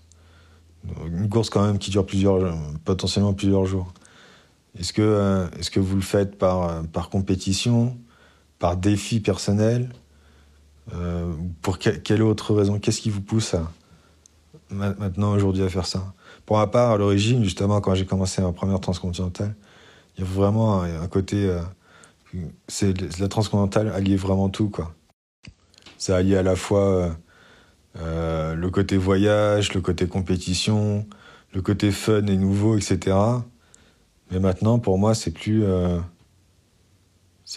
une 1.07 1.29
course 1.29 1.51
quand 1.51 1.65
même 1.65 1.79
qui 1.79 1.91
dure 1.91 2.07
potentiellement 2.85 3.35
plusieurs 3.35 3.67
jours, 3.67 3.93
est-ce 4.79 4.93
que, 4.93 5.03
euh, 5.03 5.49
est-ce 5.59 5.71
que 5.71 5.81
vous 5.81 5.97
le 5.97 6.03
faites 6.03 6.39
par, 6.39 6.63
euh, 6.63 6.83
par 6.83 7.11
compétition, 7.11 7.97
par 8.59 8.77
défi 8.77 9.21
personnel 9.21 9.91
euh, 10.95 11.35
Pour 11.63 11.79
que- 11.79 11.91
quelle 11.91 12.23
autre 12.23 12.55
raison? 12.55 12.79
Qu'est-ce 12.79 13.01
qui 13.01 13.11
vous 13.11 13.21
pousse 13.21 13.55
maintenant, 14.71 15.33
aujourd'hui, 15.33 15.63
à 15.63 15.69
faire 15.69 15.87
ça? 15.87 16.15
Pour 16.47 16.59
ma 16.59 16.67
part, 16.67 16.93
à 16.93 16.97
l'origine, 16.97 17.43
justement, 17.43 17.81
quand 17.81 17.95
j'ai 17.95 18.07
commencé 18.07 18.41
ma 18.43 18.53
première 18.53 18.81
transcontinentale, 18.81 19.55
il 20.17 20.21
y 20.21 20.27
a 20.27 20.31
vraiment 20.31 20.83
un, 20.83 21.07
côté. 21.09 21.47
euh, 21.47 21.61
la 23.19 23.29
transcontinentale 23.29 23.89
alliait 23.89 24.17
vraiment 24.17 24.49
tout, 24.49 24.69
quoi. 24.69 24.95
Ça 25.97 26.17
alliait 26.17 26.37
à 26.37 26.43
la 26.43 26.57
fois 26.57 27.17
euh, 27.97 28.55
le 28.55 28.71
côté 28.71 28.97
voyage, 28.97 29.73
le 29.75 29.81
côté 29.81 30.07
compétition, 30.07 31.07
le 31.53 31.63
côté 31.63 31.91
fun 31.91 32.27
et 32.27 32.37
nouveau, 32.37 32.77
etc. 32.77 33.17
Mais 34.31 34.41
maintenant, 34.41 34.79
pour 34.79 34.99
moi, 34.99 35.15
c'est 35.15 35.31
plus, 35.31 35.65
euh, 35.65 35.99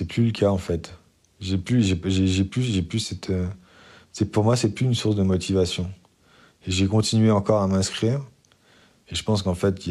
plus 0.08 0.26
le 0.26 0.32
cas 0.32 0.50
en 0.50 0.58
fait. 0.58 0.98
J'ai 1.40 1.58
plus, 1.58 1.96
plus, 1.96 2.82
plus 2.84 3.00
cette, 3.00 3.30
euh, 3.30 3.48
c'est 4.14 4.32
pour 4.32 4.44
moi, 4.44 4.56
c'est 4.56 4.72
plus 4.72 4.86
une 4.86 4.96
source 4.96 5.16
de 5.16 5.24
motivation. 5.24 5.92
Et 6.66 6.72
j'ai 6.72 6.88
continué 6.88 7.32
encore 7.32 7.62
à 7.62 7.68
m'inscrire. 7.68 8.22
Et 9.10 9.16
je 9.16 9.24
pense 9.24 9.42
qu'en 9.42 9.56
fait, 9.56 9.82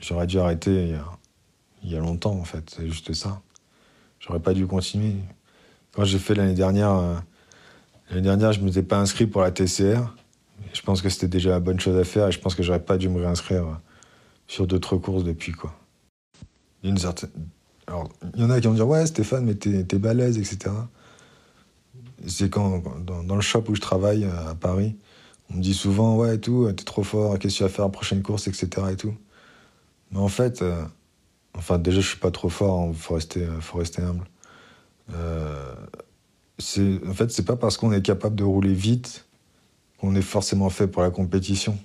j'aurais 0.00 0.26
dû 0.26 0.38
arrêter 0.38 0.82
il 0.82 0.90
y, 0.90 0.94
a, 0.94 1.04
il 1.82 1.92
y 1.92 1.96
a 1.96 2.00
longtemps 2.00 2.34
en 2.34 2.44
fait. 2.44 2.74
C'est 2.76 2.86
juste 2.86 3.14
ça. 3.14 3.40
J'aurais 4.20 4.40
pas 4.40 4.52
dû 4.52 4.66
continuer. 4.66 5.14
Quand 5.92 6.04
j'ai 6.04 6.18
fait 6.18 6.34
l'année 6.34 6.54
dernière, 6.54 7.22
l'année 8.10 8.22
dernière, 8.22 8.52
je 8.52 8.60
m'étais 8.60 8.82
pas 8.82 8.98
inscrit 8.98 9.26
pour 9.26 9.42
la 9.42 9.50
TCR. 9.50 10.14
Je 10.72 10.82
pense 10.82 11.02
que 11.02 11.08
c'était 11.08 11.28
déjà 11.28 11.50
la 11.50 11.60
bonne 11.60 11.80
chose 11.80 11.98
à 11.98 12.04
faire 12.04 12.28
et 12.28 12.32
je 12.32 12.40
pense 12.40 12.54
que 12.54 12.62
j'aurais 12.62 12.84
pas 12.84 12.98
dû 12.98 13.08
me 13.08 13.20
réinscrire 13.20 13.66
euh, 13.66 13.74
sur 14.46 14.66
d'autres 14.66 14.96
courses 14.96 15.24
depuis. 15.24 15.54
Il 16.82 16.98
y. 16.98 17.06
Alors, 17.86 18.08
il 18.34 18.40
y 18.40 18.44
en 18.44 18.50
a 18.50 18.60
qui 18.60 18.66
vont 18.66 18.74
dire 18.74 18.88
Ouais, 18.88 19.06
Stéphane, 19.06 19.44
mais 19.44 19.54
t'es, 19.54 19.84
t'es 19.84 19.98
balèze, 19.98 20.38
etc. 20.38 20.74
C'est 22.26 22.50
quand, 22.50 22.82
dans, 23.04 23.36
le 23.36 23.42
shop 23.42 23.64
où 23.68 23.74
je 23.74 23.80
travaille 23.80 24.24
euh, 24.24 24.50
à 24.50 24.54
Paris, 24.54 24.96
on 25.50 25.56
me 25.56 25.62
dit 25.62 25.74
souvent 25.74 26.16
Ouais, 26.16 26.36
et 26.36 26.40
tout, 26.40 26.70
t'es 26.72 26.84
trop 26.84 27.02
fort, 27.02 27.38
qu'est-ce 27.38 27.54
que 27.54 27.58
tu 27.58 27.62
vas 27.62 27.68
faire 27.68 27.84
la 27.84 27.90
prochaine 27.90 28.22
course, 28.22 28.48
etc. 28.48 28.68
Et 28.90 28.96
tout. 28.96 29.14
Mais 30.10 30.18
en 30.18 30.28
fait, 30.28 30.62
euh, 30.62 30.84
enfin, 31.54 31.78
déjà, 31.78 32.00
je 32.00 32.08
suis 32.08 32.18
pas 32.18 32.30
trop 32.30 32.48
fort, 32.48 32.88
il 32.88 32.94
faut 32.96 33.14
rester, 33.14 33.44
euh, 33.44 33.60
faut 33.60 33.78
rester 33.78 34.02
humble. 34.02 34.24
En 36.58 37.14
fait, 37.14 37.30
c'est 37.30 37.44
pas 37.44 37.56
parce 37.56 37.76
qu'on 37.76 37.92
est 37.92 38.02
capable 38.02 38.36
de 38.36 38.44
rouler 38.44 38.72
vite 38.72 39.26
qu'on 39.98 40.14
est 40.14 40.22
forcément 40.22 40.70
fait 40.70 40.86
pour 40.86 41.02
la 41.02 41.10
compétition. 41.10 41.78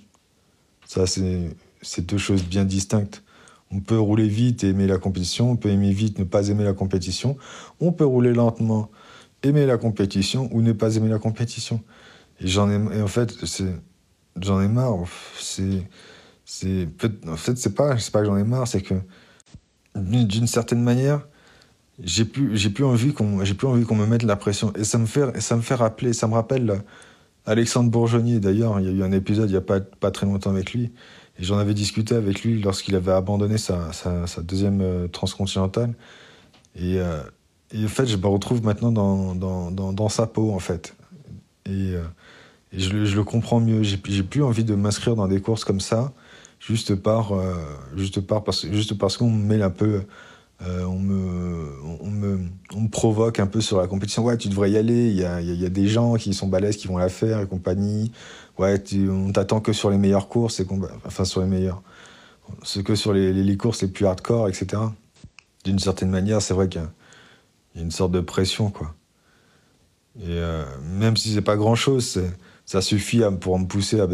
Ça, 0.86 1.08
c'est, 1.08 1.56
deux 2.00 2.18
choses 2.18 2.44
bien 2.44 2.66
distinctes. 2.66 3.24
On 3.72 3.80
peut 3.80 3.98
rouler 3.98 4.28
vite 4.28 4.64
et 4.64 4.70
aimer 4.70 4.88
la 4.88 4.98
compétition, 4.98 5.52
on 5.52 5.56
peut 5.56 5.70
aimer 5.70 5.92
vite, 5.92 6.20
ne 6.20 6.26
pas 6.26 6.50
aimer 6.50 6.66
la 6.66 6.74
compétition. 6.74 7.38
On 7.80 7.94
peut 7.94 8.06
rouler 8.06 8.34
lentement, 8.34 8.92
aimer 9.44 9.66
la 9.66 9.78
compétition 9.78 10.50
ou 10.52 10.62
ne 10.62 10.74
pas 10.74 10.98
aimer 10.98 11.08
la 11.08 11.20
compétition. 11.20 11.82
Et 12.42 12.48
j'en 12.48 12.70
ai, 12.70 12.98
et 12.98 13.02
en 13.02 13.08
fait, 13.08 13.34
j'en 14.42 14.62
ai 14.62 14.68
marre. 14.68 14.94
En 14.94 15.06
fait, 15.06 15.72
c'est 16.46 17.76
pas, 17.76 17.98
c'est 17.98 18.12
pas 18.12 18.20
que 18.20 18.26
j'en 18.26 18.38
ai 18.38 18.44
marre, 18.44 18.68
c'est 18.68 18.82
que 18.82 18.96
d'une 19.96 20.48
certaine 20.48 20.82
manière, 20.84 21.26
j'ai 22.04 22.26
plus, 22.26 22.58
j'ai 22.58 22.70
plus 22.70 22.84
envie 22.84 23.14
qu'on, 23.14 23.44
j'ai 23.44 23.54
plus 23.54 23.68
envie 23.68 23.86
qu'on 23.86 23.96
me 23.96 24.06
mette 24.06 24.24
la 24.24 24.36
pression. 24.36 24.74
Et 24.76 24.84
ça 24.84 24.98
me 24.98 25.06
fait, 25.06 25.40
ça 25.42 25.56
me 25.56 25.62
fait 25.62 25.76
rappeler, 25.76 26.14
ça 26.14 26.28
me 26.28 26.34
rappelle 26.34 26.70
euh, 26.70 26.78
Alexandre 27.46 27.90
Bourgeonnier. 27.92 28.40
D'ailleurs, 28.40 28.80
il 28.80 28.86
y 28.88 28.90
a 28.90 28.92
eu 28.92 29.04
un 29.04 29.12
épisode 29.12 29.50
il 29.50 29.54
y 29.54 29.58
a 29.58 29.62
pas, 29.62 29.80
pas 29.80 30.12
très 30.12 30.26
longtemps 30.26 30.50
avec 30.50 30.74
lui. 30.74 30.92
Et 31.40 31.44
j'en 31.44 31.58
avais 31.58 31.74
discuté 31.74 32.16
avec 32.16 32.44
lui 32.44 32.62
lorsqu'il 32.62 32.96
avait 32.96 33.12
abandonné 33.12 33.58
sa, 33.58 33.92
sa, 33.94 34.42
deuxième 34.42 34.82
euh, 34.82 35.08
transcontinentale. 35.08 35.94
Et, 36.76 37.00
euh, 37.00 37.22
et 37.72 37.86
en 37.86 37.88
fait, 37.88 38.08
je 38.08 38.18
me 38.18 38.28
retrouve 38.28 38.64
maintenant 38.64 38.92
dans, 38.92 39.36
dans, 39.36 39.72
dans, 39.72 39.94
dans 39.94 40.10
sa 40.10 40.28
peau, 40.28 40.52
en 40.52 40.60
fait. 40.60 40.96
Et, 41.66 41.94
euh, 41.96 42.04
et 42.74 42.80
je, 42.80 42.94
le- 42.94 43.24
comprends 43.24 43.60
mieux. 43.60 43.84
J'ai 43.84 44.00
j'ai 44.06 44.24
plus 44.24 44.44
envie 44.44 44.64
de 44.64 44.76
m'inscrire 44.76 45.16
dans 45.16 45.28
des 45.28 45.42
courses 45.42 45.66
comme 45.66 45.82
ça, 45.82 46.14
juste 46.60 46.96
par, 46.96 47.34
juste 47.96 48.22
par, 48.22 48.44
parce, 48.44 48.66
juste 48.72 48.98
parce 48.98 49.18
qu'on 49.18 49.30
me 49.30 49.44
met 49.44 49.62
un 49.62 49.70
peu. 49.70 50.04
Euh, 50.64 50.84
on, 50.86 51.00
me, 51.00 51.74
on, 52.02 52.08
me, 52.10 52.40
on 52.76 52.82
me 52.82 52.88
provoque 52.90 53.40
un 53.40 53.48
peu 53.48 53.62
sur 53.62 53.80
la 53.82 53.88
compétition. 53.88 54.24
Ouais, 54.24 54.38
tu 54.38 54.48
devrais 54.50 54.70
y 54.72 54.78
aller. 54.78 55.08
Il 55.10 55.16
y 55.16 55.26
a, 55.26 55.42
y 55.42 55.66
a- 55.66 55.70
des 55.70 55.88
gens 55.88 56.16
qui 56.16 56.34
sont 56.34 56.48
balèzes 56.48 56.78
qui 56.78 56.88
vont 56.88 56.98
la 56.98 57.10
faire 57.10 57.40
et 57.42 57.48
compagnie. 57.48 58.12
Ouais, 58.58 58.82
tu- 58.82 59.10
on 59.10 59.32
t'attend 59.32 59.60
que 59.60 59.74
sur 59.74 59.90
les 59.90 59.98
meilleures 59.98 60.28
courses, 60.28 60.60
et 60.60 60.68
enfin 61.06 61.26
sur 61.26 61.42
les 61.42 61.48
meilleures. 61.48 61.82
C'est 62.64 62.84
que 62.84 62.96
sur 62.96 63.14
les, 63.14 63.34
les- 63.34 63.44
les 63.44 63.58
courses 63.58 63.82
les 63.82 63.88
plus 63.88 64.06
hardcore, 64.06 64.50
etc. 64.50 64.82
D'une 65.64 65.80
certaine 65.80 66.10
manière, 66.10 66.42
c'est 66.42 66.54
vrai 66.54 66.70
qu'il 66.70 66.82
y, 66.82 66.84
a- 66.84 67.82
une 67.82 67.92
sorte 67.92 68.12
de 68.12 68.20
pression, 68.20 68.70
quoi. 68.70 68.94
Et 70.20 70.26
euh, 70.28 70.66
même 71.00 71.16
si 71.18 71.34
c'est 71.34 71.42
pas 71.42 71.56
grand 71.56 71.76
chose, 71.76 72.22
ça 72.66 72.82
suffit 72.82 73.22
pour 73.40 73.58
me 73.58 73.66
pousser 73.66 74.00
à, 74.00 74.08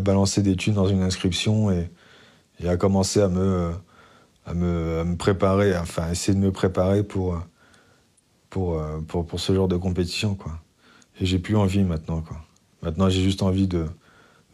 balancer 0.00 0.42
des 0.42 0.56
thunes 0.56 0.74
dans 0.74 0.88
une 0.88 1.02
inscription 1.02 1.70
et 1.70 1.90
à 2.66 2.76
commencer 2.76 3.20
à 3.20 3.28
me, 3.28 3.72
à, 4.46 4.54
me, 4.54 5.16
préparer, 5.16 5.76
enfin 5.76 6.10
essayer 6.10 6.34
de 6.36 6.42
me 6.42 6.52
préparer 6.52 7.02
pour, 7.02 7.40
pour, 8.50 8.82
pour, 9.06 9.40
ce 9.40 9.54
genre 9.54 9.68
de 9.68 9.76
compétition, 9.76 10.34
quoi. 10.34 10.52
Et 11.20 11.26
j'ai 11.26 11.38
plus 11.38 11.56
envie 11.56 11.84
maintenant, 11.84 12.22
quoi. 12.22 12.38
Maintenant, 12.82 13.08
j'ai 13.08 13.22
juste 13.22 13.42
envie 13.42 13.68
de, 13.68 13.86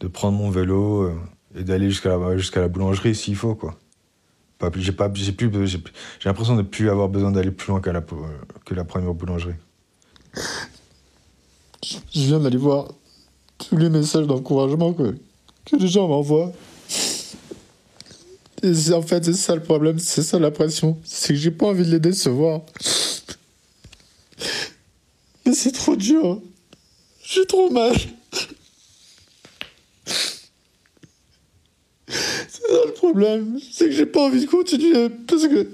de 0.00 0.08
prendre 0.08 0.36
mon 0.36 0.50
vélo 0.50 1.02
euh, 1.02 1.14
et 1.56 1.64
d'aller 1.64 1.88
jusqu'à 1.88 2.16
la, 2.16 2.36
jusqu'à 2.36 2.60
la 2.60 2.68
boulangerie 2.68 3.14
s'il 3.14 3.36
faut, 3.36 3.54
quoi. 3.54 3.76
Pas 4.58 4.70
J'ai 4.74 4.92
pas, 4.92 5.08
j'ai 5.14 5.32
plus, 5.32 5.50
j'ai 5.66 5.80
l'impression 6.24 6.56
de 6.56 6.62
plus 6.62 6.90
avoir 6.90 7.08
besoin 7.08 7.30
d'aller 7.30 7.52
plus 7.52 7.70
loin 7.70 7.80
la, 7.84 8.02
que 8.64 8.74
la 8.74 8.84
première 8.84 9.14
boulangerie. 9.14 9.54
Je 11.84 11.98
viens 12.12 12.40
d'aller 12.40 12.56
voir 12.56 12.88
tous 13.56 13.76
les 13.76 13.88
messages 13.88 14.26
d'encouragement 14.26 14.92
que, 14.92 15.16
que 15.64 15.76
les 15.76 15.86
gens 15.86 16.08
m'envoient. 16.08 16.52
En 18.64 19.02
fait, 19.02 19.24
c'est 19.24 19.34
ça 19.34 19.54
le 19.54 19.62
problème, 19.62 19.98
c'est 19.98 20.22
ça 20.22 20.38
la 20.38 20.50
pression. 20.50 20.98
C'est 21.04 21.34
que 21.34 21.38
j'ai 21.38 21.50
pas 21.50 21.66
envie 21.66 21.84
de 21.84 21.90
les 21.90 22.00
décevoir. 22.00 22.62
Mais 25.46 25.54
c'est 25.54 25.72
trop 25.72 25.94
dur. 25.94 26.40
J'ai 27.22 27.46
trop 27.46 27.70
mal. 27.70 27.94
C'est 32.06 32.66
ça 32.66 32.84
le 32.86 32.92
problème. 32.94 33.60
C'est 33.70 33.86
que 33.86 33.92
j'ai 33.92 34.06
pas 34.06 34.22
envie 34.22 34.44
de 34.44 34.50
continuer. 34.50 35.08
Parce 35.26 35.46
que. 35.46 35.68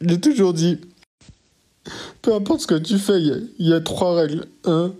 J'ai 0.00 0.20
toujours 0.20 0.54
dit. 0.54 0.78
Peu 2.20 2.34
importe 2.34 2.62
ce 2.62 2.66
que 2.66 2.74
tu 2.74 2.98
fais, 2.98 3.20
il 3.20 3.50
y 3.58 3.68
y, 3.68 3.72
a 3.72 3.80
trois 3.80 4.14
règles. 4.14 4.46
Un, 4.64 4.92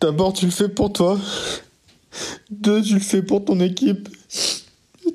d'abord 0.00 0.32
tu 0.32 0.46
le 0.46 0.50
fais 0.50 0.68
pour 0.68 0.92
toi. 0.92 1.18
Deux, 2.50 2.82
tu 2.82 2.94
le 2.94 3.00
fais 3.00 3.22
pour 3.22 3.44
ton 3.44 3.60
équipe. 3.60 4.08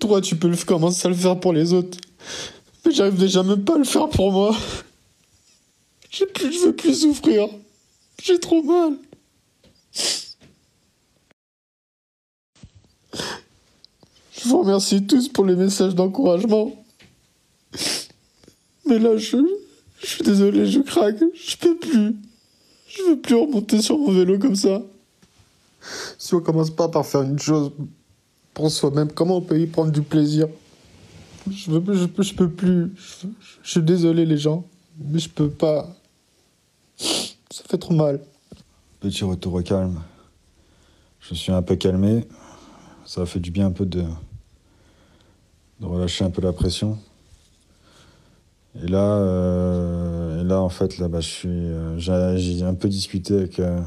Trois, 0.02 0.20
tu 0.20 0.36
peux 0.36 0.50
le- 0.50 0.58
commencer 0.58 1.06
à 1.06 1.10
le 1.10 1.16
faire 1.16 1.40
pour 1.40 1.54
les 1.54 1.74
autres. 1.74 1.98
Mais 2.84 2.92
j'arrive 2.92 3.18
déjà 3.20 3.44
même 3.44 3.64
pas 3.64 3.76
à 3.76 3.78
le 3.78 3.84
faire 3.84 4.10
pour 4.10 4.32
moi. 4.32 4.56
Je 6.10 6.26
veux 6.66 6.74
plus 6.76 6.96
souffrir. 6.96 7.48
J'ai 8.22 8.40
trop 8.40 8.64
mal. 8.64 8.98
Je 14.34 14.50
vous 14.50 14.60
remercie 14.62 15.06
tous 15.06 15.28
pour 15.30 15.46
les 15.46 15.56
messages 15.56 15.94
d'encouragement. 15.94 16.84
Mais 18.88 18.98
là, 18.98 19.18
je, 19.18 19.38
je 20.02 20.08
suis 20.08 20.24
désolé, 20.24 20.66
je 20.66 20.80
craque. 20.80 21.20
Je 21.36 21.58
peux 21.58 21.78
plus. 21.78 22.16
Je 22.88 23.04
veux 23.04 23.20
plus 23.20 23.36
remonter 23.36 23.82
sur 23.82 24.00
mon 24.00 24.12
vélo 24.12 24.40
comme 24.40 24.56
ça. 24.56 24.82
Si 26.18 26.34
on 26.34 26.42
commence 26.42 26.72
pas 26.72 26.90
par 26.90 27.06
faire 27.06 27.22
une 27.22 27.40
chose 27.40 27.72
pour 28.54 28.70
soi-même, 28.72 29.12
comment 29.12 29.38
on 29.38 29.42
peut 29.42 29.60
y 29.60 29.68
prendre 29.68 29.92
du 29.92 30.02
plaisir? 30.02 30.48
Je, 31.50 31.72
veux, 31.72 31.94
je, 31.94 32.06
peux, 32.34 32.50
plus. 32.50 32.92
Je, 33.64 33.70
suis 33.70 33.82
désolé, 33.82 34.26
les 34.26 34.38
gens. 34.38 34.66
Mais 35.00 35.20
je 35.20 35.30
peux 35.30 35.50
pas. 35.50 35.96
Ça 36.98 37.64
fait 37.68 37.78
trop 37.78 37.94
mal. 37.94 38.20
Petit 39.00 39.24
retour 39.24 39.56
au 39.56 39.62
calme. 39.62 40.02
Je 41.20 41.34
suis 41.34 41.52
un 41.52 41.62
peu 41.62 41.76
calmé. 41.76 42.28
Ça 43.06 43.22
a 43.22 43.26
fait 43.26 43.40
du 43.40 43.52
bien 43.52 43.68
un 43.68 43.72
peu 43.72 43.86
de, 43.86 44.04
de 45.80 45.86
relâcher 45.86 46.24
un 46.24 46.30
peu 46.30 46.42
la 46.42 46.54
pression. 46.54 46.98
Et 48.76 48.88
là, 48.88 49.18
euh, 49.18 50.42
et 50.42 50.44
là 50.44 50.62
en 50.62 50.70
fait, 50.70 50.98
là, 50.98 51.08
bah, 51.08 51.20
je 51.20 51.28
suis, 51.28 51.50
euh, 51.50 51.98
j'ai, 51.98 52.64
un 52.64 52.74
peu 52.74 52.88
discuté 52.88 53.36
avec, 53.36 53.60
euh, 53.60 53.82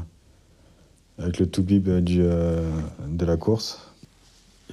avec 1.17 1.39
le 1.39 1.47
toubib 1.47 1.89
du, 1.99 2.19
de 2.19 3.25
la 3.25 3.37
course. 3.37 3.79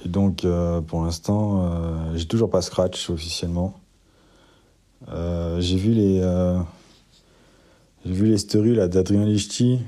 Et 0.03 0.09
donc, 0.09 0.43
euh, 0.43 0.81
pour 0.81 1.03
l'instant, 1.03 1.61
euh, 1.61 2.15
j'ai 2.15 2.25
toujours 2.25 2.49
pas 2.49 2.61
scratch 2.61 3.09
officiellement. 3.09 3.79
Euh, 5.09 5.59
j'ai 5.61 5.77
vu 5.77 5.91
les, 5.91 6.21
j'ai 8.05 8.11
vu 8.11 8.27
les 8.27 8.37
stories 8.37 8.75
d'Adrien 8.89 9.25
Lichty. 9.25 9.79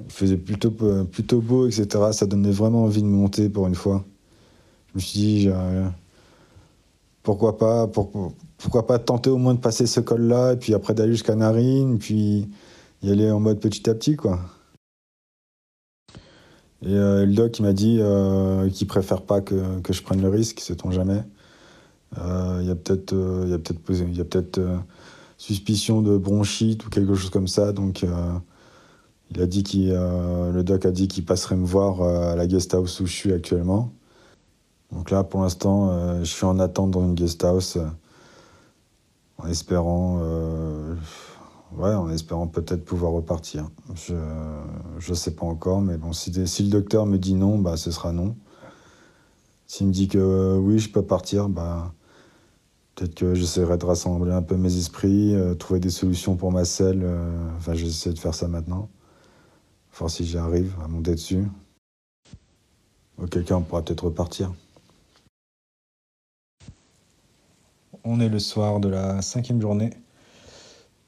Il 0.00 0.12
faisait 0.12 0.36
plutôt, 0.36 0.70
plutôt 0.70 1.40
beau, 1.40 1.66
etc. 1.66 1.86
Ça 2.12 2.26
donnait 2.26 2.52
vraiment 2.52 2.84
envie 2.84 3.02
de 3.02 3.08
monter 3.08 3.48
pour 3.48 3.66
une 3.66 3.74
fois. 3.74 4.04
Je 4.90 4.98
me 4.98 5.00
suis 5.00 5.18
dit, 5.18 5.48
pourquoi 7.22 7.58
pas, 7.58 7.86
pour- 7.88 8.32
pourquoi 8.58 8.86
pas 8.86 8.98
tenter 8.98 9.30
au 9.30 9.38
moins 9.38 9.54
de 9.54 9.60
passer 9.60 9.86
ce 9.86 10.00
col-là, 10.00 10.52
et 10.52 10.56
puis 10.56 10.72
après 10.74 10.94
d'aller 10.94 11.12
jusqu'à 11.12 11.34
Narine, 11.34 11.98
puis 11.98 12.48
y 13.02 13.10
aller 13.10 13.30
en 13.30 13.40
mode 13.40 13.60
petit 13.60 13.88
à 13.90 13.94
petit, 13.94 14.16
quoi. 14.16 14.40
Et 16.82 16.94
euh, 16.94 17.26
le 17.26 17.32
doc, 17.32 17.58
m'a 17.60 17.72
dit 17.72 17.98
euh, 18.00 18.68
qu'il 18.70 18.86
préfère 18.86 19.22
pas 19.22 19.40
que, 19.40 19.56
je 19.90 20.02
prenne 20.02 20.22
le 20.22 20.28
risque, 20.28 20.60
sait-on 20.60 20.90
jamais. 20.90 21.22
Il 22.16 22.66
y 22.66 22.70
a 22.70 22.74
peut-être 22.74 23.12
euh, 23.12 23.46
y 23.48 23.52
a 24.20 24.24
peut-être 24.24 24.58
euh, 24.58 24.76
suspicion 25.36 26.02
de 26.02 26.16
bronchite 26.16 26.86
ou 26.86 26.90
quelque 26.90 27.14
chose 27.14 27.30
comme 27.30 27.48
ça, 27.48 27.72
donc 27.72 28.04
il 29.30 29.42
a 29.42 29.46
dit 29.46 29.62
qu'il, 29.62 29.90
le 29.90 30.62
doc 30.62 30.86
a 30.86 30.90
dit 30.90 31.06
qu'il 31.06 31.24
passerait 31.24 31.56
me 31.56 31.66
voir 31.66 32.02
à 32.02 32.34
la 32.34 32.46
guest 32.46 32.74
house 32.74 33.00
où 33.00 33.06
je 33.06 33.12
suis 33.12 33.32
actuellement. 33.32 33.92
Donc 34.90 35.10
là, 35.10 35.22
pour 35.22 35.42
l'instant, 35.42 36.18
je 36.20 36.24
suis 36.24 36.46
en 36.46 36.58
attente 36.58 36.90
dans 36.90 37.04
une 37.04 37.14
guest 37.14 37.44
house, 37.44 37.78
en 39.36 39.46
espérant, 39.48 40.18
ouais, 41.76 41.94
en 41.94 42.10
espérant 42.10 42.46
peut-être 42.46 42.84
pouvoir 42.84 43.12
repartir. 43.12 43.70
Je, 43.94 44.14
je 44.98 45.14
sais 45.14 45.34
pas 45.34 45.46
encore, 45.46 45.80
mais 45.80 45.96
bon, 45.96 46.12
si, 46.12 46.30
le 46.30 46.70
docteur 46.70 47.06
me 47.06 47.18
dit 47.18 47.34
non, 47.34 47.58
bah, 47.58 47.76
ce 47.76 47.90
sera 47.90 48.12
non. 48.12 48.36
S'il 49.66 49.86
me 49.88 49.92
dit 49.92 50.08
que 50.08 50.18
euh, 50.18 50.56
oui, 50.56 50.78
je 50.78 50.90
peux 50.90 51.02
partir, 51.02 51.48
bah, 51.48 51.92
peut-être 52.94 53.14
que 53.14 53.34
j'essaierai 53.34 53.76
de 53.78 53.84
rassembler 53.84 54.32
un 54.32 54.42
peu 54.42 54.56
mes 54.56 54.76
esprits, 54.76 55.34
euh, 55.34 55.54
trouver 55.54 55.80
des 55.80 55.90
solutions 55.90 56.36
pour 56.36 56.52
ma 56.52 56.64
selle. 56.64 57.02
euh, 57.02 57.56
Enfin, 57.56 57.74
j'essaie 57.74 58.12
de 58.12 58.18
faire 58.18 58.34
ça 58.34 58.48
maintenant. 58.48 58.88
Voir 59.94 60.10
si 60.10 60.24
j'y 60.24 60.38
arrive 60.38 60.74
à 60.82 60.88
monter 60.88 61.12
dessus. 61.12 61.46
Auquel 63.20 63.44
cas, 63.44 63.56
on 63.56 63.62
pourra 63.62 63.82
peut-être 63.82 64.04
repartir. 64.04 64.52
On 68.04 68.20
est 68.20 68.28
le 68.28 68.38
soir 68.38 68.80
de 68.80 68.88
la 68.88 69.20
cinquième 69.22 69.60
journée. 69.60 69.90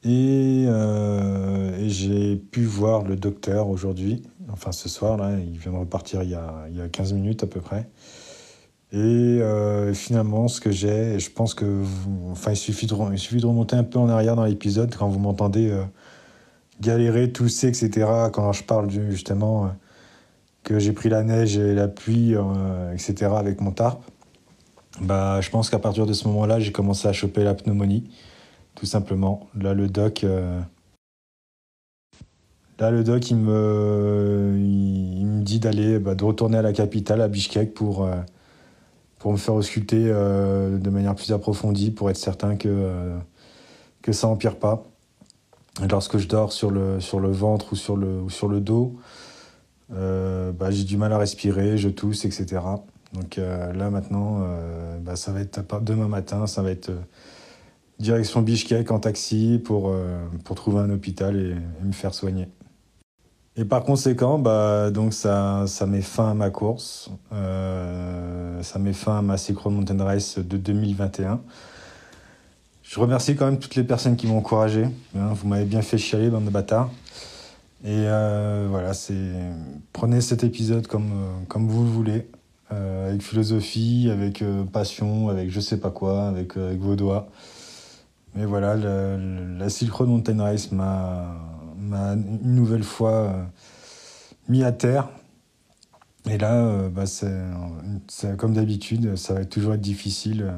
Et, 0.02 0.64
euh, 0.66 1.78
et 1.78 1.90
j'ai 1.90 2.36
pu 2.36 2.64
voir 2.64 3.04
le 3.04 3.16
docteur 3.16 3.68
aujourd'hui, 3.68 4.22
enfin 4.50 4.72
ce 4.72 4.88
soir, 4.88 5.18
là, 5.18 5.38
il 5.38 5.58
vient 5.58 5.72
de 5.72 5.76
repartir 5.76 6.22
il 6.22 6.30
y 6.30 6.34
a, 6.34 6.66
il 6.70 6.76
y 6.76 6.80
a 6.80 6.88
15 6.88 7.12
minutes 7.12 7.42
à 7.42 7.46
peu 7.46 7.60
près. 7.60 7.88
Et 8.92 8.96
euh, 8.96 9.92
finalement, 9.94 10.48
ce 10.48 10.60
que 10.60 10.70
j'ai, 10.70 11.18
je 11.18 11.30
pense 11.30 11.54
que, 11.54 11.84
enfin, 12.30 12.52
il 12.52 12.56
suffit, 12.56 12.86
de, 12.86 12.94
il 13.12 13.18
suffit 13.18 13.40
de 13.40 13.46
remonter 13.46 13.76
un 13.76 13.84
peu 13.84 13.98
en 13.98 14.08
arrière 14.08 14.36
dans 14.36 14.44
l'épisode 14.44 14.94
quand 14.96 15.08
vous 15.08 15.20
m'entendez 15.20 15.70
euh, 15.70 15.84
galérer, 16.80 17.30
tousser, 17.30 17.68
etc. 17.68 18.08
Quand 18.32 18.52
je 18.52 18.64
parle 18.64 18.90
justement 18.90 19.70
que 20.64 20.78
j'ai 20.78 20.92
pris 20.92 21.08
la 21.08 21.22
neige 21.22 21.56
et 21.56 21.74
la 21.74 21.88
pluie, 21.88 22.34
etc. 22.92 23.32
avec 23.36 23.60
mon 23.60 23.70
tarp. 23.70 24.02
Bah, 25.00 25.40
je 25.40 25.50
pense 25.50 25.70
qu'à 25.70 25.78
partir 25.78 26.06
de 26.06 26.12
ce 26.12 26.26
moment-là, 26.28 26.58
j'ai 26.58 26.72
commencé 26.72 27.06
à 27.06 27.12
choper 27.12 27.44
la 27.44 27.54
pneumonie, 27.54 28.10
tout 28.80 28.86
simplement. 28.86 29.46
Là, 29.54 29.74
le 29.74 29.88
doc, 29.88 30.24
euh, 30.24 30.58
là, 32.78 32.90
le 32.90 33.04
doc, 33.04 33.30
il 33.30 33.36
me, 33.36 34.56
il, 34.56 35.26
me 35.26 35.42
dit 35.42 35.60
d'aller, 35.60 35.98
bah, 35.98 36.14
de 36.14 36.24
retourner 36.24 36.56
à 36.56 36.62
la 36.62 36.72
capitale, 36.72 37.20
à 37.20 37.28
Bishkek, 37.28 37.74
pour, 37.74 38.06
euh, 38.06 38.16
pour 39.18 39.32
me 39.32 39.36
faire 39.36 39.52
ausculter 39.52 40.04
euh, 40.06 40.78
de 40.78 40.88
manière 40.88 41.14
plus 41.14 41.30
approfondie, 41.30 41.90
pour 41.90 42.08
être 42.08 42.16
certain 42.16 42.56
que, 42.56 43.18
que 44.00 44.12
ça 44.12 44.28
empire 44.28 44.56
pas. 44.56 44.82
Lorsque 45.90 46.16
je 46.16 46.26
dors 46.26 46.50
sur 46.50 46.70
le, 46.70 47.00
sur 47.00 47.20
le 47.20 47.30
ventre 47.30 47.74
ou 47.74 47.76
sur 47.76 47.98
le, 47.98 48.22
ou 48.22 48.30
sur 48.30 48.48
le 48.48 48.62
dos, 48.62 48.96
bah, 49.90 50.70
j'ai 50.70 50.84
du 50.84 50.96
mal 50.96 51.12
à 51.12 51.18
respirer, 51.18 51.76
je 51.76 51.90
tousse, 51.90 52.24
etc. 52.24 52.62
Donc 53.12 53.36
là 53.36 53.90
maintenant, 53.90 54.42
bah, 55.00 55.16
ça 55.16 55.32
va 55.32 55.40
être 55.40 55.60
demain 55.82 56.08
matin, 56.08 56.46
ça 56.46 56.62
va 56.62 56.70
être 56.70 56.90
direction 58.00 58.40
Bishkek 58.40 58.90
en 58.90 58.98
taxi 58.98 59.60
pour, 59.62 59.90
euh, 59.90 60.18
pour 60.44 60.56
trouver 60.56 60.80
un 60.80 60.90
hôpital 60.90 61.36
et, 61.36 61.54
me 61.84 61.92
faire 61.92 62.14
soigner. 62.14 62.48
Et 63.56 63.64
par 63.64 63.84
conséquent, 63.84 64.38
bah, 64.38 64.90
donc 64.90 65.12
ça, 65.12 65.64
ça 65.66 65.86
met 65.86 66.00
fin 66.00 66.30
à 66.30 66.34
ma 66.34 66.50
course, 66.50 67.10
euh, 67.32 68.62
ça 68.62 68.78
met 68.78 68.94
fin 68.94 69.18
à 69.18 69.22
ma 69.22 69.36
Synchro 69.36 69.70
Mountain 69.70 70.02
Race 70.02 70.38
de 70.38 70.56
2021. 70.56 71.40
Je 72.82 72.98
remercie 72.98 73.36
quand 73.36 73.44
même 73.44 73.58
toutes 73.58 73.76
les 73.76 73.84
personnes 73.84 74.16
qui 74.16 74.26
m'ont 74.26 74.38
encouragé. 74.38 74.84
hein, 75.16 75.32
vous 75.34 75.46
m'avez 75.46 75.66
bien 75.66 75.82
fait 75.82 75.98
chialer, 75.98 76.30
bande 76.30 76.46
de 76.46 76.50
bâtards. 76.50 76.90
Et 77.84 77.88
euh, 77.88 78.66
voilà, 78.70 78.94
c'est 78.94 79.32
prenez 79.92 80.20
cet 80.20 80.42
épisode 80.42 80.86
comme, 80.86 81.12
comme 81.48 81.68
vous 81.68 81.84
le 81.84 81.90
voulez, 81.90 82.26
avec 82.70 83.22
philosophie, 83.22 84.08
avec 84.12 84.44
passion, 84.72 85.28
avec 85.28 85.50
je 85.50 85.60
sais 85.60 85.78
pas 85.78 85.90
quoi, 85.90 86.28
avec, 86.28 86.56
avec 86.56 86.78
vos 86.78 86.94
doigts. 86.94 87.28
Mais 88.34 88.44
voilà, 88.44 88.76
la 88.76 89.68
Silk 89.68 89.92
Road 89.92 90.08
Mountain 90.08 90.40
Race 90.42 90.70
m'a 90.72 91.50
une 92.14 92.54
nouvelle 92.54 92.84
fois 92.84 93.12
euh, 93.12 93.44
mis 94.48 94.62
à 94.62 94.72
terre. 94.72 95.08
Et 96.28 96.38
là, 96.38 96.54
euh, 96.54 96.88
bah, 96.88 97.04
comme 98.36 98.54
d'habitude, 98.54 99.16
ça 99.16 99.34
va 99.34 99.44
toujours 99.44 99.74
être 99.74 99.80
difficile 99.80 100.42
euh, 100.42 100.56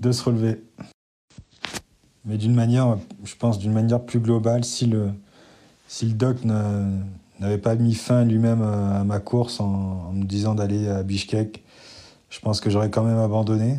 de 0.00 0.12
se 0.12 0.22
relever. 0.22 0.62
Mais 2.24 2.36
d'une 2.36 2.54
manière, 2.54 2.98
je 3.24 3.34
pense 3.36 3.58
d'une 3.58 3.72
manière 3.72 4.04
plus 4.04 4.20
globale, 4.20 4.64
si 4.64 4.86
le, 4.86 5.10
si 5.88 6.06
le 6.06 6.12
doc 6.12 6.44
n'a- 6.44 6.84
n'avait 7.40 7.58
pas 7.58 7.74
mis 7.76 7.94
fin 7.94 8.24
lui-même 8.24 8.62
à, 8.62 9.04
ma 9.04 9.20
course 9.20 9.60
en 9.60 10.12
me 10.12 10.24
disant 10.24 10.54
d'aller 10.54 10.88
à 10.88 11.02
Bishkek, 11.02 11.62
je 12.30 12.40
pense 12.40 12.60
que 12.60 12.68
j'aurais 12.68 12.90
quand 12.90 13.04
même 13.04 13.18
abandonné. 13.18 13.78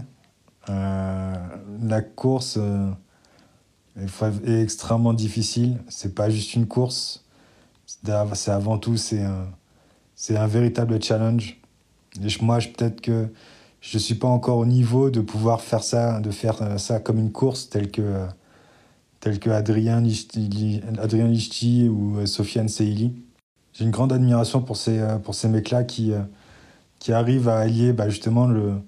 Euh, 0.70 1.34
la 1.82 2.02
course 2.02 2.58
euh, 2.60 2.92
est, 3.98 4.50
est 4.50 4.62
extrêmement 4.62 5.14
difficile. 5.14 5.78
C'est 5.90 6.16
pas 6.16 6.30
juste 6.30 6.54
une 6.56 6.68
course. 6.68 7.24
C'est 7.86 8.52
avant 8.52 8.78
tout 8.78 8.98
c'est 8.98 9.24
un, 9.24 9.48
c'est 10.16 10.38
un 10.38 10.48
véritable 10.48 11.02
challenge. 11.02 11.60
Et 12.22 12.44
moi, 12.44 12.58
peut-être 12.58 13.02
que 13.02 13.28
je 13.82 13.98
suis 13.98 14.16
pas 14.16 14.28
encore 14.28 14.58
au 14.58 14.66
niveau 14.66 15.10
de 15.10 15.22
pouvoir 15.22 15.62
faire 15.62 15.84
ça, 15.84 16.20
de 16.20 16.32
faire 16.32 16.80
ça 16.80 17.00
comme 17.00 17.20
une 17.20 17.32
course 17.32 17.70
telle 17.70 17.92
que, 17.92 18.26
telle 19.20 19.40
que 19.40 19.50
Adrien 19.50 20.02
Lichty, 20.02 20.82
Adrien 21.02 21.28
Lichty 21.28 21.88
ou 21.88 22.26
Sofiane 22.26 22.70
Seili. 22.70 23.14
J'ai 23.74 23.86
une 23.86 23.92
grande 23.92 24.12
admiration 24.12 24.62
pour 24.62 24.76
ces, 24.76 25.00
pour 25.24 25.36
ces 25.36 25.48
mecs-là 25.48 25.84
qui, 25.84 26.12
qui 27.00 27.14
arrivent 27.14 27.48
à 27.48 27.60
allier 27.60 27.94
bah, 27.94 28.10
justement 28.10 28.48
le, 28.48 28.82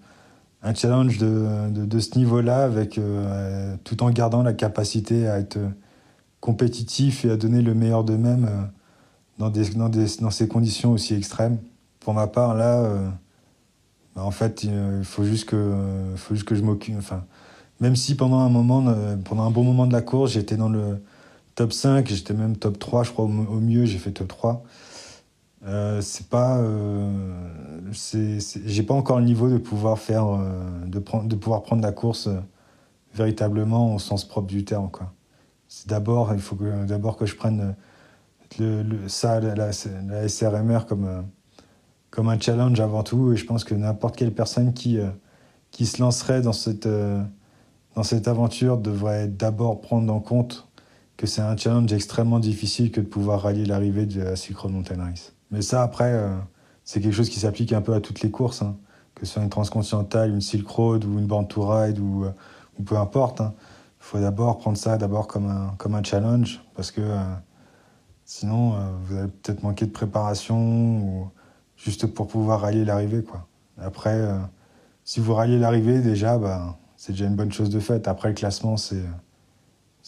un 0.62 0.74
challenge 0.74 1.18
de, 1.18 1.70
de, 1.70 2.00
ce 2.00 2.18
niveau-là 2.18 2.64
avec 2.64 2.98
euh, 2.98 3.76
tout 3.84 4.04
en 4.04 4.10
gardant 4.10 4.44
la 4.44 4.54
capacité 4.54 5.28
à 5.28 5.40
être 5.40 5.58
compétitif 6.42 7.26
et 7.26 7.32
à 7.32 7.38
donner 7.38 7.62
le 7.62 7.74
meilleur 7.74 8.04
d'eux-mêmes 8.04 8.46
euh, 8.46 8.62
dans, 9.38 9.50
des, 9.50 9.70
dans, 9.70 9.90
des, 9.90 10.06
dans 10.20 10.32
ces 10.32 10.48
conditions 10.48 10.92
aussi 10.92 11.14
extrêmes. 11.16 11.60
Pour 12.02 12.14
ma 12.14 12.28
part, 12.28 12.56
là, 12.56 12.80
euh, 12.80 13.10
bah, 14.16 14.24
en 14.24 14.32
fait, 14.32 14.64
il 14.64 15.04
faut 15.04 15.24
juste 15.24 15.46
que, 15.46 16.14
faut 16.18 16.36
juste 16.36 16.48
que 16.48 16.56
je 16.56 16.62
m'occupe. 16.62 16.96
Enfin, 16.98 17.24
même 17.80 17.96
si 17.96 18.16
pendant 18.16 18.40
un 18.40 18.50
moment, 18.50 18.94
pendant 19.24 19.44
un 19.44 19.52
bon 19.52 19.64
moment 19.64 19.88
de 19.88 19.94
la 19.94 20.02
course, 20.02 20.32
j'étais 20.32 20.58
dans 20.58 20.70
le 20.70 21.02
top 21.56 21.72
5, 21.72 22.08
j'étais 22.08 22.34
même 22.34 22.58
top 22.58 22.80
3, 22.80 23.04
je 23.04 23.12
crois, 23.12 23.26
au, 23.26 23.30
au 23.30 23.60
mieux, 23.62 23.86
j'ai 23.86 23.98
fait 23.98 24.12
top 24.12 24.28
3. 24.28 24.64
Euh, 25.66 26.00
c'est 26.02 26.28
pas, 26.30 26.58
euh, 26.60 27.12
j'ai 27.92 28.84
pas 28.84 28.94
encore 28.94 29.20
le 29.20 29.26
niveau 29.26 29.50
de 29.50 29.58
pouvoir 29.58 30.00
faire, 30.00 30.26
euh, 30.28 30.86
de, 30.86 31.00
prendre, 31.00 31.28
de 31.28 31.36
pouvoir 31.36 31.64
prendre 31.64 31.82
la 31.82 31.92
course 31.92 32.28
euh, 32.28 32.40
véritablement 33.14 33.96
au 33.96 34.00
sens 34.00 34.26
propre 34.26 34.48
du 34.48 34.64
terme. 34.64 34.90
Quoi. 34.90 35.14
C'est 35.68 35.90
d'abord, 35.90 36.34
il 36.34 36.40
faut 36.40 36.56
que, 36.56 36.86
d'abord 36.86 37.18
que 37.18 37.26
je 37.26 37.36
prenne 37.36 37.76
le, 38.58 38.84
le, 38.84 39.10
ça, 39.10 39.40
la, 39.42 39.54
la, 39.56 40.28
SRMR 40.30 40.86
comme, 40.88 41.26
comme 42.10 42.30
un 42.30 42.40
challenge 42.40 42.80
avant 42.80 43.04
tout. 43.04 43.34
Et 43.34 43.38
je 43.38 43.46
pense 43.46 43.64
que 43.64 43.76
n'importe 43.76 44.16
quelle 44.16 44.34
personne 44.34 44.74
qui, 44.74 44.98
qui 45.72 45.86
se 45.86 46.02
lancerait 46.02 46.42
dans 46.42 46.54
cette, 46.54 46.88
dans 47.96 48.04
cette 48.04 48.28
aventure 48.28 48.78
devrait 48.78 49.28
d'abord 49.28 49.82
prendre 49.82 50.12
en 50.14 50.20
compte 50.20 50.68
que 51.18 51.28
c'est 51.28 51.42
un 51.42 51.58
challenge 51.58 51.92
extrêmement 51.92 52.40
difficile 52.40 52.92
que 52.92 53.02
de 53.02 53.06
pouvoir 53.06 53.42
rallier 53.42 53.66
l'arrivée 53.66 54.06
de 54.06 54.22
la 54.22 54.36
Silk 54.36 54.64
Mountain 54.64 55.04
Race. 55.04 55.34
Mais 55.52 55.62
ça, 55.62 55.84
après, 55.84 56.12
euh, 56.14 56.36
c'est 56.84 57.02
quelque 57.02 57.14
chose 57.14 57.30
qui 57.30 57.40
s'applique 57.40 57.74
un 57.74 57.82
peu 57.82 57.94
à 57.94 58.02
toutes 58.02 58.22
les 58.22 58.32
courses, 58.32 58.62
hein. 58.62 58.76
que 59.16 59.26
ce 59.26 59.34
soit 59.34 59.44
une 59.44 59.50
transcontinentale, 59.50 60.30
une 60.30 60.42
Silk 60.42 60.68
Road 60.68 61.06
ou 61.06 61.20
une 61.20 61.26
Born 61.26 61.48
to 61.48 61.68
Ride 61.68 62.00
ou, 62.00 62.26
euh, 62.26 62.32
ou 62.78 62.84
peu 62.84 62.98
importe. 62.98 63.40
Il 63.40 63.44
hein. 63.44 63.54
faut 64.00 64.20
d'abord 64.20 64.58
prendre 64.58 64.78
ça 64.78 64.98
d'abord 64.98 65.28
comme 65.28 65.48
un, 65.48 66.04
challenge 66.04 66.62
parce 66.76 66.92
que 66.92 67.02
euh, 67.02 67.24
sinon, 68.26 68.76
vous 69.04 69.18
allez 69.18 69.28
peut-être 69.28 69.64
manquer 69.64 69.86
de 69.86 69.92
préparation 69.92 71.00
ou 71.00 71.30
juste 71.76 72.06
pour 72.06 72.28
pouvoir 72.28 72.62
rallier 72.62 72.86
l'arrivée. 72.86 73.24
Après, 73.80 74.22
si 75.04 75.20
vous 75.20 75.34
ralliez 75.34 75.58
l'arrivée, 75.58 76.02
déjà, 76.02 76.38
bah, 76.38 76.78
c'est 76.96 77.14
déjà 77.14 77.26
une 77.26 77.36
bonne 77.36 77.52
chose 77.52 77.72
de 77.72 77.80
faite. 77.80 78.08
Après, 78.08 78.30
le 78.30 78.36
classement, 78.36 78.78
c'est 78.78 79.02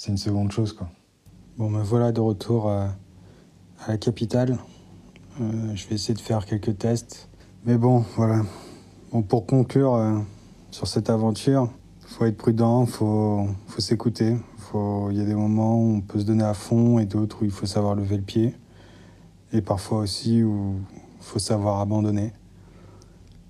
une 0.07 0.17
seconde 0.17 0.51
chose. 0.51 0.73
Quoi. 0.73 0.87
Bon, 1.57 1.67
me 1.69 1.81
voilà 1.81 2.11
de 2.11 2.21
retour 2.21 2.69
à 2.69 2.89
la 3.87 3.97
capitale. 3.97 4.59
Euh, 5.39 5.75
je 5.75 5.87
vais 5.87 5.95
essayer 5.95 6.13
de 6.13 6.19
faire 6.19 6.45
quelques 6.45 6.77
tests. 6.77 7.29
Mais 7.65 7.77
bon, 7.77 8.03
voilà. 8.15 8.43
Bon, 9.11 9.21
pour 9.21 9.45
conclure 9.45 9.95
euh, 9.95 10.17
sur 10.71 10.87
cette 10.87 11.09
aventure, 11.09 11.69
il 12.01 12.07
faut 12.07 12.25
être 12.25 12.37
prudent, 12.37 12.85
faut, 12.85 13.47
faut 13.67 13.81
s'écouter. 13.81 14.35
Il 15.09 15.17
y 15.17 15.21
a 15.21 15.25
des 15.25 15.35
moments 15.35 15.75
où 15.75 15.97
on 15.97 16.01
peut 16.01 16.19
se 16.19 16.23
donner 16.23 16.45
à 16.45 16.53
fond 16.53 16.97
et 16.97 17.05
d'autres 17.05 17.41
où 17.41 17.45
il 17.45 17.51
faut 17.51 17.65
savoir 17.65 17.93
lever 17.93 18.15
le 18.15 18.23
pied. 18.23 18.55
Et 19.51 19.61
parfois 19.61 19.99
aussi 19.99 20.43
où 20.43 20.75
il 21.19 21.23
faut 21.23 21.39
savoir 21.39 21.81
abandonner. 21.81 22.31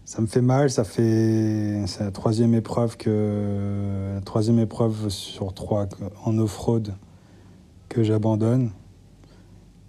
Ça 0.04 0.20
me 0.22 0.28
fait 0.28 0.42
mal, 0.42 0.72
ça 0.72 0.84
fait. 0.84 1.84
C'est 1.86 2.04
la 2.04 2.12
troisième 2.12 2.56
épreuve 2.56 2.98
que. 2.98 4.14
La 4.16 4.22
troisième 4.22 4.58
épreuve 4.58 5.10
sur 5.10 5.54
trois 5.54 5.88
en 6.26 6.38
off-road 6.40 6.96
que 7.88 8.02
j'abandonne. 8.02 8.72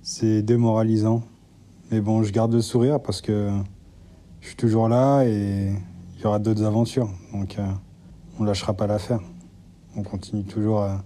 C'est 0.02 0.42
démoralisant. 0.42 1.22
Mais 1.92 2.00
bon, 2.00 2.22
je 2.22 2.32
garde 2.32 2.54
le 2.54 2.62
sourire 2.62 3.02
parce 3.02 3.20
que 3.20 3.50
je 4.40 4.46
suis 4.46 4.56
toujours 4.56 4.88
là 4.88 5.24
et 5.24 5.74
il 6.16 6.22
y 6.22 6.24
aura 6.24 6.38
d'autres 6.38 6.64
aventures. 6.64 7.10
Donc 7.34 7.58
euh, 7.58 7.66
on 8.38 8.44
lâchera 8.44 8.72
pas 8.72 8.86
l'affaire. 8.86 9.20
On 9.94 10.02
continue 10.02 10.42
toujours 10.42 10.80
à, 10.80 11.04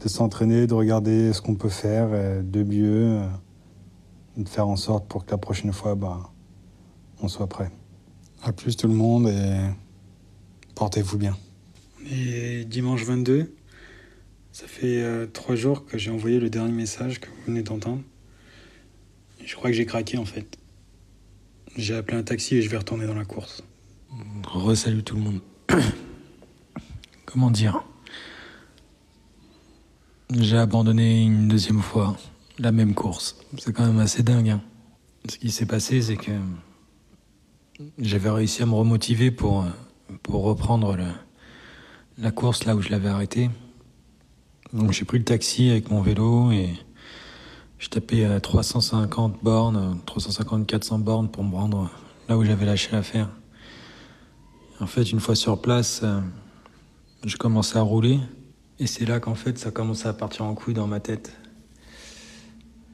de 0.00 0.08
s'entraîner, 0.08 0.68
de 0.68 0.74
regarder 0.74 1.32
ce 1.32 1.42
qu'on 1.42 1.56
peut 1.56 1.68
faire 1.68 2.08
de 2.44 2.62
mieux, 2.62 3.18
euh, 3.18 3.26
de 4.36 4.48
faire 4.48 4.68
en 4.68 4.76
sorte 4.76 5.08
pour 5.08 5.26
que 5.26 5.32
la 5.32 5.38
prochaine 5.38 5.72
fois, 5.72 5.96
bah, 5.96 6.30
on 7.20 7.26
soit 7.26 7.48
prêt. 7.48 7.72
A 8.44 8.52
plus 8.52 8.76
tout 8.76 8.86
le 8.86 8.94
monde 8.94 9.28
et 9.28 9.58
portez-vous 10.76 11.18
bien. 11.18 11.36
Et 12.12 12.64
dimanche 12.64 13.04
22, 13.04 13.52
ça 14.52 14.68
fait 14.68 15.02
euh, 15.02 15.26
trois 15.26 15.56
jours 15.56 15.84
que 15.84 15.98
j'ai 15.98 16.12
envoyé 16.12 16.38
le 16.38 16.48
dernier 16.48 16.72
message 16.72 17.18
que 17.18 17.26
vous 17.26 17.42
venez 17.48 17.62
d'entendre. 17.62 18.02
Je 19.44 19.54
crois 19.54 19.70
que 19.70 19.76
j'ai 19.76 19.86
craqué 19.86 20.18
en 20.18 20.24
fait. 20.24 20.58
J'ai 21.76 21.94
appelé 21.94 22.16
un 22.16 22.22
taxi 22.22 22.56
et 22.56 22.62
je 22.62 22.70
vais 22.70 22.76
retourner 22.76 23.06
dans 23.06 23.14
la 23.14 23.24
course. 23.24 23.62
Resalut 24.44 25.02
tout 25.02 25.16
le 25.16 25.22
monde. 25.22 25.40
Comment 27.26 27.50
dire? 27.50 27.84
J'ai 30.30 30.56
abandonné 30.56 31.22
une 31.22 31.48
deuxième 31.48 31.80
fois 31.80 32.16
la 32.58 32.72
même 32.72 32.94
course. 32.94 33.36
C'est 33.58 33.72
quand 33.72 33.86
même 33.86 33.98
assez 33.98 34.22
dingue. 34.22 34.50
Hein. 34.50 34.62
Ce 35.28 35.38
qui 35.38 35.50
s'est 35.50 35.66
passé, 35.66 36.00
c'est 36.00 36.16
que 36.16 36.32
j'avais 37.98 38.30
réussi 38.30 38.62
à 38.62 38.66
me 38.66 38.74
remotiver 38.74 39.30
pour, 39.30 39.66
pour 40.22 40.44
reprendre 40.44 40.96
la 42.18 42.30
course 42.30 42.64
là 42.64 42.76
où 42.76 42.82
je 42.82 42.90
l'avais 42.90 43.08
arrêtée. 43.08 43.50
Donc 44.72 44.92
j'ai 44.92 45.04
pris 45.04 45.18
le 45.18 45.24
taxi 45.24 45.70
avec 45.70 45.90
mon 45.90 46.00
vélo 46.00 46.52
et 46.52 46.70
tapais 47.88 48.24
à 48.24 48.40
350 48.40 49.42
bornes, 49.42 49.98
350-400 50.06 51.00
bornes 51.00 51.28
pour 51.28 51.44
me 51.44 51.54
rendre 51.54 51.90
là 52.28 52.38
où 52.38 52.44
j'avais 52.44 52.64
lâché 52.64 52.90
l'affaire. 52.92 53.28
En 54.80 54.86
fait, 54.86 55.10
une 55.12 55.20
fois 55.20 55.34
sur 55.34 55.60
place, 55.60 56.00
euh, 56.02 56.20
je 57.24 57.36
commençais 57.36 57.78
à 57.78 57.82
rouler. 57.82 58.18
Et 58.78 58.86
c'est 58.86 59.04
là 59.04 59.20
qu'en 59.20 59.34
fait, 59.34 59.58
ça 59.58 59.70
commençait 59.70 60.08
à 60.08 60.12
partir 60.12 60.44
en 60.44 60.54
couille 60.54 60.74
dans 60.74 60.86
ma 60.86 61.00
tête. 61.00 61.36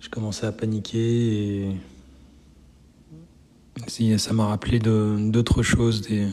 Je 0.00 0.08
commençais 0.08 0.46
à 0.46 0.52
paniquer 0.52 1.68
et 3.98 4.18
ça 4.18 4.32
m'a 4.32 4.46
rappelé 4.46 4.78
d'autres 4.78 5.62
choses, 5.62 6.02
de 6.02 6.30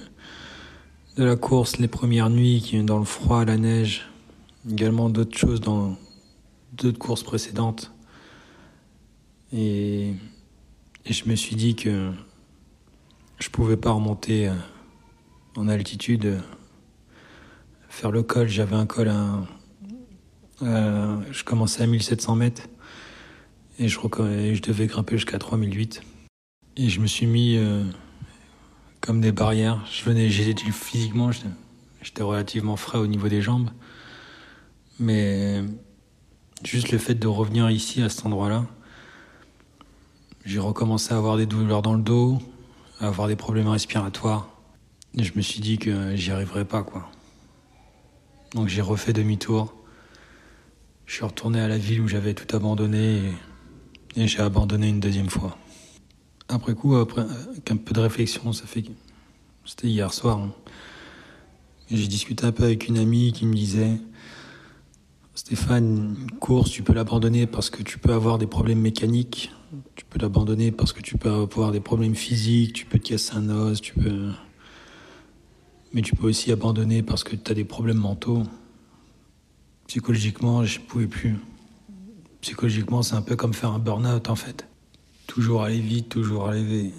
la 1.24 1.36
course, 1.36 1.78
les 1.78 1.88
premières 1.88 2.30
nuits 2.30 2.62
qui 2.62 2.82
dans 2.84 3.00
le 3.00 3.06
froid, 3.06 3.46
la 3.46 3.58
neige, 3.58 4.08
également 4.70 5.10
d'autres 5.10 5.38
choses 5.38 5.62
dans 5.62 5.96
d'autres 6.74 7.00
courses 7.00 7.24
précédentes. 7.24 7.92
Et, 9.54 10.14
et, 11.06 11.14
je 11.14 11.30
me 11.30 11.36
suis 11.36 11.56
dit 11.56 11.76
que 11.76 12.12
je 13.40 13.50
pouvais 13.50 13.78
pas 13.78 13.92
remonter 13.92 14.50
euh, 14.50 14.54
en 15.56 15.68
altitude, 15.70 16.26
euh, 16.26 16.40
faire 17.90 18.12
le 18.12 18.24
col. 18.24 18.48
J'avais 18.48 18.76
un 18.76 18.86
col 18.86 19.10
à, 19.10 19.44
je 20.60 21.44
commençais 21.44 21.84
à 21.84 21.88
1700 21.88 22.36
mètres 22.36 22.64
et 23.80 23.88
je, 23.88 24.00
je 24.00 24.62
devais 24.62 24.88
grimper 24.88 25.16
jusqu'à 25.16 25.38
3008. 25.38 26.02
Et 26.78 26.90
je 26.90 27.00
me 27.00 27.08
suis 27.08 27.26
mis 27.26 27.56
euh, 27.58 27.84
comme 29.02 29.22
des 29.22 29.32
barrières. 29.32 29.86
Je 29.92 30.04
venais, 30.04 30.30
j'étais 30.30 30.72
physiquement, 30.72 31.32
j'étais 32.02 32.24
relativement 32.24 32.76
frais 32.76 32.98
au 32.98 33.08
niveau 33.08 33.30
des 33.30 33.42
jambes, 33.42 33.70
mais 35.00 35.64
juste 36.64 36.92
le 36.92 36.98
fait 36.98 37.16
de 37.16 37.28
revenir 37.28 37.70
ici 37.70 38.02
à 38.02 38.10
cet 38.10 38.26
endroit-là 38.26 38.66
j'ai 40.48 40.60
recommencé 40.60 41.14
à 41.14 41.18
avoir 41.18 41.36
des 41.36 41.46
douleurs 41.46 41.82
dans 41.82 41.94
le 41.94 42.02
dos, 42.02 42.40
à 43.02 43.08
avoir 43.08 43.28
des 43.28 43.36
problèmes 43.36 43.68
respiratoires. 43.68 44.48
Et 45.18 45.24
je 45.26 45.34
me 45.36 45.42
suis 45.42 45.60
dit 45.60 45.78
que 45.78 46.16
j'y 46.16 46.32
arriverais 46.32 46.64
pas, 46.64 46.84
quoi. 46.84 47.12
Donc 48.56 48.70
j'ai 48.70 48.82
refait 48.82 49.12
demi-tour. 49.12 49.76
Je 51.06 51.16
suis 51.16 51.26
retourné 51.26 51.60
à 51.60 51.68
la 51.68 51.78
ville 51.78 52.00
où 52.00 52.08
j'avais 52.08 52.34
tout 52.34 52.56
abandonné 52.56 53.34
et, 54.16 54.28
j'ai 54.28 54.40
abandonné 54.40 54.88
une 54.88 55.02
deuxième 55.02 55.30
fois. 55.30 55.58
Après 56.48 56.74
coup, 56.76 56.96
après, 56.96 57.26
avec 57.50 57.66
peu 57.84 57.94
de 57.94 58.00
réflexion, 58.00 58.54
ça 58.54 58.66
fait 58.66 58.86
c'était 59.66 59.88
hier 59.88 60.14
soir. 60.14 60.38
Hein. 60.38 60.54
J'ai 61.92 62.08
discuté 62.08 62.46
un 62.46 62.54
peu 62.54 62.64
avec 62.64 62.88
une 62.88 62.98
amie 62.98 63.34
qui 63.34 63.46
me 63.46 63.54
disait 63.54 64.00
Stéphane, 65.36 66.16
une 66.22 66.32
course, 66.40 66.72
tu 66.72 66.84
peux 66.84 66.94
l'abandonner 66.94 67.48
parce 67.48 67.70
que 67.70 67.84
tu 67.84 67.98
peux 68.00 68.14
avoir 68.14 68.38
des 68.38 68.48
problèmes 68.48 68.80
mécaniques 68.80 69.52
tu 69.96 70.06
peux 70.06 70.20
l'abandonner 70.20 70.72
parce 70.72 70.94
que 70.94 71.02
tu 71.02 71.18
peux 71.18 71.30
avoir 71.30 71.72
des 71.72 71.80
problèmes 71.80 72.16
physiques, 72.16 72.74
tu 72.74 72.86
peux 72.86 73.00
te 73.00 73.10
casser 73.10 73.36
un 73.36 73.50
os, 73.50 73.82
tu 73.82 73.94
peux. 73.94 74.32
Mais 75.94 76.02
tu 76.02 76.16
peux 76.16 76.28
aussi 76.28 76.52
abandonner 76.52 77.04
parce 77.04 77.24
que 77.24 77.36
tu 77.36 77.52
as 77.52 77.56
des 77.56 77.64
problèmes 77.64 77.98
mentaux. 77.98 78.44
Psychologiquement, 79.88 80.64
je 80.64 80.80
pouvais 80.80 81.08
plus. 81.08 81.36
Psychologiquement, 82.42 83.02
c'est 83.02 83.16
un 83.16 83.22
peu 83.22 83.36
comme 83.36 83.54
faire 83.54 83.72
un 83.72 83.80
burn-out 83.80 84.30
en 84.30 84.36
fait. 84.36 84.68
Toujours 85.28 85.64
aller 85.64 85.80
vite, 85.80 86.10
toujours 86.10 86.48
aller, 86.48 86.94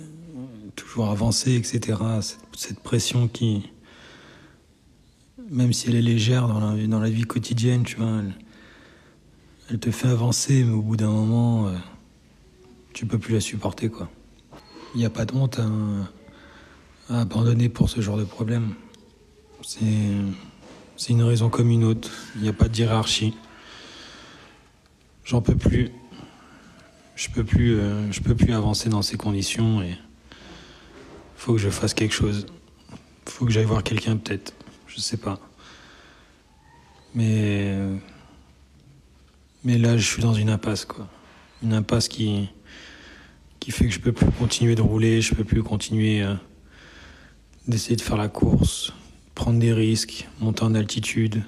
toujours 0.74 1.08
avancer, 1.08 1.54
etc. 1.54 1.98
Cette, 2.56 2.80
pression 2.80 3.28
qui, 3.28 3.70
même 5.50 5.72
si 5.72 5.88
elle 5.88 5.96
est 5.96 6.02
légère 6.02 6.48
dans 6.48 6.60
la, 6.60 6.86
dans 6.86 7.00
vie 7.00 7.22
quotidienne, 7.22 7.84
tu 7.84 7.96
vois, 7.96 8.20
elle, 8.20 8.34
elle 9.70 9.78
te 9.78 9.90
fait 9.90 10.08
avancer, 10.08 10.64
mais 10.64 10.72
au 10.72 10.82
bout 10.82 10.96
d'un 10.96 11.10
moment, 11.10 11.68
euh, 11.68 11.76
tu 12.98 13.06
peux 13.06 13.18
plus 13.20 13.34
la 13.34 13.40
supporter, 13.40 13.88
quoi. 13.88 14.10
Il 14.92 14.98
n'y 14.98 15.06
a 15.06 15.10
pas 15.10 15.24
de 15.24 15.32
honte 15.32 15.60
à, 17.08 17.20
abandonner 17.20 17.68
pour 17.68 17.88
ce 17.88 18.00
genre 18.00 18.16
de 18.16 18.24
problème. 18.24 18.74
C'est 19.62 21.12
une 21.12 21.22
raison 21.22 21.48
comme 21.48 21.70
une 21.70 21.84
autre. 21.84 22.10
Il 22.34 22.42
n'y 22.42 22.48
a 22.48 22.52
pas 22.52 22.66
de 22.66 22.76
hiérarchie. 22.76 23.36
J'en 25.24 25.40
peux 25.40 25.54
plus. 25.54 25.92
Je 27.14 27.28
peux 27.28 27.44
plus, 27.44 27.78
euh, 27.78 28.10
je 28.10 28.20
peux 28.20 28.34
plus 28.34 28.52
avancer 28.52 28.88
dans 28.88 29.02
ces 29.02 29.16
conditions 29.16 29.80
et 29.80 29.96
faut 31.36 31.52
que 31.52 31.60
je 31.60 31.70
fasse 31.70 31.94
quelque 31.94 32.14
chose. 32.14 32.46
Faut 33.26 33.46
que 33.46 33.52
j'aille 33.52 33.64
voir 33.64 33.84
quelqu'un 33.84 34.16
peut-être. 34.16 34.54
Je 34.88 34.98
sais 34.98 35.18
pas. 35.18 35.38
Mais 37.14 37.78
mais 39.62 39.78
là, 39.78 39.96
je 39.96 40.04
suis 40.04 40.20
dans 40.20 40.34
une 40.34 40.50
impasse. 40.50 40.88
Une 41.62 41.74
impasse 41.74 42.08
qui 42.08 42.48
qui 43.60 43.70
fait 43.70 43.86
que 43.86 43.92
je 43.92 44.00
peux 44.00 44.12
plus 44.12 44.30
continuer 44.30 44.74
de 44.74 44.82
rouler, 44.82 45.20
je 45.20 45.34
peux 45.34 45.44
plus 45.44 45.62
continuer 45.62 46.22
euh, 46.22 46.34
d'essayer 47.66 47.96
de 47.96 48.00
faire 48.00 48.16
la 48.16 48.28
course, 48.28 48.92
prendre 49.34 49.58
des 49.58 49.72
risques, 49.72 50.28
monter 50.40 50.62
en 50.62 50.74
altitude. 50.74 51.42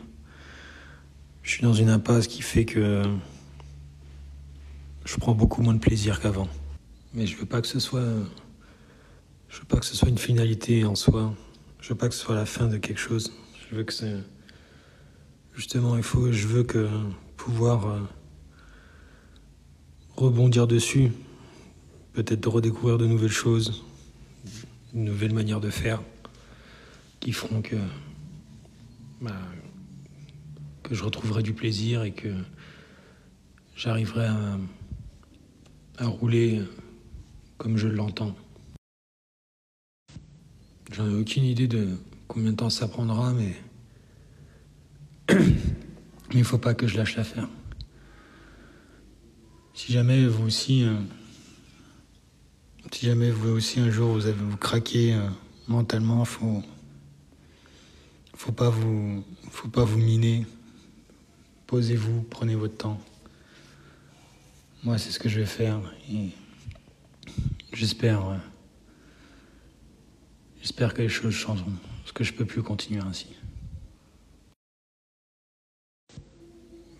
Je 1.42 1.50
suis 1.50 1.62
dans 1.62 1.72
une 1.72 1.88
impasse 1.88 2.26
qui 2.26 2.42
fait 2.42 2.64
que 2.64 3.02
je 5.04 5.16
prends 5.16 5.34
beaucoup 5.34 5.62
moins 5.62 5.74
de 5.74 5.78
plaisir 5.78 6.20
qu'avant. 6.20 6.48
Mais 7.14 7.26
je 7.26 7.36
veux 7.36 7.46
pas 7.46 7.60
que 7.60 7.66
ce 7.66 7.80
soit 7.80 8.04
je 9.48 9.58
veux 9.58 9.64
pas 9.64 9.78
que 9.78 9.86
ce 9.86 9.96
soit 9.96 10.08
une 10.08 10.18
finalité 10.18 10.84
en 10.84 10.94
soi. 10.94 11.34
Je 11.80 11.88
veux 11.88 11.96
pas 11.96 12.08
que 12.08 12.14
ce 12.14 12.20
soit 12.20 12.36
la 12.36 12.46
fin 12.46 12.68
de 12.68 12.76
quelque 12.76 13.00
chose. 13.00 13.32
Je 13.68 13.76
veux 13.76 13.82
que 13.82 13.92
c'est 13.92 14.16
justement 15.54 15.96
il 15.96 16.02
faut 16.02 16.30
je 16.30 16.46
veux 16.46 16.62
que 16.62 16.88
pouvoir 17.36 17.86
euh, 17.88 18.00
rebondir 20.16 20.66
dessus, 20.66 21.10
peut-être 22.12 22.40
de 22.40 22.48
redécouvrir 22.48 22.98
de 22.98 23.06
nouvelles 23.06 23.30
choses, 23.30 23.84
de 24.92 24.98
nouvelles 24.98 25.34
manières 25.34 25.60
de 25.60 25.70
faire 25.70 26.02
qui 27.20 27.32
feront 27.32 27.60
que, 27.60 27.76
bah, 29.20 29.36
que 30.82 30.94
je 30.94 31.04
retrouverai 31.04 31.42
du 31.42 31.52
plaisir 31.52 32.02
et 32.02 32.12
que 32.12 32.34
j'arriverai 33.76 34.26
à, 35.98 36.06
rouler 36.06 36.62
comme 37.58 37.76
je 37.76 37.86
l'entends. 37.86 38.34
J'en 40.92 41.08
ai 41.08 41.14
aucune 41.14 41.44
idée 41.44 41.68
de 41.68 41.88
combien 42.26 42.52
de 42.52 42.56
temps 42.56 42.70
ça 42.70 42.88
prendra, 42.88 43.34
mais 43.34 43.54
il 46.32 46.38
ne 46.38 46.42
faut 46.42 46.58
pas 46.58 46.72
que 46.72 46.86
je 46.86 46.96
lâche 46.96 47.16
l'affaire. 47.16 47.48
Si 49.74 49.92
jamais 49.92 50.26
vous 50.26 50.46
aussi, 50.46 50.84
euh, 50.84 50.94
si 52.90 53.06
jamais 53.06 53.30
vous 53.30 53.50
aussi 53.50 53.80
un 53.80 53.90
jour 53.90 54.12
vous 54.12 54.26
avez 54.26 54.38
vous 54.38 54.56
craqué 54.56 55.14
euh, 55.14 55.28
mentalement, 55.68 56.24
faut 56.24 56.62
faut 58.34 58.52
pas 58.52 58.70
vous 58.70 59.24
faut 59.50 59.68
pas 59.68 59.84
vous 59.84 59.98
miner. 59.98 60.46
Posez-vous, 61.66 62.22
prenez 62.22 62.56
votre 62.56 62.76
temps. 62.76 63.00
Moi, 64.82 64.98
c'est 64.98 65.12
ce 65.12 65.20
que 65.20 65.28
je 65.28 65.40
vais 65.40 65.46
faire 65.46 65.80
j'espère 67.72 68.28
euh, 68.28 68.36
j'espère 70.60 70.92
que 70.92 71.02
les 71.02 71.08
choses 71.08 71.34
changeront 71.34 71.72
parce 72.00 72.12
que 72.12 72.24
je 72.24 72.32
peux 72.32 72.44
plus 72.44 72.62
continuer 72.62 73.00
ainsi. 73.00 73.28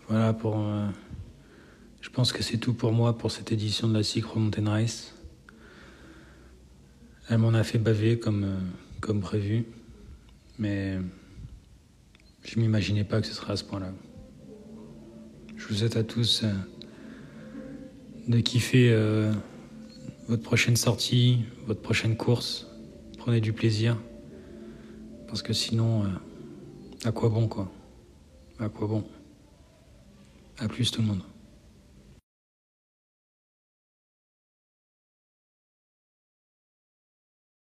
Voilà 0.07 0.33
pour 0.33 0.57
euh, 0.57 0.87
je 2.01 2.09
pense 2.09 2.31
que 2.33 2.43
c'est 2.43 2.57
tout 2.57 2.73
pour 2.73 2.91
moi 2.91 3.17
pour 3.17 3.31
cette 3.31 3.51
édition 3.51 3.87
de 3.87 3.93
la 3.93 4.03
Cycro 4.03 4.39
Mountain. 4.39 4.85
Elle 7.31 7.37
m'en 7.37 7.53
a 7.53 7.63
fait 7.63 7.77
baver 7.77 8.19
comme, 8.19 8.43
euh, 8.43 8.57
comme 8.99 9.21
prévu, 9.21 9.63
mais 10.59 10.97
je 12.43 12.59
m'imaginais 12.59 13.05
pas 13.05 13.21
que 13.21 13.27
ce 13.27 13.33
serait 13.33 13.53
à 13.53 13.55
ce 13.55 13.63
point-là. 13.63 13.93
Je 15.55 15.65
vous 15.65 15.75
souhaite 15.75 15.95
à 15.95 16.03
tous 16.03 16.43
euh, 16.43 16.51
de 18.27 18.37
kiffer 18.41 18.91
euh, 18.91 19.31
votre 20.27 20.43
prochaine 20.43 20.75
sortie, 20.75 21.45
votre 21.67 21.81
prochaine 21.81 22.17
course. 22.17 22.67
Prenez 23.17 23.39
du 23.39 23.53
plaisir, 23.53 23.97
parce 25.29 25.41
que 25.41 25.53
sinon, 25.53 26.03
à 27.05 27.13
quoi 27.13 27.29
bon 27.29 27.47
quoi? 27.47 27.71
À 28.59 28.67
quoi 28.67 28.87
bon? 28.87 29.05
À 30.59 30.67
plus 30.67 30.91
tout 30.91 31.01
le 31.01 31.07
monde. 31.07 31.21